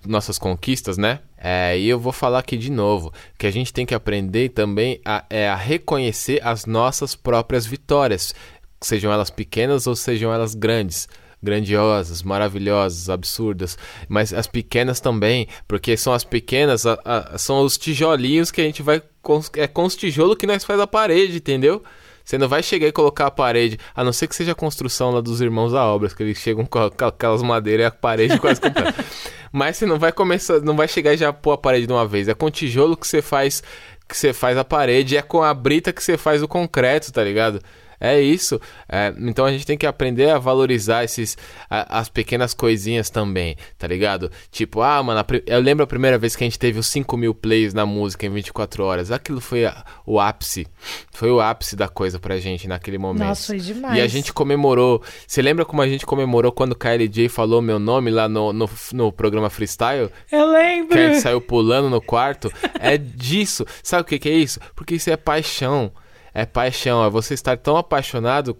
nossas 0.07 0.39
conquistas, 0.39 0.99
né? 0.99 1.21
É, 1.39 1.79
e 1.79 1.89
eu 1.89 1.99
vou 1.99 2.13
falar 2.13 2.41
aqui 2.41 2.57
de 2.57 2.71
novo, 2.71 3.13
que 3.39 3.47
a 3.47 3.51
gente 3.51 3.73
tem 3.73 3.85
que 3.87 3.95
aprender 3.95 4.51
também 4.51 5.01
a, 5.05 5.25
é, 5.29 5.49
a 5.49 5.57
reconhecer 5.57 6.41
as 6.47 6.67
nossas 6.67 7.17
próprias 7.17 7.67
vitórias, 7.67 8.35
sejam 8.81 9.11
elas 9.11 9.31
pequenas 9.31 9.87
ou 9.87 9.97
sejam 9.97 10.33
elas 10.33 10.55
grandes 10.55 11.09
grandiosas, 11.43 12.23
maravilhosas, 12.23 13.11
absurdas, 13.11 13.77
mas 14.09 14.33
as 14.33 14.47
pequenas 14.47 15.01
também, 15.01 15.49
porque 15.67 15.97
são 15.97 16.13
as 16.13 16.25
pequenas, 16.25 16.87
a- 16.87 16.99
a- 17.05 17.39
são 17.39 17.61
os 17.65 17.77
tijolinhos 17.77 18.51
que 18.51 18.61
a 18.61 18.65
gente 18.65 18.83
vai 18.83 19.03
com, 19.21 19.41
é 19.57 19.67
com 19.67 19.85
os 19.85 19.97
tijolos 19.97 20.37
que 20.37 20.47
nós 20.47 20.65
faz 20.65 20.79
a 20.81 20.87
parede, 20.87 21.37
entendeu? 21.37 21.83
Você 22.25 22.39
não 22.39 22.49
vai 22.49 22.63
chegar 22.63 22.87
e 22.87 22.93
colocar 22.93 23.27
a 23.27 23.31
parede, 23.33 23.77
a 23.97 24.05
não 24.05 24.13
ser 24.13 24.29
que 24.29 24.37
seja 24.37 24.53
a 24.53 24.55
construção 24.55 25.11
lá 25.11 25.21
dos 25.21 25.41
irmãos 25.41 25.73
da 25.73 25.85
obra, 25.85 26.09
que 26.09 26.23
eles 26.23 26.39
chegam 26.39 26.65
com, 26.65 26.79
aquelas 26.79 27.43
madeiras 27.43 27.83
e 27.85 27.87
a 27.87 27.91
parede 27.91 28.39
quase 28.39 28.61
completa. 28.61 28.95
Mas 29.51 29.77
você 29.77 29.87
não 29.87 29.99
vai 29.99 30.13
começar, 30.13 30.61
não 30.61 30.77
vai 30.77 30.87
chegar 30.87 31.13
e 31.13 31.17
já 31.17 31.33
pôr 31.33 31.51
a 31.53 31.59
parede 31.59 31.87
de 31.87 31.93
uma 31.93 32.07
vez. 32.07 32.29
É 32.29 32.35
com 32.35 32.49
tijolo 32.49 32.97
que 32.97 33.07
você 33.09 33.21
faz, 33.21 33.61
que 34.09 34.17
você 34.17 34.33
faz 34.33 34.57
a 34.57 34.65
parede, 34.65 35.17
é 35.17 35.21
com 35.23 35.43
a 35.43 35.53
brita 35.53 35.93
que 35.93 36.03
você 36.03 36.17
faz 36.17 36.43
o 36.43 36.49
concreto, 36.49 37.13
tá 37.13 37.23
ligado? 37.25 37.61
É 38.05 38.21
isso. 38.21 38.61
É, 38.89 39.15
então 39.19 39.45
a 39.45 39.53
gente 39.53 39.65
tem 39.65 39.79
que 39.79 39.87
aprender 39.87 40.29
a 40.31 40.39
valorizar 40.39 41.05
esses, 41.05 41.39
a- 41.71 42.01
as 42.01 42.09
pequenas 42.09 42.53
coisinhas 42.53 43.09
também, 43.09 43.57
tá 43.79 43.87
ligado? 43.87 44.29
Tipo, 44.51 44.83
ah, 44.83 45.01
mano, 45.05 45.25
eu 45.47 45.61
lembro 45.61 45.85
a 45.85 45.87
primeira 45.87 46.19
vez 46.19 46.35
que 46.35 46.43
a 46.43 46.47
gente 46.47 46.59
teve 46.59 46.81
os 46.81 46.89
5 46.89 47.17
mil 47.17 47.33
plays 47.33 47.73
na 47.73 47.87
música 47.87 48.27
em 48.27 48.31
24 48.31 48.83
horas. 48.85 49.13
Aquilo 49.13 49.41
foi 49.41 49.67
a- 49.67 49.85
o 50.05 50.19
ápice. 50.19 50.67
Foi 51.13 51.31
o 51.31 51.41
ápice 51.41 51.77
da 51.77 51.87
coisa 51.89 52.19
pra 52.19 52.39
gente 52.41 52.67
naquele 52.67 52.99
momento. 52.99 53.23
Nossa, 53.25 53.47
foi 53.47 53.59
demais. 53.59 53.97
E 53.97 54.01
a 54.01 54.09
gente 54.09 54.33
comemorou. 54.33 55.01
Você 55.25 55.41
lembra 55.41 55.65
como 55.65 55.81
a 55.81 55.87
gente 55.89 56.05
comemorou 56.05 56.51
quando 56.51 56.73
o 56.73 56.77
KLJ 56.77 57.29
falou 57.29 57.63
meu 57.63 57.79
nome 57.79 58.11
lá 58.11 58.29
no, 58.29 58.53
no, 58.53 58.69
no 58.93 59.13
programa 59.13 59.49
Freestyle? 59.49 60.11
Eu 60.33 60.51
lembro. 60.51 60.89
que 60.89 60.99
a 60.99 61.07
gente 61.13 61.21
saiu 61.21 61.41
pulando 61.41 61.89
no 61.89 62.01
quarto, 62.01 62.51
é 62.81 62.99
disso. 62.99 63.65
Sabe 63.81 64.03
o 64.03 64.05
que, 64.05 64.19
que 64.19 64.29
é 64.29 64.33
isso? 64.35 64.59
Porque 64.75 64.97
isso 64.97 65.09
é 65.09 65.17
paixão. 65.17 65.93
É 66.35 66.47
paixão, 66.47 67.05
é 67.05 67.11
você 67.11 67.35
estar 67.35 67.57
tão 67.59 67.77
apaixonado 67.77 68.57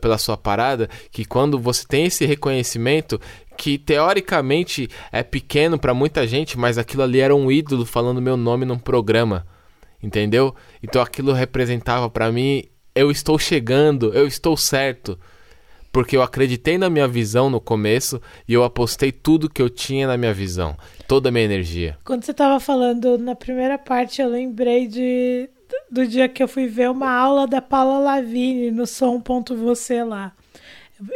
pela 0.00 0.18
sua 0.18 0.36
parada 0.36 0.88
que 1.10 1.24
quando 1.24 1.58
você 1.58 1.86
tem 1.86 2.06
esse 2.06 2.26
reconhecimento 2.26 3.20
que 3.56 3.78
teoricamente 3.78 4.88
é 5.12 5.22
pequeno 5.22 5.78
pra 5.78 5.92
muita 5.92 6.26
gente, 6.26 6.58
mas 6.58 6.78
aquilo 6.78 7.02
ali 7.02 7.20
era 7.20 7.36
um 7.36 7.52
ídolo 7.52 7.84
falando 7.84 8.20
meu 8.20 8.36
nome 8.36 8.64
num 8.64 8.78
programa. 8.78 9.46
Entendeu? 10.02 10.54
Então 10.82 11.02
aquilo 11.02 11.32
representava 11.32 12.08
pra 12.08 12.32
mim, 12.32 12.64
eu 12.94 13.10
estou 13.10 13.38
chegando, 13.38 14.14
eu 14.14 14.26
estou 14.26 14.56
certo. 14.56 15.18
Porque 15.92 16.16
eu 16.16 16.22
acreditei 16.22 16.78
na 16.78 16.88
minha 16.88 17.06
visão 17.06 17.50
no 17.50 17.60
começo 17.60 18.20
e 18.48 18.54
eu 18.54 18.64
apostei 18.64 19.10
tudo 19.12 19.50
que 19.50 19.60
eu 19.60 19.68
tinha 19.68 20.06
na 20.06 20.16
minha 20.16 20.32
visão, 20.32 20.76
toda 21.06 21.28
a 21.28 21.32
minha 21.32 21.44
energia. 21.44 21.98
Quando 22.04 22.24
você 22.24 22.32
tava 22.32 22.60
falando 22.60 23.18
na 23.18 23.34
primeira 23.34 23.76
parte, 23.76 24.22
eu 24.22 24.28
lembrei 24.28 24.86
de, 24.86 25.50
do 25.90 26.06
dia 26.06 26.28
que 26.28 26.42
eu 26.42 26.48
fui 26.48 26.66
ver 26.66 26.90
uma 26.90 27.10
aula 27.10 27.46
da 27.46 27.60
Paula 27.60 27.98
Lavigne 27.98 28.70
no 28.70 28.86
som.você 28.86 30.04
lá. 30.04 30.32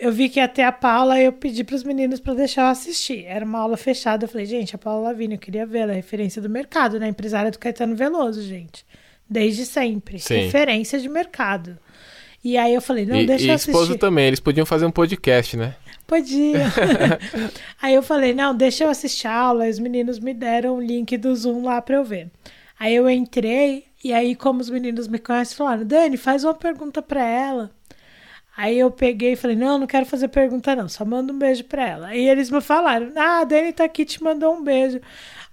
Eu 0.00 0.10
vi 0.10 0.28
que 0.28 0.40
ia 0.40 0.48
ter 0.48 0.62
a 0.62 0.72
Paula 0.72 1.20
e 1.20 1.24
eu 1.24 1.32
pedi 1.32 1.62
pros 1.62 1.84
meninos 1.84 2.18
para 2.18 2.34
deixar 2.34 2.62
eu 2.62 2.68
assistir. 2.68 3.24
Era 3.26 3.44
uma 3.44 3.58
aula 3.58 3.76
fechada. 3.76 4.24
Eu 4.24 4.28
falei, 4.28 4.46
gente, 4.46 4.74
a 4.74 4.78
Paula 4.78 5.08
Lavigne, 5.08 5.34
eu 5.34 5.40
queria 5.40 5.66
ver 5.66 5.80
ela, 5.80 5.92
é 5.92 5.96
referência 5.96 6.40
do 6.40 6.48
mercado, 6.48 6.98
né? 6.98 7.08
Empresária 7.08 7.50
do 7.50 7.58
Caetano 7.58 7.94
Veloso, 7.94 8.42
gente. 8.42 8.84
Desde 9.28 9.66
sempre. 9.66 10.18
Sim. 10.18 10.36
Referência 10.36 10.98
de 10.98 11.08
mercado. 11.08 11.78
E 12.42 12.58
aí 12.58 12.74
eu 12.74 12.80
falei, 12.80 13.06
não, 13.06 13.16
e 13.16 13.26
deixa 13.26 13.44
e 13.44 13.48
eu 13.48 13.54
esposo 13.54 13.84
assistir. 13.84 13.98
também, 13.98 14.26
eles 14.26 14.40
podiam 14.40 14.66
fazer 14.66 14.84
um 14.84 14.90
podcast, 14.90 15.56
né? 15.56 15.74
Podia. 16.06 16.66
aí 17.80 17.94
eu 17.94 18.02
falei, 18.02 18.34
não, 18.34 18.54
deixa 18.54 18.84
eu 18.84 18.90
assistir 18.90 19.26
a 19.26 19.34
aula. 19.34 19.64
Aí 19.64 19.70
os 19.70 19.78
meninos 19.78 20.18
me 20.18 20.34
deram 20.34 20.76
o 20.76 20.80
link 20.80 21.16
do 21.16 21.34
Zoom 21.34 21.64
lá 21.64 21.80
pra 21.80 21.96
eu 21.96 22.04
ver. 22.04 22.30
Aí 22.78 22.94
eu 22.94 23.08
entrei, 23.08 23.86
e 24.02 24.12
aí, 24.12 24.34
como 24.34 24.60
os 24.60 24.68
meninos 24.68 25.08
me 25.08 25.18
conhecem, 25.18 25.56
falaram, 25.56 25.84
Dani, 25.84 26.16
faz 26.16 26.44
uma 26.44 26.54
pergunta 26.54 27.00
pra 27.00 27.24
ela. 27.24 27.70
Aí 28.56 28.78
eu 28.78 28.90
peguei 28.90 29.32
e 29.32 29.36
falei, 29.36 29.56
não, 29.56 29.78
não 29.78 29.86
quero 29.86 30.06
fazer 30.06 30.28
pergunta 30.28 30.76
não, 30.76 30.88
só 30.88 31.04
manda 31.04 31.32
um 31.32 31.38
beijo 31.38 31.64
pra 31.64 31.88
ela. 31.88 32.08
Aí 32.08 32.28
eles 32.28 32.50
me 32.50 32.60
falaram, 32.60 33.12
ah, 33.16 33.40
a 33.40 33.44
Dani 33.44 33.72
tá 33.72 33.84
aqui, 33.84 34.04
te 34.04 34.22
mandou 34.22 34.54
um 34.54 34.62
beijo. 34.62 35.00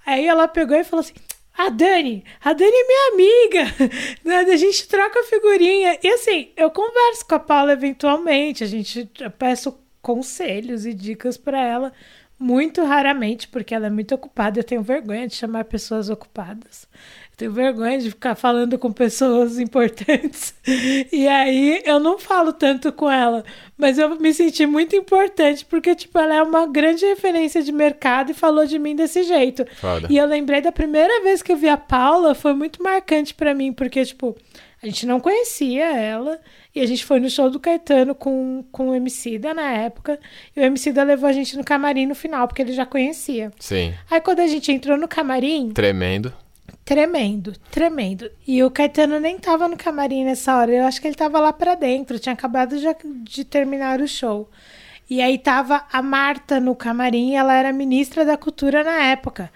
Aí 0.06 0.26
ela 0.28 0.48
pegou 0.48 0.78
e 0.78 0.84
falou 0.84 1.02
assim, 1.04 1.14
a 1.58 1.70
Dani, 1.70 2.24
a 2.44 2.54
Dani 2.54 2.72
é 2.72 2.88
minha 2.88 3.14
amiga, 3.14 3.76
né, 4.24 4.54
a 4.54 4.58
gente 4.58 4.88
troca 4.88 5.24
figurinha. 5.24 5.98
E 6.04 6.08
assim, 6.10 6.52
eu 6.56 6.70
converso 6.70 7.26
com 7.28 7.36
a 7.36 7.40
Paula 7.40 7.74
eventualmente, 7.74 8.64
a 8.64 8.68
gente, 8.68 9.10
eu 9.20 9.32
peço 9.32 9.78
conselhos 10.02 10.86
e 10.86 10.94
dicas 10.94 11.38
pra 11.38 11.60
ela, 11.60 11.94
muito 12.42 12.84
raramente, 12.84 13.48
porque 13.48 13.74
ela 13.74 13.88
é 13.88 13.90
muito 13.90 14.16
ocupada, 14.16 14.60
eu 14.60 14.64
tenho 14.64 14.82
vergonha 14.82 15.28
de 15.28 15.36
chamar 15.36 15.66
pessoas 15.66 16.10
ocupadas. 16.10 16.88
Eu 17.32 17.38
tenho 17.38 17.52
vergonha 17.52 18.00
de 18.00 18.10
ficar 18.10 18.34
falando 18.36 18.78
com 18.80 18.92
pessoas 18.92 19.60
importantes. 19.60 20.54
E 21.12 21.28
aí 21.28 21.82
eu 21.86 22.00
não 22.00 22.18
falo 22.18 22.54
tanto 22.54 22.92
com 22.92 23.10
ela. 23.10 23.44
Mas 23.78 23.98
eu 23.98 24.18
me 24.20 24.34
senti 24.34 24.66
muito 24.66 24.96
importante, 24.96 25.66
porque, 25.66 25.94
tipo, 25.94 26.18
ela 26.18 26.36
é 26.36 26.42
uma 26.42 26.66
grande 26.66 27.06
referência 27.06 27.62
de 27.62 27.72
mercado 27.72 28.32
e 28.32 28.34
falou 28.34 28.66
de 28.66 28.80
mim 28.80 28.96
desse 28.96 29.24
jeito. 29.24 29.66
Foda. 29.76 30.08
E 30.10 30.18
eu 30.18 30.26
lembrei 30.26 30.62
da 30.62 30.72
primeira 30.72 31.22
vez 31.24 31.42
que 31.42 31.52
eu 31.52 31.58
vi 31.58 31.70
a 31.70 31.78
Paula, 31.78 32.34
foi 32.34 32.54
muito 32.54 32.82
marcante 32.82 33.34
pra 33.34 33.54
mim, 33.54 33.74
porque, 33.74 34.04
tipo, 34.06 34.36
a 34.82 34.86
gente 34.88 35.06
não 35.06 35.20
conhecia 35.20 35.86
ela. 35.86 36.40
E 36.74 36.82
a 36.82 36.86
gente 36.86 37.06
foi 37.06 37.20
no 37.20 37.30
show 37.30 37.50
do 37.50 37.60
Caetano 37.60 38.16
com, 38.16 38.64
com 38.72 38.90
o 38.90 38.96
Emicida 38.96 39.54
na 39.54 39.72
época. 39.72 40.20
E 40.56 40.60
o 40.60 40.64
Emicida 40.64 41.04
levou 41.04 41.30
a 41.30 41.34
gente 41.34 41.56
no 41.56 41.64
camarim 41.64 42.06
no 42.06 42.16
final, 42.16 42.48
porque 42.48 42.62
ele 42.62 42.74
já 42.74 42.86
conhecia. 42.86 43.52
Sim. 43.60 43.94
Aí 44.10 44.20
quando 44.22 44.40
a 44.40 44.48
gente 44.48 44.72
entrou 44.72 44.98
no 44.98 45.08
camarim, 45.08 45.72
Tremendo. 45.72 46.34
Tremendo, 46.84 47.54
tremendo. 47.70 48.32
E 48.48 48.64
o 48.64 48.72
Caetano 48.72 49.20
nem 49.20 49.38
tava 49.38 49.68
no 49.68 49.78
camarim 49.78 50.26
nessa 50.26 50.58
hora. 50.58 50.72
Eu 50.72 50.86
acho 50.86 51.00
que 51.00 51.08
ele 51.08 51.16
tava 51.16 51.40
lá 51.40 51.54
pra 51.54 51.76
dentro. 51.76 52.18
Tinha 52.18 52.34
acabado 52.34 52.76
de, 52.78 52.86
de 53.24 53.46
terminar 53.46 54.02
o 54.02 54.08
show. 54.08 54.50
E 55.10 55.22
aí 55.22 55.38
tava 55.38 55.86
a 55.92 56.02
Marta 56.02 56.60
no 56.60 56.76
camarim. 56.76 57.36
Ela 57.36 57.54
era 57.54 57.72
ministra 57.72 58.26
da 58.26 58.36
cultura 58.36 58.84
na 58.84 59.04
época. 59.04 59.52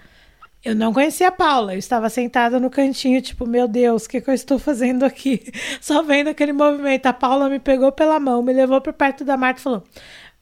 Eu 0.66 0.74
não 0.74 0.92
conhecia 0.92 1.28
a 1.28 1.30
Paula, 1.30 1.74
eu 1.74 1.78
estava 1.78 2.10
sentada 2.10 2.58
no 2.58 2.68
cantinho, 2.68 3.22
tipo, 3.22 3.46
meu 3.46 3.68
Deus, 3.68 4.04
o 4.04 4.08
que, 4.08 4.20
que 4.20 4.28
eu 4.28 4.34
estou 4.34 4.58
fazendo 4.58 5.04
aqui? 5.04 5.40
Só 5.80 6.02
vendo 6.02 6.26
aquele 6.26 6.52
movimento. 6.52 7.06
A 7.06 7.12
Paula 7.12 7.48
me 7.48 7.60
pegou 7.60 7.92
pela 7.92 8.18
mão, 8.18 8.42
me 8.42 8.52
levou 8.52 8.80
para 8.80 8.92
perto 8.92 9.24
da 9.24 9.36
Marta 9.36 9.60
e 9.60 9.62
falou: 9.62 9.84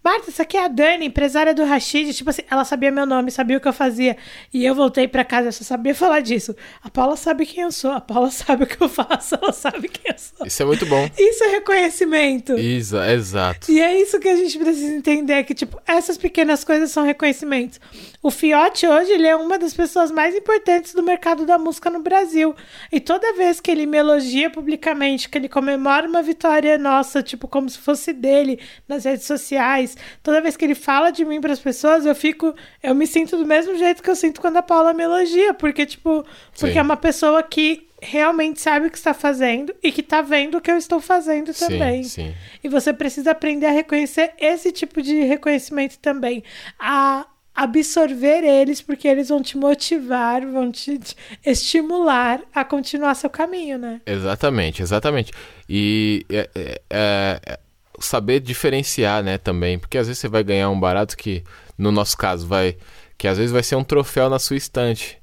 Marta, 0.04 0.28
essa 0.28 0.42
aqui 0.42 0.58
é 0.58 0.66
a 0.66 0.68
Dani, 0.68 1.06
empresária 1.06 1.54
do 1.54 1.64
Rashid. 1.64 2.12
Tipo 2.12 2.28
assim, 2.28 2.42
ela 2.50 2.62
sabia 2.62 2.90
meu 2.90 3.06
nome, 3.06 3.30
sabia 3.30 3.56
o 3.56 3.60
que 3.60 3.66
eu 3.66 3.72
fazia. 3.72 4.18
E 4.52 4.62
eu 4.62 4.74
voltei 4.74 5.08
pra 5.08 5.24
casa, 5.24 5.48
eu 5.48 5.52
só 5.52 5.64
sabia 5.64 5.94
falar 5.94 6.20
disso. 6.20 6.54
A 6.82 6.90
Paula 6.90 7.16
sabe 7.16 7.46
quem 7.46 7.64
eu 7.64 7.72
sou, 7.72 7.90
a 7.90 8.02
Paula 8.02 8.28
sabe 8.30 8.64
o 8.64 8.66
que 8.66 8.78
eu 8.82 8.86
faço, 8.86 9.34
ela 9.34 9.50
sabe 9.50 9.88
quem 9.88 10.12
eu 10.12 10.18
sou. 10.18 10.46
Isso 10.46 10.62
é 10.62 10.66
muito 10.66 10.84
bom. 10.84 11.08
Isso 11.16 11.42
é 11.44 11.48
reconhecimento. 11.52 12.52
Isso, 12.58 12.98
exato. 12.98 13.72
E 13.72 13.80
é 13.80 13.98
isso 13.98 14.20
que 14.20 14.28
a 14.28 14.36
gente 14.36 14.58
precisa 14.58 14.94
entender, 14.94 15.42
que, 15.44 15.54
tipo, 15.54 15.80
essas 15.86 16.18
pequenas 16.18 16.64
coisas 16.64 16.90
são 16.90 17.02
reconhecimentos. 17.02 17.80
O 18.22 18.30
Fiote, 18.30 18.86
hoje, 18.86 19.10
ele 19.10 19.26
é 19.26 19.34
uma 19.34 19.58
das 19.58 19.72
pessoas 19.72 20.10
mais 20.10 20.34
importantes 20.34 20.92
do 20.92 21.02
mercado 21.02 21.46
da 21.46 21.56
música 21.56 21.88
no 21.88 22.00
Brasil. 22.00 22.54
E 22.92 23.00
toda 23.00 23.32
vez 23.32 23.58
que 23.58 23.70
ele 23.70 23.86
me 23.86 23.96
elogia 23.96 24.50
publicamente, 24.50 25.30
que 25.30 25.38
ele 25.38 25.48
comemora 25.48 26.06
uma 26.06 26.22
vitória 26.22 26.76
nossa, 26.76 27.22
tipo, 27.22 27.48
como 27.48 27.70
se 27.70 27.78
fosse 27.78 28.12
dele, 28.12 28.60
nas 28.86 29.06
redes 29.06 29.26
sociais, 29.26 29.93
toda 30.22 30.40
vez 30.40 30.56
que 30.56 30.64
ele 30.64 30.74
fala 30.74 31.10
de 31.10 31.24
mim 31.24 31.40
pras 31.40 31.58
pessoas, 31.58 32.06
eu 32.06 32.14
fico, 32.14 32.54
eu 32.82 32.94
me 32.94 33.06
sinto 33.06 33.36
do 33.36 33.46
mesmo 33.46 33.76
jeito 33.76 34.02
que 34.02 34.10
eu 34.10 34.16
sinto 34.16 34.40
quando 34.40 34.56
a 34.56 34.62
Paula 34.62 34.92
me 34.92 35.02
elogia, 35.02 35.54
porque, 35.54 35.86
tipo, 35.86 36.24
porque 36.58 36.72
Sim. 36.72 36.78
é 36.78 36.82
uma 36.82 36.96
pessoa 36.96 37.42
que 37.42 37.88
realmente 38.00 38.60
sabe 38.60 38.86
o 38.86 38.90
que 38.90 38.98
está 38.98 39.14
fazendo 39.14 39.74
e 39.82 39.90
que 39.90 40.02
tá 40.02 40.20
vendo 40.20 40.58
o 40.58 40.60
que 40.60 40.70
eu 40.70 40.76
estou 40.76 41.00
fazendo 41.00 41.54
também. 41.54 42.02
Sim, 42.04 42.26
sim. 42.26 42.34
E 42.62 42.68
você 42.68 42.92
precisa 42.92 43.30
aprender 43.30 43.66
a 43.66 43.70
reconhecer 43.70 44.32
esse 44.38 44.70
tipo 44.70 45.00
de 45.00 45.22
reconhecimento 45.22 45.98
também. 45.98 46.44
A 46.78 47.26
absorver 47.54 48.42
eles, 48.42 48.82
porque 48.82 49.06
eles 49.06 49.28
vão 49.28 49.40
te 49.40 49.56
motivar, 49.56 50.44
vão 50.44 50.72
te 50.72 50.98
estimular 51.46 52.40
a 52.52 52.64
continuar 52.64 53.14
seu 53.14 53.30
caminho, 53.30 53.78
né? 53.78 54.00
Exatamente, 54.04 54.82
exatamente. 54.82 55.32
E 55.68 56.26
é, 56.28 56.50
é, 56.54 56.80
é, 56.90 57.58
saber 58.00 58.40
diferenciar, 58.40 59.22
né, 59.22 59.38
também. 59.38 59.78
Porque 59.78 59.98
às 59.98 60.06
vezes 60.06 60.20
você 60.20 60.28
vai 60.28 60.44
ganhar 60.44 60.70
um 60.70 60.78
barato 60.78 61.16
que, 61.16 61.42
no 61.76 61.90
nosso 61.92 62.16
caso, 62.16 62.46
vai. 62.46 62.76
Que 63.16 63.28
às 63.28 63.38
vezes 63.38 63.52
vai 63.52 63.62
ser 63.62 63.76
um 63.76 63.84
troféu 63.84 64.28
na 64.28 64.38
sua 64.38 64.56
estante. 64.56 65.18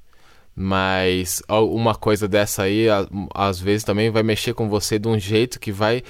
Mas 0.56 1.42
uma 1.50 1.96
coisa 1.96 2.28
dessa 2.28 2.64
aí, 2.64 2.88
às 3.34 3.60
vezes 3.60 3.84
também 3.84 4.10
vai 4.10 4.22
mexer 4.24 4.54
com 4.54 4.68
você 4.68 5.00
de 5.00 5.08
um 5.08 5.18
jeito 5.18 5.60
que 5.60 5.72
vai, 5.72 6.04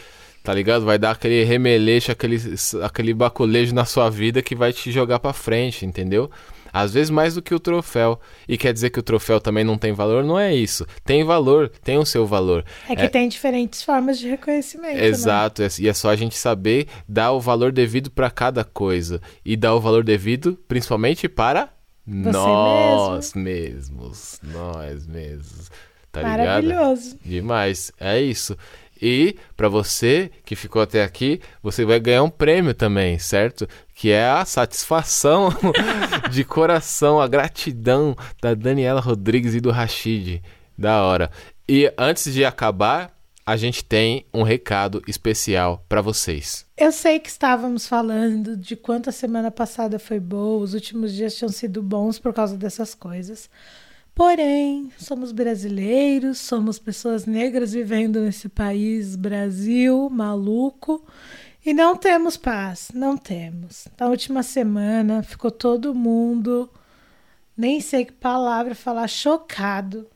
tá 0.44 0.54
ligado? 0.54 0.84
Vai 0.84 0.98
dar 0.98 1.12
aquele 1.12 1.44
remeleixo, 1.44 2.12
aquele, 2.12 2.38
aquele 2.84 3.14
baculejo 3.14 3.74
na 3.74 3.86
sua 3.86 4.10
vida 4.10 4.42
que 4.42 4.56
vai 4.56 4.74
te 4.74 4.92
jogar 4.92 5.20
pra 5.20 5.32
frente, 5.32 5.86
entendeu? 5.86 6.30
Às 6.74 6.94
vezes 6.94 7.10
mais 7.10 7.36
do 7.36 7.42
que 7.42 7.54
o 7.54 7.60
troféu. 7.60 8.20
E 8.48 8.58
quer 8.58 8.74
dizer 8.74 8.90
que 8.90 9.00
o 9.00 9.04
troféu 9.04 9.40
também 9.40 9.64
não 9.64 9.78
tem 9.78 9.92
valor? 9.94 10.24
Não 10.24 10.38
é 10.40 10.54
isso. 10.56 10.86
Tem 11.04 11.24
valor, 11.24 11.70
tem 11.84 11.98
o 11.98 12.06
seu 12.06 12.26
valor. 12.26 12.64
É 12.90 12.96
que 12.96 13.08
tem 13.10 13.28
diferentes 13.28 13.84
formas 13.84 14.18
de 14.20 14.28
reconhecimento. 14.30 14.96
né? 14.98 15.06
Exato, 15.06 15.64
é- 15.64 15.68
e 15.80 15.88
é 15.88 15.94
só 15.94 16.10
a 16.10 16.16
gente 16.16 16.38
saber 16.38 16.88
dar 17.08 17.32
o 17.32 17.40
valor 17.40 17.72
devido 17.72 18.10
para 18.12 18.30
cada 18.30 18.64
coisa 18.64 19.22
e 19.46 19.56
dar 19.56 19.74
o 19.76 19.80
valor 19.82 20.04
devido 20.04 20.58
principalmente 20.68 21.28
para 21.28 21.70
nós 22.06 23.34
mesmos, 23.34 24.40
nós 24.44 25.08
mesmos. 25.08 25.70
Tá 26.12 26.22
ligado? 26.22 26.38
Maravilhoso. 26.68 27.18
Demais, 27.24 27.92
é 28.00 28.20
isso. 28.22 28.58
E 29.02 29.36
para 29.56 29.68
você 29.70 30.30
que 30.46 30.56
ficou 30.56 30.82
até 30.82 31.04
aqui, 31.04 31.40
você 31.64 31.84
vai 31.86 32.00
ganhar 32.00 32.22
um 32.24 32.30
prêmio 32.30 32.74
também, 32.74 33.18
certo? 33.18 33.68
Que 34.02 34.10
é 34.10 34.26
a 34.26 34.44
satisfação 34.46 35.50
de 36.32 36.44
coração, 36.44 37.22
a 37.22 37.28
gratidão 37.28 38.16
da 38.42 38.56
Daniela 38.56 39.00
Rodrigues 39.00 39.54
e 39.54 39.62
do 39.62 39.70
Rashid. 39.70 40.42
Da 40.76 41.04
hora. 41.04 41.30
E 41.70 41.94
antes 41.96 42.34
de 42.34 42.44
acabar, 42.44 43.16
a 43.46 43.56
gente 43.56 43.86
tem 43.86 44.26
um 44.34 44.42
recado 44.42 45.04
especial 45.08 45.86
para 45.88 46.02
vocês. 46.02 46.66
Eu 46.76 46.92
sei 46.92 47.20
que 47.20 47.30
estávamos 47.30 47.86
falando 47.86 48.58
de 48.58 48.76
quanto 48.76 49.08
a 49.08 49.14
semana 49.14 49.52
passada 49.52 50.00
foi 50.00 50.20
boa, 50.20 50.64
os 50.64 50.74
últimos 50.74 51.14
dias 51.14 51.36
tinham 51.36 51.50
sido 51.50 51.84
bons 51.84 52.18
por 52.18 52.34
causa 52.34 52.58
dessas 52.58 52.96
coisas. 52.96 53.48
Porém, 54.16 54.92
somos 54.98 55.32
brasileiros, 55.32 56.40
somos 56.40 56.80
pessoas 56.80 57.28
negras 57.28 57.72
vivendo 57.74 58.20
nesse 58.20 58.50
país, 58.50 59.16
Brasil, 59.16 60.10
maluco, 60.10 61.06
e 61.66 61.74
não 61.74 61.96
temos 61.96 62.38
paz, 62.38 62.90
não 62.94 63.16
temos. 63.16 63.88
Na 64.00 64.08
última 64.08 64.44
semana 64.44 65.24
ficou 65.24 65.52
todo 65.52 65.94
mundo, 65.94 66.70
nem 67.56 67.80
sei 67.80 68.06
que 68.06 68.14
palavra 68.14 68.74
falar, 68.74 69.08
chocado 69.08 70.08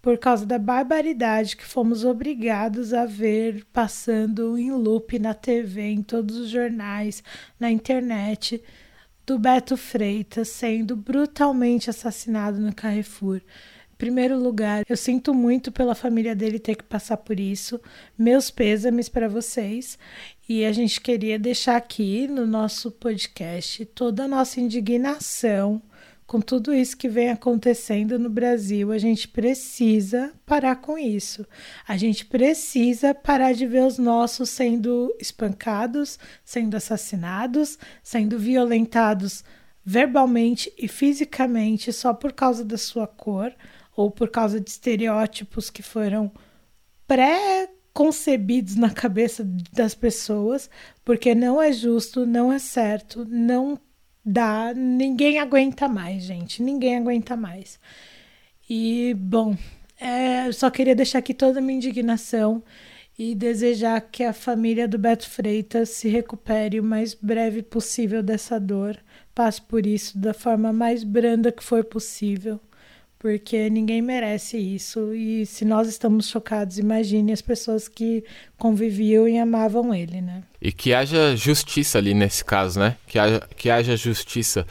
por 0.00 0.18
causa 0.18 0.44
da 0.44 0.58
barbaridade 0.58 1.56
que 1.56 1.64
fomos 1.64 2.04
obrigados 2.04 2.92
a 2.92 3.06
ver 3.06 3.64
passando 3.72 4.58
em 4.58 4.70
loop 4.70 5.18
na 5.18 5.32
TV, 5.32 5.80
em 5.80 6.02
todos 6.02 6.36
os 6.36 6.50
jornais, 6.50 7.24
na 7.58 7.70
internet, 7.70 8.62
do 9.24 9.38
Beto 9.38 9.76
Freitas 9.76 10.48
sendo 10.48 10.94
brutalmente 10.94 11.88
assassinado 11.88 12.60
no 12.60 12.74
Carrefour. 12.74 13.40
Primeiro 14.04 14.38
lugar, 14.38 14.84
eu 14.86 14.98
sinto 14.98 15.32
muito 15.32 15.72
pela 15.72 15.94
família 15.94 16.36
dele 16.36 16.58
ter 16.58 16.74
que 16.74 16.84
passar 16.84 17.16
por 17.16 17.40
isso. 17.40 17.80
Meus 18.18 18.50
pêsames 18.50 19.08
para 19.08 19.30
vocês. 19.30 19.98
E 20.46 20.62
a 20.66 20.72
gente 20.72 21.00
queria 21.00 21.38
deixar 21.38 21.76
aqui 21.76 22.28
no 22.28 22.46
nosso 22.46 22.90
podcast 22.90 23.82
toda 23.86 24.24
a 24.24 24.28
nossa 24.28 24.60
indignação 24.60 25.80
com 26.26 26.38
tudo 26.38 26.74
isso 26.74 26.98
que 26.98 27.08
vem 27.08 27.30
acontecendo 27.30 28.18
no 28.18 28.28
Brasil, 28.28 28.92
a 28.92 28.98
gente 28.98 29.26
precisa 29.26 30.32
parar 30.44 30.76
com 30.76 30.98
isso. 30.98 31.46
A 31.88 31.96
gente 31.96 32.26
precisa 32.26 33.14
parar 33.14 33.54
de 33.54 33.66
ver 33.66 33.84
os 33.84 33.96
nossos 33.96 34.50
sendo 34.50 35.14
espancados, 35.18 36.18
sendo 36.44 36.76
assassinados, 36.76 37.78
sendo 38.02 38.38
violentados 38.38 39.42
verbalmente 39.84 40.72
e 40.78 40.88
fisicamente 40.88 41.92
só 41.92 42.14
por 42.14 42.32
causa 42.32 42.64
da 42.64 42.78
sua 42.78 43.06
cor 43.06 43.52
ou 43.96 44.10
por 44.10 44.28
causa 44.30 44.60
de 44.60 44.70
estereótipos 44.70 45.70
que 45.70 45.82
foram 45.82 46.30
pré-concebidos 47.06 48.76
na 48.76 48.90
cabeça 48.90 49.44
das 49.72 49.94
pessoas, 49.94 50.68
porque 51.04 51.34
não 51.34 51.60
é 51.60 51.72
justo, 51.72 52.26
não 52.26 52.52
é 52.52 52.58
certo, 52.58 53.24
não 53.28 53.78
dá, 54.24 54.72
ninguém 54.74 55.38
aguenta 55.38 55.88
mais, 55.88 56.22
gente, 56.24 56.62
ninguém 56.62 56.96
aguenta 56.96 57.36
mais. 57.36 57.78
E, 58.68 59.14
bom, 59.14 59.56
é, 60.00 60.48
eu 60.48 60.52
só 60.52 60.70
queria 60.70 60.94
deixar 60.94 61.18
aqui 61.18 61.34
toda 61.34 61.58
a 61.58 61.62
minha 61.62 61.76
indignação 61.76 62.62
e 63.18 63.34
desejar 63.34 64.00
que 64.00 64.24
a 64.24 64.32
família 64.32 64.88
do 64.88 64.98
Beto 64.98 65.28
Freitas 65.28 65.90
se 65.90 66.08
recupere 66.08 66.80
o 66.80 66.84
mais 66.84 67.14
breve 67.14 67.62
possível 67.62 68.22
dessa 68.22 68.58
dor, 68.58 68.98
passe 69.34 69.62
por 69.62 69.86
isso 69.86 70.18
da 70.18 70.34
forma 70.34 70.72
mais 70.72 71.04
branda 71.04 71.52
que 71.52 71.62
for 71.62 71.84
possível, 71.84 72.60
porque 73.24 73.70
ninguém 73.70 74.02
merece 74.02 74.58
isso. 74.58 75.14
E 75.14 75.46
se 75.46 75.64
nós 75.64 75.88
estamos 75.88 76.28
chocados, 76.28 76.78
imagine 76.78 77.32
as 77.32 77.40
pessoas 77.40 77.88
que 77.88 78.22
conviviam 78.58 79.26
e 79.26 79.38
amavam 79.38 79.94
ele, 79.94 80.20
né? 80.20 80.42
E 80.60 80.70
que 80.70 80.92
haja 80.92 81.34
justiça 81.34 81.96
ali 81.96 82.12
nesse 82.12 82.44
caso, 82.44 82.78
né? 82.78 82.98
Que 83.06 83.18
haja, 83.18 83.40
que 83.56 83.70
haja 83.70 83.96
justiça. 83.96 84.66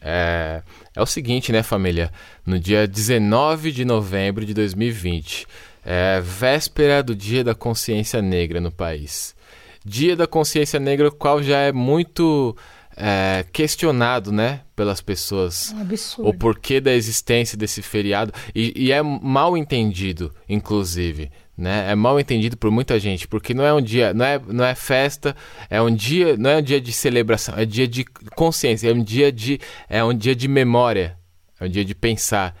É, 0.00 0.62
é 0.96 1.02
o 1.02 1.04
seguinte, 1.04 1.52
né, 1.52 1.62
família? 1.62 2.10
No 2.46 2.58
dia 2.58 2.88
19 2.88 3.70
de 3.70 3.84
novembro 3.84 4.46
de 4.46 4.54
2020, 4.54 5.46
é 5.84 6.22
véspera 6.22 7.02
do 7.02 7.14
Dia 7.14 7.44
da 7.44 7.54
Consciência 7.54 8.22
Negra 8.22 8.62
no 8.62 8.72
país. 8.72 9.36
Dia 9.84 10.16
da 10.16 10.26
Consciência 10.26 10.80
Negra, 10.80 11.10
qual 11.10 11.42
já 11.42 11.58
é 11.58 11.70
muito 11.70 12.56
é, 13.00 13.44
questionado, 13.50 14.30
né, 14.30 14.60
pelas 14.76 15.00
pessoas. 15.00 15.72
Um 15.74 15.80
absurdo. 15.80 16.28
O 16.28 16.34
porquê 16.34 16.80
da 16.80 16.92
existência 16.92 17.56
desse 17.56 17.80
feriado. 17.80 18.32
E, 18.54 18.72
e 18.76 18.92
é 18.92 19.02
mal 19.02 19.56
entendido, 19.56 20.32
inclusive. 20.46 21.30
Né? 21.56 21.90
É 21.90 21.94
mal 21.94 22.20
entendido 22.20 22.56
por 22.56 22.70
muita 22.70 22.98
gente, 22.98 23.26
porque 23.26 23.54
não 23.54 23.64
é 23.64 23.72
um 23.72 23.80
dia, 23.80 24.12
não 24.12 24.24
é, 24.24 24.40
não 24.46 24.64
é 24.64 24.74
festa, 24.74 25.34
é 25.68 25.80
um 25.80 25.94
dia, 25.94 26.36
não 26.36 26.50
é 26.50 26.58
um 26.58 26.62
dia 26.62 26.80
de 26.80 26.92
celebração, 26.92 27.54
é 27.56 27.64
dia 27.64 27.88
de 27.88 28.04
consciência, 28.34 28.88
é 28.88 28.92
um 28.92 29.02
dia 29.02 29.32
de, 29.32 29.58
é 29.88 30.02
um 30.02 30.14
dia 30.14 30.34
de 30.34 30.48
memória, 30.48 31.18
é 31.58 31.64
um 31.64 31.68
dia 31.68 31.84
de 31.84 31.94
pensar, 31.94 32.56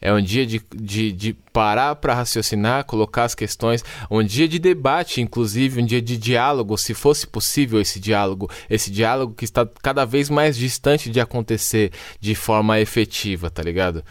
é 0.00 0.12
um 0.12 0.22
dia 0.22 0.46
de, 0.46 0.62
de, 0.74 1.12
de 1.12 1.32
parar 1.52 1.94
para 1.96 2.14
raciocinar, 2.14 2.84
colocar 2.84 3.24
as 3.24 3.34
questões, 3.34 3.84
um 4.10 4.22
dia 4.22 4.48
de 4.48 4.58
debate, 4.58 5.20
inclusive, 5.20 5.82
um 5.82 5.84
dia 5.84 6.00
de 6.00 6.16
diálogo, 6.16 6.78
se 6.78 6.94
fosse 6.94 7.26
possível 7.26 7.80
esse 7.80 8.00
diálogo, 8.00 8.50
esse 8.68 8.90
diálogo 8.90 9.34
que 9.34 9.44
está 9.44 9.68
cada 9.82 10.04
vez 10.06 10.30
mais 10.30 10.56
distante 10.56 11.10
de 11.10 11.20
acontecer 11.20 11.92
de 12.18 12.34
forma 12.34 12.80
efetiva, 12.80 13.50
tá 13.50 13.62
ligado? 13.62 14.02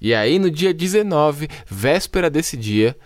E 0.00 0.14
aí, 0.14 0.38
no 0.38 0.50
dia 0.50 0.72
19, 0.72 1.48
véspera 1.68 2.30
desse 2.30 2.56
dia, 2.56 2.96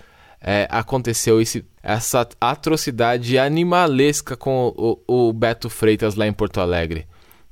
é, 0.41 0.69
aconteceu 0.71 1.41
esse, 1.41 1.65
essa 1.83 2.27
atrocidade 2.41 3.37
animalesca 3.39 4.37
com 4.37 4.73
o, 4.77 5.29
o 5.29 5.33
Beto 5.33 5.69
Freitas 5.69 6.15
lá 6.15 6.27
em 6.27 6.33
Porto 6.33 6.61
Alegre. 6.61 7.07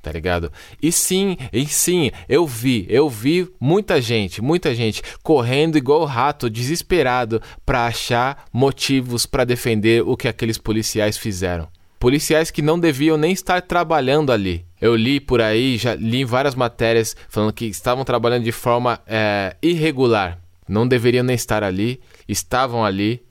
Tá 0.07 0.13
ligado? 0.13 0.49
E 0.81 0.89
sim, 0.89 1.35
e 1.51 1.65
sim, 1.65 2.11
eu 2.29 2.47
vi, 2.47 2.85
eu 2.87 3.09
vi 3.09 3.45
muita 3.59 3.99
gente, 3.99 4.41
muita 4.41 4.73
gente 4.73 5.03
correndo 5.21 5.77
igual 5.77 6.05
rato, 6.05 6.49
desesperado, 6.49 7.41
pra 7.65 7.87
achar 7.87 8.45
motivos 8.53 9.25
pra 9.25 9.43
defender 9.43 10.01
o 10.07 10.15
que 10.15 10.29
aqueles 10.29 10.57
policiais 10.57 11.17
fizeram. 11.17 11.67
Policiais 11.99 12.49
que 12.49 12.61
não 12.61 12.79
deviam 12.79 13.17
nem 13.17 13.33
estar 13.33 13.61
trabalhando 13.61 14.31
ali. 14.31 14.65
Eu 14.79 14.95
li 14.95 15.19
por 15.19 15.41
aí, 15.41 15.75
já 15.75 15.93
li 15.93 16.23
várias 16.23 16.55
matérias 16.55 17.13
falando 17.27 17.51
que 17.51 17.65
estavam 17.65 18.05
trabalhando 18.05 18.45
de 18.45 18.53
forma 18.53 19.01
é, 19.05 19.57
irregular. 19.61 20.39
Não 20.69 20.87
deveriam 20.87 21.23
nem 21.25 21.35
estar 21.35 21.65
ali, 21.65 21.99
estavam 22.29 22.85
ali 22.85 23.26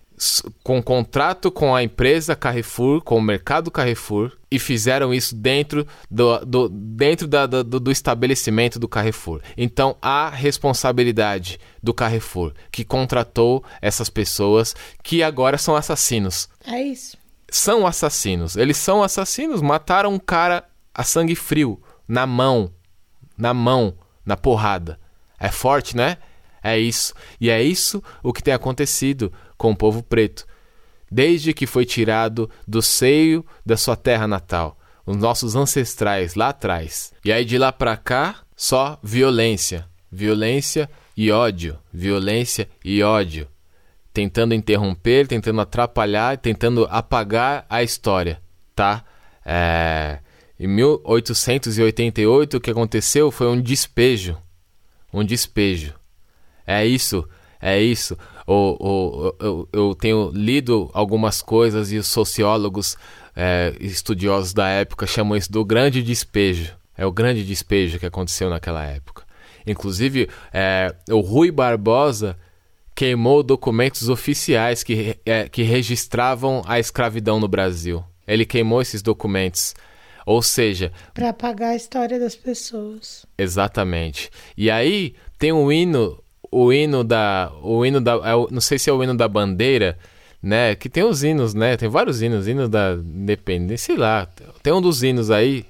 com 0.63 0.83
contrato 0.83 1.51
com 1.51 1.75
a 1.75 1.83
empresa 1.83 2.35
Carrefour, 2.35 3.03
com 3.03 3.17
o 3.19 3.23
mercado 3.23 3.71
Carrefour, 3.71 4.33
e 4.51 4.59
fizeram 4.59 5.13
isso 5.13 5.35
dentro 5.35 5.87
do, 6.11 6.39
do- 6.45 6.69
dentro 6.71 7.27
da- 7.27 7.45
do, 7.47 7.63
do 7.63 7.91
estabelecimento 7.93 8.79
do 8.79 8.89
Carrefour. 8.89 9.43
Então 9.57 9.97
há 10.01 10.31
responsabilidade 10.31 11.59
do 11.83 11.93
Carrefour, 11.93 12.53
que 12.71 12.85
contratou 12.85 13.63
essas 13.83 14.09
pessoas 14.09 14.75
que 15.03 15.23
agora 15.23 15.59
são 15.59 15.77
assassinos 15.77 16.49
É 16.67 16.81
isso. 16.83 17.17
são 17.51 17.87
assassinos. 17.87 18.57
Eles 18.57 18.77
são 18.77 19.03
assassinos. 19.03 19.61
Mataram 19.61 20.15
um 20.15 20.19
cara 20.19 20.65
a 20.95 21.03
sangue 21.05 21.35
frio, 21.35 21.81
na 22.09 22.27
mão, 22.27 22.71
na 23.37 23.53
mão, 23.53 23.95
na 24.25 24.37
porrada. 24.37 24.99
É 25.39 25.51
forte, 25.51 25.97
né? 25.97 26.17
É 26.63 26.79
isso. 26.79 27.13
E 27.41 27.49
é 27.51 27.63
isso 27.63 28.03
o 28.23 28.33
que 28.33 28.43
tem 28.43 28.53
acontecido 28.55 29.33
com 29.57 29.73
o 29.73 29.77
povo 29.77 30.03
preto. 30.03 30.47
Desde 31.11 31.53
que 31.53 31.67
foi 31.67 31.85
tirado 31.85 32.51
do 32.67 32.83
seio 32.83 33.45
da 33.65 33.77
sua 33.77 33.97
terra 33.97 34.27
natal, 34.27 34.79
os 35.05 35.17
nossos 35.17 35.55
ancestrais 35.55 36.35
lá 36.35 36.49
atrás. 36.49 37.13
E 37.25 37.33
aí 37.33 37.45
de 37.45 37.59
lá 37.59 37.73
pra 37.73 37.97
cá, 37.97 38.41
só 38.57 38.99
violência, 39.03 39.87
violência 40.11 40.91
e 41.17 41.31
ódio, 41.31 41.79
violência 41.93 42.69
e 42.85 43.03
ódio 43.03 43.49
tentando 44.17 44.55
interromper, 44.55 45.27
tentando 45.27 45.61
atrapalhar, 45.61 46.39
tentando 46.39 46.89
apagar 46.91 47.67
a 47.69 47.83
história, 47.83 48.41
tá? 48.75 49.05
É, 49.45 50.21
Em 50.59 50.67
1888 50.67 52.57
o 52.57 52.61
que 52.61 52.71
aconteceu 52.71 53.31
foi 53.31 53.47
um 53.47 53.61
despejo, 53.61 54.39
um 55.13 55.23
despejo. 55.23 55.93
É 56.67 56.87
isso, 56.87 57.29
é 57.61 57.79
isso. 57.79 58.17
O, 58.47 58.77
o, 58.79 59.35
eu, 59.41 59.69
eu 59.73 59.95
tenho 59.95 60.31
lido 60.33 60.89
algumas 60.95 61.43
coisas 61.43 61.91
e 61.91 61.97
os 61.99 62.07
sociólogos 62.07 62.97
é, 63.35 63.75
estudiosos 63.81 64.53
da 64.55 64.69
época 64.69 65.07
chamam 65.07 65.37
isso 65.37 65.51
do 65.51 65.65
grande 65.65 66.03
despejo. 66.03 66.75
É 66.97 67.05
o 67.05 67.13
grande 67.13 67.45
despejo 67.45 67.99
que 67.99 68.07
aconteceu 68.07 68.49
naquela 68.49 68.85
época. 68.85 69.25
Inclusive, 69.67 70.29
é, 70.53 70.95
o 71.11 71.21
Rui 71.21 71.51
Barbosa 71.51 72.39
queimou 72.95 73.43
documentos 73.43 74.09
oficiais 74.09 74.83
que, 74.83 75.19
eh, 75.27 75.49
que 75.51 75.63
registravam 75.63 76.63
a 76.67 76.79
escravidão 76.79 77.39
no 77.39 77.47
Brasil. 77.49 78.03
Ele 78.27 78.47
queimou 78.47 78.81
esses 78.81 79.03
documentos. 79.03 79.75
Ou 80.25 80.41
seja, 80.41 80.91
Pra 81.13 81.29
apagar 81.29 81.73
a 81.73 81.77
história 81.77 82.19
das 82.19 82.35
pessoas. 82.35 83.27
exatamente. 83.37 84.31
E 84.57 84.71
aí 84.71 85.15
tem 85.39 85.53
o 85.53 85.71
hino, 85.71 86.19
o 86.51 86.73
hino 86.73 87.05
da, 87.05 87.53
o 87.63 87.85
hino 87.85 88.01
da, 88.01 88.15
é 88.15 88.35
não 88.51 88.61
sei 88.61 88.79
se 88.79 88.91
é 88.91 88.93
o 88.93 89.03
hino 89.03 89.17
da 89.17 89.29
bandeira, 89.29 89.99
né? 90.43 90.75
Que 90.75 90.89
tem 90.89 91.05
os 91.05 91.23
hinos, 91.23 91.55
né? 91.55 91.77
Tem 91.77 91.89
vários 91.89 92.23
hinos, 92.23 92.47
hino 92.47 92.69
da 92.69 92.95
independência, 92.95 93.87
sei 93.87 93.97
lá. 93.97 94.29
Tem 94.63 94.73
um 94.73 94.81
dos 94.81 95.03
hinos 95.03 95.31
aí. 95.31 95.65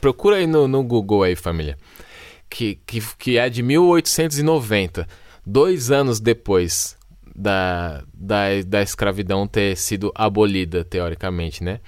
Procura 0.00 0.36
aí 0.36 0.46
no, 0.46 0.66
no 0.66 0.82
Google 0.82 1.22
aí, 1.22 1.36
família. 1.36 1.76
Que, 2.48 2.78
que, 2.86 3.02
que 3.18 3.38
é 3.38 3.50
de 3.50 3.62
1890, 3.62 5.06
dois 5.44 5.90
anos 5.90 6.18
depois 6.18 6.96
da, 7.36 8.02
da, 8.14 8.46
da 8.66 8.82
escravidão 8.82 9.46
ter 9.46 9.76
sido 9.76 10.10
abolida, 10.14 10.84
teoricamente, 10.84 11.62
né? 11.62 11.80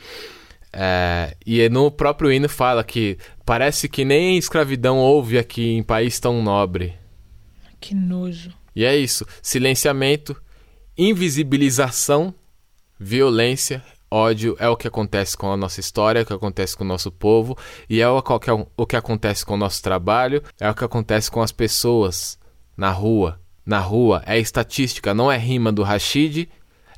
É, 0.73 1.35
e 1.45 1.69
no 1.69 1.91
próprio 1.91 2.31
hino 2.31 2.49
fala 2.49 2.85
que 2.85 3.19
parece 3.45 3.89
que 3.89 4.05
nem 4.05 4.39
escravidão 4.39 4.99
houve 4.99 5.37
aqui 5.37 5.73
em 5.73 5.83
país 5.83 6.21
tão 6.21 6.43
nobre. 6.43 7.00
Que 7.81 7.95
nojo. 7.95 8.53
E 8.75 8.85
é 8.85 8.97
isso: 8.97 9.27
silenciamento, 9.43 10.41
invisibilização, 10.97 12.35
violência, 12.99 13.83
ódio 14.11 14.57
é 14.59 14.69
o 14.69 14.77
que 14.77 14.89
acontece 14.89 15.37
com 15.37 15.51
a 15.51 15.57
nossa 15.57 15.81
história, 15.81 16.21
é 16.21 16.23
o 16.23 16.27
que 16.27 16.33
acontece 16.33 16.77
com 16.77 16.85
o 16.85 16.87
nosso 16.87 17.11
povo, 17.11 17.57
e 17.89 18.01
é 18.01 18.09
o 18.09 18.21
que, 18.23 18.51
o 18.77 18.87
que 18.87 18.97
acontece 18.97 19.47
com 19.47 19.55
o 19.55 19.59
nosso 19.59 19.83
trabalho, 19.83 20.43
é 20.59 20.69
o 20.69 20.75
que 20.75 20.85
acontece 20.85 21.31
com 21.31 21.41
as 21.41 21.53
pessoas 21.53 22.39
na 22.77 22.91
rua. 22.91 23.41
Na 23.65 23.79
rua 23.79 24.23
é 24.27 24.39
estatística, 24.39 25.15
não 25.15 25.31
é 25.31 25.37
rima 25.37 25.71
do 25.71 25.83
Rashid, 25.83 26.49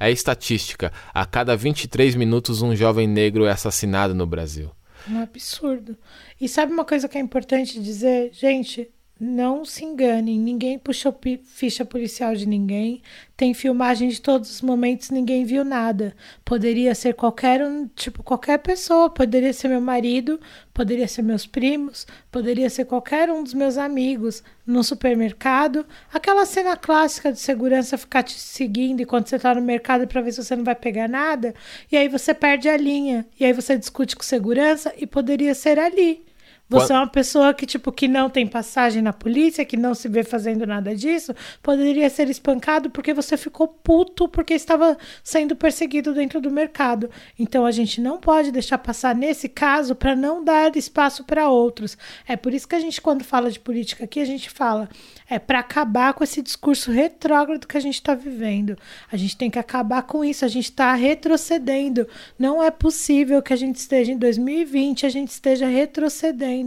é 0.00 0.10
estatística. 0.10 0.92
A 1.12 1.26
cada 1.26 1.56
23 1.56 2.14
minutos 2.14 2.62
um 2.62 2.74
jovem 2.74 3.06
negro 3.06 3.44
é 3.44 3.50
assassinado 3.50 4.14
no 4.14 4.26
Brasil. 4.26 4.70
Um 5.08 5.20
absurdo. 5.20 5.96
E 6.40 6.48
sabe 6.48 6.72
uma 6.72 6.84
coisa 6.84 7.08
que 7.08 7.18
é 7.18 7.20
importante 7.20 7.80
dizer? 7.80 8.30
Gente, 8.32 8.90
não 9.22 9.64
se 9.64 9.84
enganem. 9.84 10.36
Ninguém 10.36 10.76
puxou 10.80 11.16
ficha 11.44 11.84
policial 11.84 12.34
de 12.34 12.44
ninguém. 12.44 13.00
Tem 13.36 13.54
filmagem 13.54 14.08
de 14.08 14.20
todos 14.20 14.50
os 14.50 14.60
momentos, 14.60 15.10
ninguém 15.10 15.44
viu 15.44 15.64
nada. 15.64 16.12
Poderia 16.44 16.92
ser 16.92 17.14
qualquer 17.14 17.62
um, 17.62 17.86
tipo, 17.86 18.20
qualquer 18.24 18.58
pessoa. 18.58 19.08
Poderia 19.08 19.52
ser 19.52 19.68
meu 19.68 19.80
marido, 19.80 20.40
poderia 20.74 21.06
ser 21.06 21.22
meus 21.22 21.46
primos, 21.46 22.04
poderia 22.32 22.68
ser 22.68 22.84
qualquer 22.84 23.30
um 23.30 23.44
dos 23.44 23.54
meus 23.54 23.78
amigos 23.78 24.42
no 24.66 24.82
supermercado. 24.82 25.86
Aquela 26.12 26.44
cena 26.44 26.76
clássica 26.76 27.32
de 27.32 27.38
segurança 27.38 27.96
ficar 27.96 28.24
te 28.24 28.38
seguindo 28.38 29.02
enquanto 29.02 29.28
você 29.28 29.38
tá 29.38 29.54
no 29.54 29.62
mercado 29.62 30.04
para 30.08 30.20
ver 30.20 30.32
se 30.32 30.42
você 30.42 30.56
não 30.56 30.64
vai 30.64 30.74
pegar 30.74 31.08
nada. 31.08 31.54
E 31.92 31.96
aí 31.96 32.08
você 32.08 32.34
perde 32.34 32.68
a 32.68 32.76
linha. 32.76 33.24
E 33.38 33.44
aí 33.44 33.52
você 33.52 33.78
discute 33.78 34.16
com 34.16 34.24
segurança 34.24 34.92
e 34.98 35.06
poderia 35.06 35.54
ser 35.54 35.78
ali. 35.78 36.24
Você 36.72 36.92
é 36.92 36.96
uma 36.96 37.06
pessoa 37.06 37.52
que, 37.54 37.66
tipo, 37.66 37.92
que 37.92 38.08
não 38.08 38.30
tem 38.30 38.46
passagem 38.46 39.02
na 39.02 39.12
polícia, 39.12 39.64
que 39.64 39.76
não 39.76 39.94
se 39.94 40.08
vê 40.08 40.22
fazendo 40.22 40.66
nada 40.66 40.94
disso, 40.94 41.34
poderia 41.62 42.08
ser 42.08 42.28
espancado 42.28 42.90
porque 42.90 43.12
você 43.12 43.36
ficou 43.36 43.68
puto 43.68 44.28
porque 44.28 44.54
estava 44.54 44.96
sendo 45.22 45.54
perseguido 45.54 46.14
dentro 46.14 46.40
do 46.40 46.50
mercado. 46.50 47.10
Então 47.38 47.66
a 47.66 47.70
gente 47.70 48.00
não 48.00 48.18
pode 48.18 48.50
deixar 48.50 48.78
passar 48.78 49.14
nesse 49.14 49.48
caso 49.48 49.94
para 49.94 50.16
não 50.16 50.42
dar 50.42 50.76
espaço 50.76 51.24
para 51.24 51.48
outros. 51.48 51.96
É 52.26 52.36
por 52.36 52.54
isso 52.54 52.66
que 52.66 52.74
a 52.74 52.80
gente, 52.80 53.00
quando 53.00 53.24
fala 53.24 53.50
de 53.50 53.60
política 53.60 54.04
aqui, 54.04 54.20
a 54.20 54.24
gente 54.24 54.48
fala 54.50 54.88
é 55.32 55.38
para 55.38 55.60
acabar 55.60 56.12
com 56.12 56.22
esse 56.22 56.42
discurso 56.42 56.90
retrógrado 56.90 57.66
que 57.66 57.76
a 57.78 57.80
gente 57.80 57.94
está 57.94 58.14
vivendo. 58.14 58.76
A 59.10 59.16
gente 59.16 59.34
tem 59.34 59.50
que 59.50 59.58
acabar 59.58 60.02
com 60.02 60.22
isso. 60.22 60.44
A 60.44 60.48
gente 60.48 60.66
está 60.66 60.92
retrocedendo. 60.92 62.06
Não 62.38 62.62
é 62.62 62.70
possível 62.70 63.40
que 63.40 63.52
a 63.52 63.56
gente 63.56 63.76
esteja 63.76 64.12
em 64.12 64.18
2020, 64.18 65.06
a 65.06 65.08
gente 65.08 65.30
esteja 65.30 65.66
retrocedendo. 65.66 66.61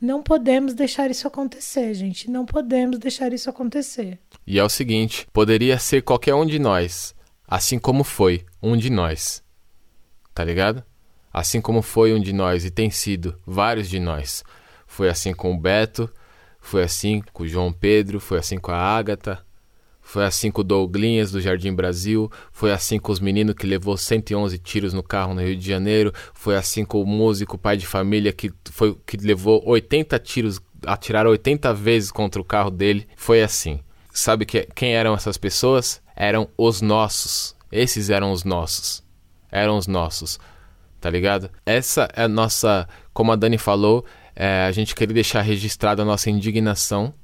Não 0.00 0.22
podemos 0.22 0.74
deixar 0.74 1.10
isso 1.10 1.26
acontecer, 1.26 1.94
gente. 1.94 2.30
Não 2.30 2.44
podemos 2.44 2.98
deixar 2.98 3.32
isso 3.32 3.48
acontecer. 3.48 4.18
E 4.46 4.58
é 4.58 4.64
o 4.64 4.68
seguinte: 4.68 5.26
poderia 5.32 5.78
ser 5.78 6.02
qualquer 6.02 6.34
um 6.34 6.46
de 6.46 6.58
nós, 6.58 7.14
assim 7.46 7.78
como 7.78 8.04
foi 8.04 8.44
um 8.62 8.76
de 8.76 8.90
nós. 8.90 9.42
Tá 10.34 10.44
ligado? 10.44 10.84
Assim 11.32 11.60
como 11.60 11.82
foi 11.82 12.12
um 12.12 12.20
de 12.20 12.32
nós 12.32 12.64
e 12.64 12.70
tem 12.70 12.90
sido 12.90 13.38
vários 13.46 13.88
de 13.88 14.00
nós. 14.00 14.42
Foi 14.86 15.08
assim 15.08 15.32
com 15.32 15.54
o 15.54 15.58
Beto, 15.58 16.10
foi 16.60 16.82
assim 16.82 17.22
com 17.32 17.44
o 17.44 17.48
João 17.48 17.72
Pedro, 17.72 18.18
foi 18.18 18.38
assim 18.38 18.58
com 18.58 18.72
a 18.72 18.76
Ágata, 18.76 19.44
foi 20.10 20.24
assim 20.24 20.50
com 20.50 20.60
o 20.60 20.64
Douglinhas 20.64 21.30
do 21.30 21.40
Jardim 21.40 21.72
Brasil, 21.72 22.28
foi 22.50 22.72
assim 22.72 22.98
com 22.98 23.12
os 23.12 23.20
meninos 23.20 23.54
que 23.54 23.64
levou 23.64 23.96
111 23.96 24.58
tiros 24.58 24.92
no 24.92 25.04
carro 25.04 25.34
no 25.34 25.40
Rio 25.40 25.56
de 25.56 25.64
Janeiro, 25.64 26.12
foi 26.34 26.56
assim 26.56 26.84
com 26.84 27.00
o 27.00 27.06
músico 27.06 27.56
pai 27.56 27.76
de 27.76 27.86
família 27.86 28.32
que 28.32 28.52
foi 28.72 28.98
que 29.06 29.16
levou 29.16 29.62
80 29.64 30.18
tiros, 30.18 30.60
atiraram 30.84 31.30
80 31.30 31.72
vezes 31.74 32.10
contra 32.10 32.42
o 32.42 32.44
carro 32.44 32.72
dele. 32.72 33.06
Foi 33.14 33.40
assim. 33.40 33.78
Sabe 34.12 34.44
que, 34.44 34.66
quem 34.74 34.96
eram 34.96 35.14
essas 35.14 35.38
pessoas? 35.38 36.02
Eram 36.16 36.48
os 36.58 36.82
nossos. 36.82 37.54
Esses 37.70 38.10
eram 38.10 38.32
os 38.32 38.42
nossos. 38.42 39.04
Eram 39.48 39.78
os 39.78 39.86
nossos. 39.86 40.40
Tá 41.00 41.08
ligado? 41.08 41.48
Essa 41.64 42.08
é 42.16 42.24
a 42.24 42.28
nossa. 42.28 42.88
Como 43.12 43.30
a 43.30 43.36
Dani 43.36 43.58
falou, 43.58 44.04
é, 44.34 44.64
a 44.64 44.72
gente 44.72 44.92
queria 44.92 45.14
deixar 45.14 45.42
registrada 45.42 46.02
a 46.02 46.04
nossa 46.04 46.28
indignação, 46.30 47.14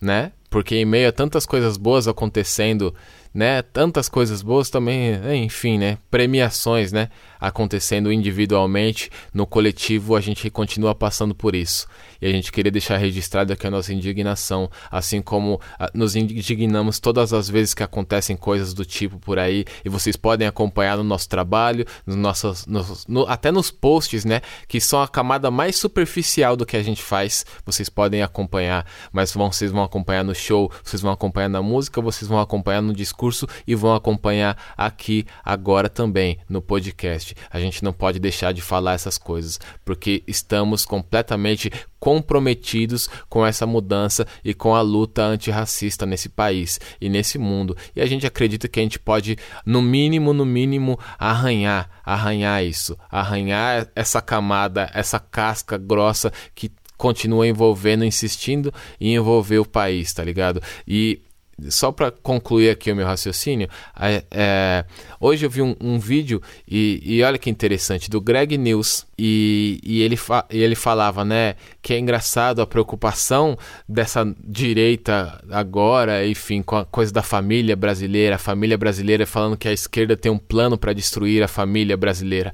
né? 0.00 0.30
Porque 0.54 0.76
em 0.76 0.84
meio 0.84 1.08
a 1.08 1.12
tantas 1.12 1.46
coisas 1.46 1.76
boas 1.76 2.06
acontecendo 2.06 2.94
né? 3.34 3.62
Tantas 3.62 4.08
coisas 4.08 4.40
boas 4.42 4.70
também, 4.70 5.18
enfim, 5.44 5.76
né? 5.76 5.98
Premiações, 6.08 6.92
né? 6.92 7.08
Acontecendo 7.40 8.12
individualmente, 8.12 9.10
no 9.34 9.44
coletivo 9.44 10.14
a 10.14 10.20
gente 10.20 10.48
continua 10.48 10.94
passando 10.94 11.34
por 11.34 11.54
isso. 11.54 11.88
E 12.22 12.26
a 12.26 12.30
gente 12.30 12.52
queria 12.52 12.70
deixar 12.70 12.96
registrado 12.96 13.52
aqui 13.52 13.66
a 13.66 13.70
nossa 13.70 13.92
indignação, 13.92 14.70
assim 14.90 15.20
como 15.20 15.60
ah, 15.78 15.90
nos 15.92 16.14
indignamos 16.14 17.00
todas 17.00 17.32
as 17.32 17.50
vezes 17.50 17.74
que 17.74 17.82
acontecem 17.82 18.36
coisas 18.36 18.72
do 18.72 18.84
tipo 18.84 19.18
por 19.18 19.38
aí. 19.38 19.64
E 19.84 19.88
vocês 19.88 20.16
podem 20.16 20.46
acompanhar 20.46 20.96
no 20.96 21.04
nosso 21.04 21.28
trabalho, 21.28 21.84
nos 22.06 22.16
nossos, 22.16 22.66
nos, 22.66 23.04
no, 23.08 23.26
até 23.26 23.50
nos 23.50 23.70
posts, 23.70 24.24
né? 24.24 24.40
Que 24.68 24.80
são 24.80 25.02
a 25.02 25.08
camada 25.08 25.50
mais 25.50 25.74
superficial 25.76 26.56
do 26.56 26.64
que 26.64 26.76
a 26.76 26.82
gente 26.82 27.02
faz. 27.02 27.44
Vocês 27.66 27.88
podem 27.88 28.22
acompanhar, 28.22 28.86
mas 29.12 29.32
vão, 29.32 29.50
vocês 29.50 29.72
vão 29.72 29.82
acompanhar 29.82 30.22
no 30.22 30.34
show, 30.34 30.70
vocês 30.84 31.02
vão 31.02 31.10
acompanhar 31.10 31.48
na 31.48 31.60
música, 31.60 32.00
vocês 32.00 32.28
vão 32.28 32.38
acompanhar 32.38 32.80
no 32.80 32.94
discurso 32.94 33.23
e 33.66 33.74
vão 33.74 33.94
acompanhar 33.94 34.56
aqui 34.76 35.26
agora 35.44 35.88
também 35.88 36.38
no 36.48 36.60
podcast. 36.60 37.34
A 37.50 37.58
gente 37.60 37.82
não 37.82 37.92
pode 37.92 38.18
deixar 38.18 38.52
de 38.52 38.60
falar 38.60 38.94
essas 38.94 39.18
coisas, 39.18 39.58
porque 39.84 40.22
estamos 40.26 40.84
completamente 40.84 41.70
comprometidos 41.98 43.08
com 43.30 43.46
essa 43.46 43.66
mudança 43.66 44.26
e 44.44 44.52
com 44.52 44.74
a 44.74 44.82
luta 44.82 45.22
antirracista 45.22 46.04
nesse 46.04 46.28
país 46.28 46.78
e 47.00 47.08
nesse 47.08 47.38
mundo. 47.38 47.74
E 47.96 48.00
a 48.02 48.06
gente 48.06 48.26
acredita 48.26 48.68
que 48.68 48.78
a 48.78 48.82
gente 48.82 48.98
pode, 48.98 49.38
no 49.64 49.80
mínimo, 49.80 50.34
no 50.34 50.44
mínimo, 50.44 50.98
arranhar, 51.18 51.88
arranhar 52.04 52.62
isso, 52.62 52.94
arranhar 53.10 53.88
essa 53.96 54.20
camada, 54.20 54.90
essa 54.92 55.18
casca 55.18 55.78
grossa 55.78 56.30
que 56.54 56.70
continua 56.96 57.46
envolvendo, 57.46 58.04
insistindo 58.04 58.72
em 59.00 59.14
envolver 59.14 59.58
o 59.58 59.66
país, 59.66 60.12
tá 60.12 60.22
ligado? 60.22 60.62
E 60.86 61.20
só 61.68 61.92
para 61.92 62.10
concluir 62.10 62.70
aqui 62.70 62.90
o 62.90 62.96
meu 62.96 63.06
raciocínio, 63.06 63.68
é, 63.98 64.24
é, 64.30 64.84
hoje 65.20 65.46
eu 65.46 65.50
vi 65.50 65.62
um, 65.62 65.76
um 65.80 65.98
vídeo 65.98 66.42
e, 66.68 67.00
e, 67.04 67.22
olha 67.22 67.38
que 67.38 67.48
interessante 67.48 68.10
do 68.10 68.20
Greg 68.20 68.56
News 68.58 69.06
e, 69.18 69.80
e 69.82 70.02
ele, 70.02 70.16
fa, 70.16 70.44
e 70.50 70.58
ele 70.58 70.74
falava, 70.74 71.24
né, 71.24 71.54
que 71.80 71.94
é 71.94 71.98
engraçado 71.98 72.60
a 72.60 72.66
preocupação 72.66 73.56
dessa 73.88 74.24
direita 74.42 75.42
agora, 75.50 76.26
enfim, 76.26 76.62
com 76.62 76.76
a 76.76 76.84
coisa 76.84 77.12
da 77.12 77.22
família 77.22 77.76
brasileira, 77.76 78.36
a 78.36 78.38
família 78.38 78.76
brasileira 78.76 79.26
falando 79.26 79.56
que 79.56 79.68
a 79.68 79.72
esquerda 79.72 80.16
tem 80.16 80.30
um 80.30 80.38
plano 80.38 80.76
para 80.76 80.92
destruir 80.92 81.42
a 81.42 81.48
família 81.48 81.96
brasileira. 81.96 82.52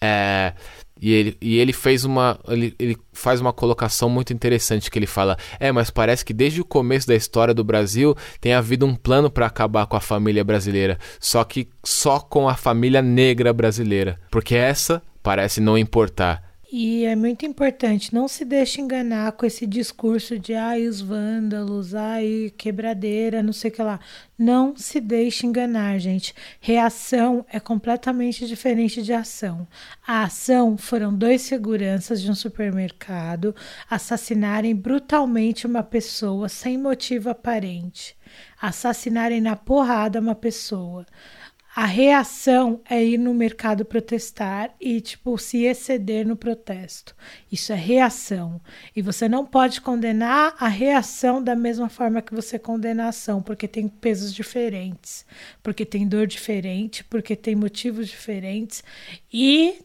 É, 0.00 0.54
e 1.00 1.12
ele, 1.12 1.36
e 1.40 1.58
ele 1.58 1.72
fez 1.72 2.04
uma. 2.04 2.38
Ele, 2.46 2.74
ele 2.78 2.96
faz 3.12 3.40
uma 3.40 3.52
colocação 3.52 4.10
muito 4.10 4.32
interessante 4.32 4.90
que 4.90 4.98
ele 4.98 5.06
fala: 5.06 5.38
É, 5.58 5.72
mas 5.72 5.88
parece 5.88 6.24
que 6.24 6.34
desde 6.34 6.60
o 6.60 6.64
começo 6.64 7.06
da 7.06 7.14
história 7.14 7.54
do 7.54 7.64
Brasil 7.64 8.14
tem 8.40 8.52
havido 8.52 8.84
um 8.84 8.94
plano 8.94 9.30
para 9.30 9.46
acabar 9.46 9.86
com 9.86 9.96
a 9.96 10.00
família 10.00 10.44
brasileira. 10.44 10.98
Só 11.18 11.42
que 11.42 11.68
só 11.82 12.20
com 12.20 12.48
a 12.48 12.54
família 12.54 13.00
negra 13.00 13.52
brasileira. 13.52 14.20
Porque 14.30 14.54
essa 14.54 15.02
parece 15.22 15.60
não 15.60 15.78
importar. 15.78 16.49
E 16.72 17.04
é 17.04 17.16
muito 17.16 17.44
importante, 17.44 18.14
não 18.14 18.28
se 18.28 18.44
deixe 18.44 18.80
enganar 18.80 19.32
com 19.32 19.44
esse 19.44 19.66
discurso 19.66 20.38
de 20.38 20.54
ai, 20.54 20.86
os 20.86 21.00
vândalos, 21.00 21.96
ai, 21.96 22.52
quebradeira, 22.56 23.42
não 23.42 23.52
sei 23.52 23.72
o 23.72 23.74
que 23.74 23.82
lá. 23.82 23.98
Não 24.38 24.76
se 24.76 25.00
deixe 25.00 25.48
enganar, 25.48 25.98
gente. 25.98 26.32
Reação 26.60 27.44
é 27.50 27.58
completamente 27.58 28.46
diferente 28.46 29.02
de 29.02 29.12
ação. 29.12 29.66
A 30.06 30.22
ação 30.22 30.78
foram 30.78 31.12
dois 31.12 31.42
seguranças 31.42 32.22
de 32.22 32.30
um 32.30 32.36
supermercado 32.36 33.52
assassinarem 33.90 34.74
brutalmente 34.76 35.66
uma 35.66 35.82
pessoa 35.82 36.48
sem 36.48 36.78
motivo 36.78 37.30
aparente. 37.30 38.16
Assassinarem 38.62 39.40
na 39.40 39.56
porrada 39.56 40.20
uma 40.20 40.36
pessoa 40.36 41.04
a 41.80 41.86
reação 41.86 42.82
é 42.90 43.02
ir 43.02 43.16
no 43.16 43.32
mercado 43.32 43.86
protestar 43.86 44.74
e, 44.78 45.00
tipo, 45.00 45.38
se 45.38 45.64
exceder 45.64 46.26
no 46.26 46.36
protesto. 46.36 47.16
Isso 47.50 47.72
é 47.72 47.74
reação. 47.74 48.60
E 48.94 49.00
você 49.00 49.26
não 49.30 49.46
pode 49.46 49.80
condenar 49.80 50.54
a 50.58 50.68
reação 50.68 51.42
da 51.42 51.56
mesma 51.56 51.88
forma 51.88 52.20
que 52.20 52.34
você 52.34 52.58
condena 52.58 53.06
a 53.06 53.08
ação, 53.08 53.40
porque 53.40 53.66
tem 53.66 53.88
pesos 53.88 54.34
diferentes, 54.34 55.24
porque 55.62 55.86
tem 55.86 56.06
dor 56.06 56.26
diferente, 56.26 57.02
porque 57.02 57.34
tem 57.34 57.56
motivos 57.56 58.08
diferentes. 58.08 58.84
E 59.32 59.78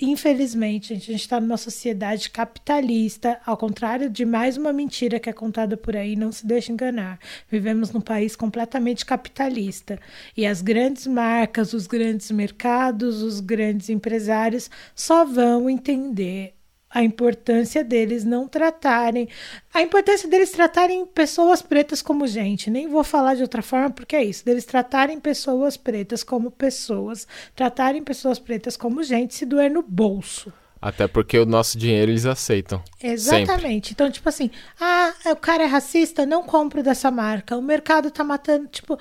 Infelizmente, 0.00 0.92
a 0.92 0.96
gente 0.96 1.14
está 1.14 1.40
numa 1.40 1.56
sociedade 1.56 2.30
capitalista, 2.30 3.40
ao 3.44 3.56
contrário 3.56 4.08
de 4.08 4.24
mais 4.24 4.56
uma 4.56 4.72
mentira 4.72 5.18
que 5.18 5.28
é 5.28 5.32
contada 5.32 5.76
por 5.76 5.96
aí, 5.96 6.14
não 6.14 6.30
se 6.30 6.46
deixe 6.46 6.70
enganar. 6.70 7.18
Vivemos 7.50 7.90
num 7.90 8.00
país 8.00 8.36
completamente 8.36 9.04
capitalista 9.04 9.98
e 10.36 10.46
as 10.46 10.62
grandes 10.62 11.04
marcas, 11.08 11.72
os 11.72 11.88
grandes 11.88 12.30
mercados, 12.30 13.22
os 13.22 13.40
grandes 13.40 13.88
empresários 13.88 14.70
só 14.94 15.24
vão 15.24 15.68
entender 15.68 16.57
a 16.90 17.02
importância 17.02 17.84
deles 17.84 18.24
não 18.24 18.48
tratarem, 18.48 19.28
a 19.72 19.82
importância 19.82 20.28
deles 20.28 20.50
tratarem 20.50 21.04
pessoas 21.06 21.60
pretas 21.60 22.00
como 22.00 22.26
gente. 22.26 22.70
Nem 22.70 22.88
vou 22.88 23.04
falar 23.04 23.34
de 23.34 23.42
outra 23.42 23.62
forma 23.62 23.90
porque 23.90 24.16
é 24.16 24.24
isso, 24.24 24.44
deles 24.44 24.64
tratarem 24.64 25.20
pessoas 25.20 25.76
pretas 25.76 26.22
como 26.22 26.50
pessoas, 26.50 27.26
tratarem 27.54 28.02
pessoas 28.02 28.38
pretas 28.38 28.76
como 28.76 29.02
gente, 29.02 29.34
se 29.34 29.44
doer 29.44 29.70
no 29.70 29.82
bolso. 29.82 30.52
Até 30.80 31.08
porque 31.08 31.36
o 31.36 31.44
nosso 31.44 31.76
dinheiro 31.76 32.12
eles 32.12 32.24
aceitam. 32.24 32.82
Exatamente. 33.02 33.88
Sempre. 33.88 33.90
Então, 33.90 34.10
tipo 34.10 34.28
assim, 34.28 34.48
ah, 34.80 35.12
o 35.32 35.36
cara 35.36 35.64
é 35.64 35.66
racista, 35.66 36.24
não 36.24 36.44
compro 36.44 36.84
dessa 36.84 37.10
marca. 37.10 37.56
O 37.56 37.62
mercado 37.62 38.12
tá 38.12 38.22
matando, 38.22 38.68
tipo, 38.68 38.96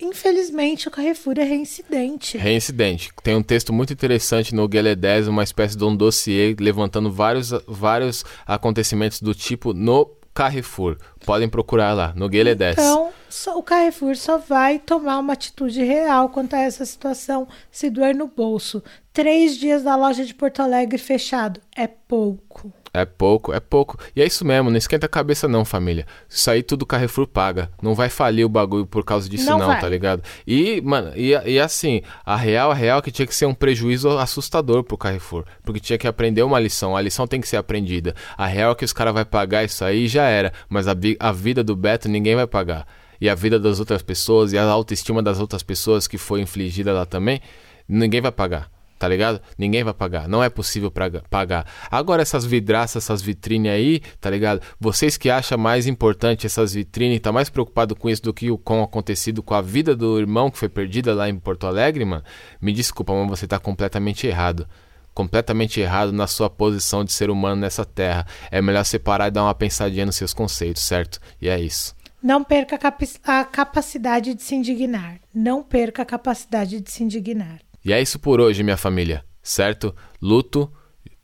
Infelizmente, 0.00 0.88
o 0.88 0.90
Carrefour 0.90 1.34
é 1.38 1.44
reincidente. 1.44 2.38
Reincidente. 2.38 3.10
Tem 3.22 3.36
um 3.36 3.42
texto 3.42 3.72
muito 3.72 3.92
interessante 3.92 4.54
no 4.54 4.66
Guelé 4.66 4.94
10, 4.94 5.28
uma 5.28 5.44
espécie 5.44 5.76
de 5.76 5.84
um 5.84 5.94
dossiê 5.94 6.56
levantando 6.58 7.12
vários, 7.12 7.50
vários 7.66 8.24
acontecimentos 8.46 9.20
do 9.20 9.34
tipo 9.34 9.74
no 9.74 10.10
Carrefour. 10.32 10.96
Podem 11.26 11.48
procurar 11.48 11.92
lá, 11.92 12.14
no 12.16 12.28
Guelé 12.28 12.54
10. 12.54 12.78
Então, 12.78 13.12
só, 13.28 13.58
o 13.58 13.62
Carrefour 13.62 14.16
só 14.16 14.38
vai 14.38 14.78
tomar 14.78 15.18
uma 15.18 15.34
atitude 15.34 15.82
real 15.82 16.30
quanto 16.30 16.54
a 16.54 16.60
essa 16.60 16.84
situação 16.84 17.46
se 17.70 17.90
doer 17.90 18.14
no 18.14 18.26
bolso. 18.26 18.82
Três 19.12 19.56
dias 19.56 19.82
da 19.82 19.96
loja 19.96 20.24
de 20.24 20.34
Porto 20.34 20.60
Alegre 20.60 20.98
fechado 20.98 21.60
é 21.76 21.86
pouco. 21.86 22.72
É 22.92 23.04
pouco, 23.04 23.52
é 23.52 23.60
pouco. 23.60 23.96
E 24.16 24.20
é 24.20 24.26
isso 24.26 24.44
mesmo, 24.44 24.68
não 24.68 24.76
esquenta 24.76 25.06
a 25.06 25.08
cabeça 25.08 25.46
não, 25.46 25.64
família. 25.64 26.06
Isso 26.28 26.50
aí 26.50 26.62
tudo 26.62 26.82
o 26.82 26.86
Carrefour 26.86 27.26
paga. 27.26 27.70
Não 27.80 27.94
vai 27.94 28.08
falir 28.08 28.44
o 28.44 28.48
bagulho 28.48 28.84
por 28.84 29.04
causa 29.04 29.28
disso 29.28 29.48
não, 29.48 29.58
não 29.58 29.78
tá 29.78 29.88
ligado? 29.88 30.22
E, 30.46 30.80
mano, 30.80 31.12
e, 31.14 31.30
e 31.30 31.60
assim, 31.60 32.02
a 32.24 32.36
real, 32.36 32.72
a 32.72 32.74
real 32.74 32.98
é 32.98 33.02
que 33.02 33.12
tinha 33.12 33.26
que 33.26 33.34
ser 33.34 33.46
um 33.46 33.54
prejuízo 33.54 34.18
assustador 34.18 34.82
pro 34.82 34.98
Carrefour. 34.98 35.44
Porque 35.62 35.78
tinha 35.78 35.98
que 35.98 36.08
aprender 36.08 36.42
uma 36.42 36.58
lição. 36.58 36.96
A 36.96 37.00
lição 37.00 37.26
tem 37.26 37.40
que 37.40 37.48
ser 37.48 37.56
aprendida. 37.56 38.14
A 38.36 38.46
real 38.46 38.72
é 38.72 38.74
que 38.74 38.84
os 38.84 38.92
caras 38.92 39.14
vão 39.14 39.24
pagar 39.24 39.64
isso 39.64 39.84
aí 39.84 40.08
já 40.08 40.24
era. 40.24 40.52
Mas 40.68 40.88
a, 40.88 40.94
a 41.20 41.32
vida 41.32 41.62
do 41.62 41.76
Beto 41.76 42.08
ninguém 42.08 42.34
vai 42.34 42.46
pagar. 42.46 42.86
E 43.20 43.28
a 43.28 43.34
vida 43.34 43.60
das 43.60 43.78
outras 43.78 44.02
pessoas 44.02 44.52
e 44.52 44.58
a 44.58 44.64
autoestima 44.64 45.22
das 45.22 45.38
outras 45.38 45.62
pessoas 45.62 46.08
que 46.08 46.18
foi 46.18 46.40
infligida 46.40 46.92
lá 46.92 47.04
também, 47.06 47.40
ninguém 47.86 48.20
vai 48.20 48.32
pagar 48.32 48.70
tá 49.00 49.08
ligado? 49.08 49.40
Ninguém 49.56 49.82
vai 49.82 49.94
pagar, 49.94 50.28
não 50.28 50.44
é 50.44 50.50
possível 50.50 50.92
pagar. 51.30 51.64
Agora 51.90 52.20
essas 52.20 52.44
vidraças, 52.44 53.02
essas 53.02 53.22
vitrines 53.22 53.72
aí, 53.72 54.02
tá 54.20 54.28
ligado? 54.28 54.60
Vocês 54.78 55.16
que 55.16 55.30
acham 55.30 55.56
mais 55.56 55.86
importante 55.86 56.44
essas 56.46 56.74
vitrines, 56.74 57.18
tá 57.18 57.32
mais 57.32 57.48
preocupado 57.48 57.96
com 57.96 58.10
isso 58.10 58.22
do 58.22 58.34
que 58.34 58.54
com 58.58 58.80
o 58.80 58.84
acontecido 58.84 59.42
com 59.42 59.54
a 59.54 59.62
vida 59.62 59.96
do 59.96 60.20
irmão 60.20 60.50
que 60.50 60.58
foi 60.58 60.68
perdida 60.68 61.14
lá 61.14 61.30
em 61.30 61.38
Porto 61.38 61.66
Alegre, 61.66 62.04
mano? 62.04 62.22
Me 62.60 62.74
desculpa, 62.74 63.14
mas 63.14 63.30
você 63.30 63.46
tá 63.46 63.58
completamente 63.58 64.26
errado 64.26 64.68
completamente 65.12 65.80
errado 65.80 66.12
na 66.12 66.26
sua 66.26 66.48
posição 66.48 67.04
de 67.04 67.12
ser 67.12 67.30
humano 67.30 67.60
nessa 67.60 67.84
terra. 67.84 68.24
É 68.50 68.62
melhor 68.62 68.84
separar 68.84 69.26
e 69.26 69.30
dar 69.30 69.42
uma 69.42 69.54
pensadinha 69.54 70.06
nos 70.06 70.16
seus 70.16 70.32
conceitos, 70.32 70.82
certo? 70.82 71.18
E 71.42 71.48
é 71.48 71.60
isso. 71.60 71.96
Não 72.22 72.44
perca 72.44 72.78
a 73.24 73.44
capacidade 73.44 74.34
de 74.34 74.42
se 74.42 74.54
indignar. 74.54 75.18
Não 75.34 75.62
perca 75.62 76.02
a 76.02 76.06
capacidade 76.06 76.80
de 76.80 76.90
se 76.90 77.02
indignar. 77.02 77.60
E 77.84 77.92
é 77.92 78.00
isso 78.00 78.18
por 78.18 78.40
hoje, 78.40 78.62
minha 78.62 78.76
família, 78.76 79.24
certo? 79.42 79.94
Luto, 80.20 80.70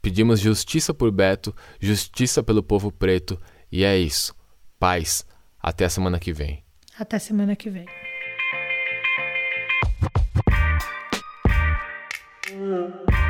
pedimos 0.00 0.40
justiça 0.40 0.94
por 0.94 1.11
Beto, 1.11 1.54
justiça 1.80 2.42
pelo 2.42 2.62
povo 2.62 2.90
preto, 2.90 3.38
e 3.70 3.84
é 3.84 3.98
isso. 3.98 4.34
Paz. 4.78 5.26
Até 5.61 5.84
a 5.84 5.90
semana 5.90 6.18
que 6.18 6.32
vem. 6.32 6.64
Até 6.98 7.18
semana 7.18 7.57
que 7.57 7.68
vem. 7.68 7.86
Hum. 12.52 13.26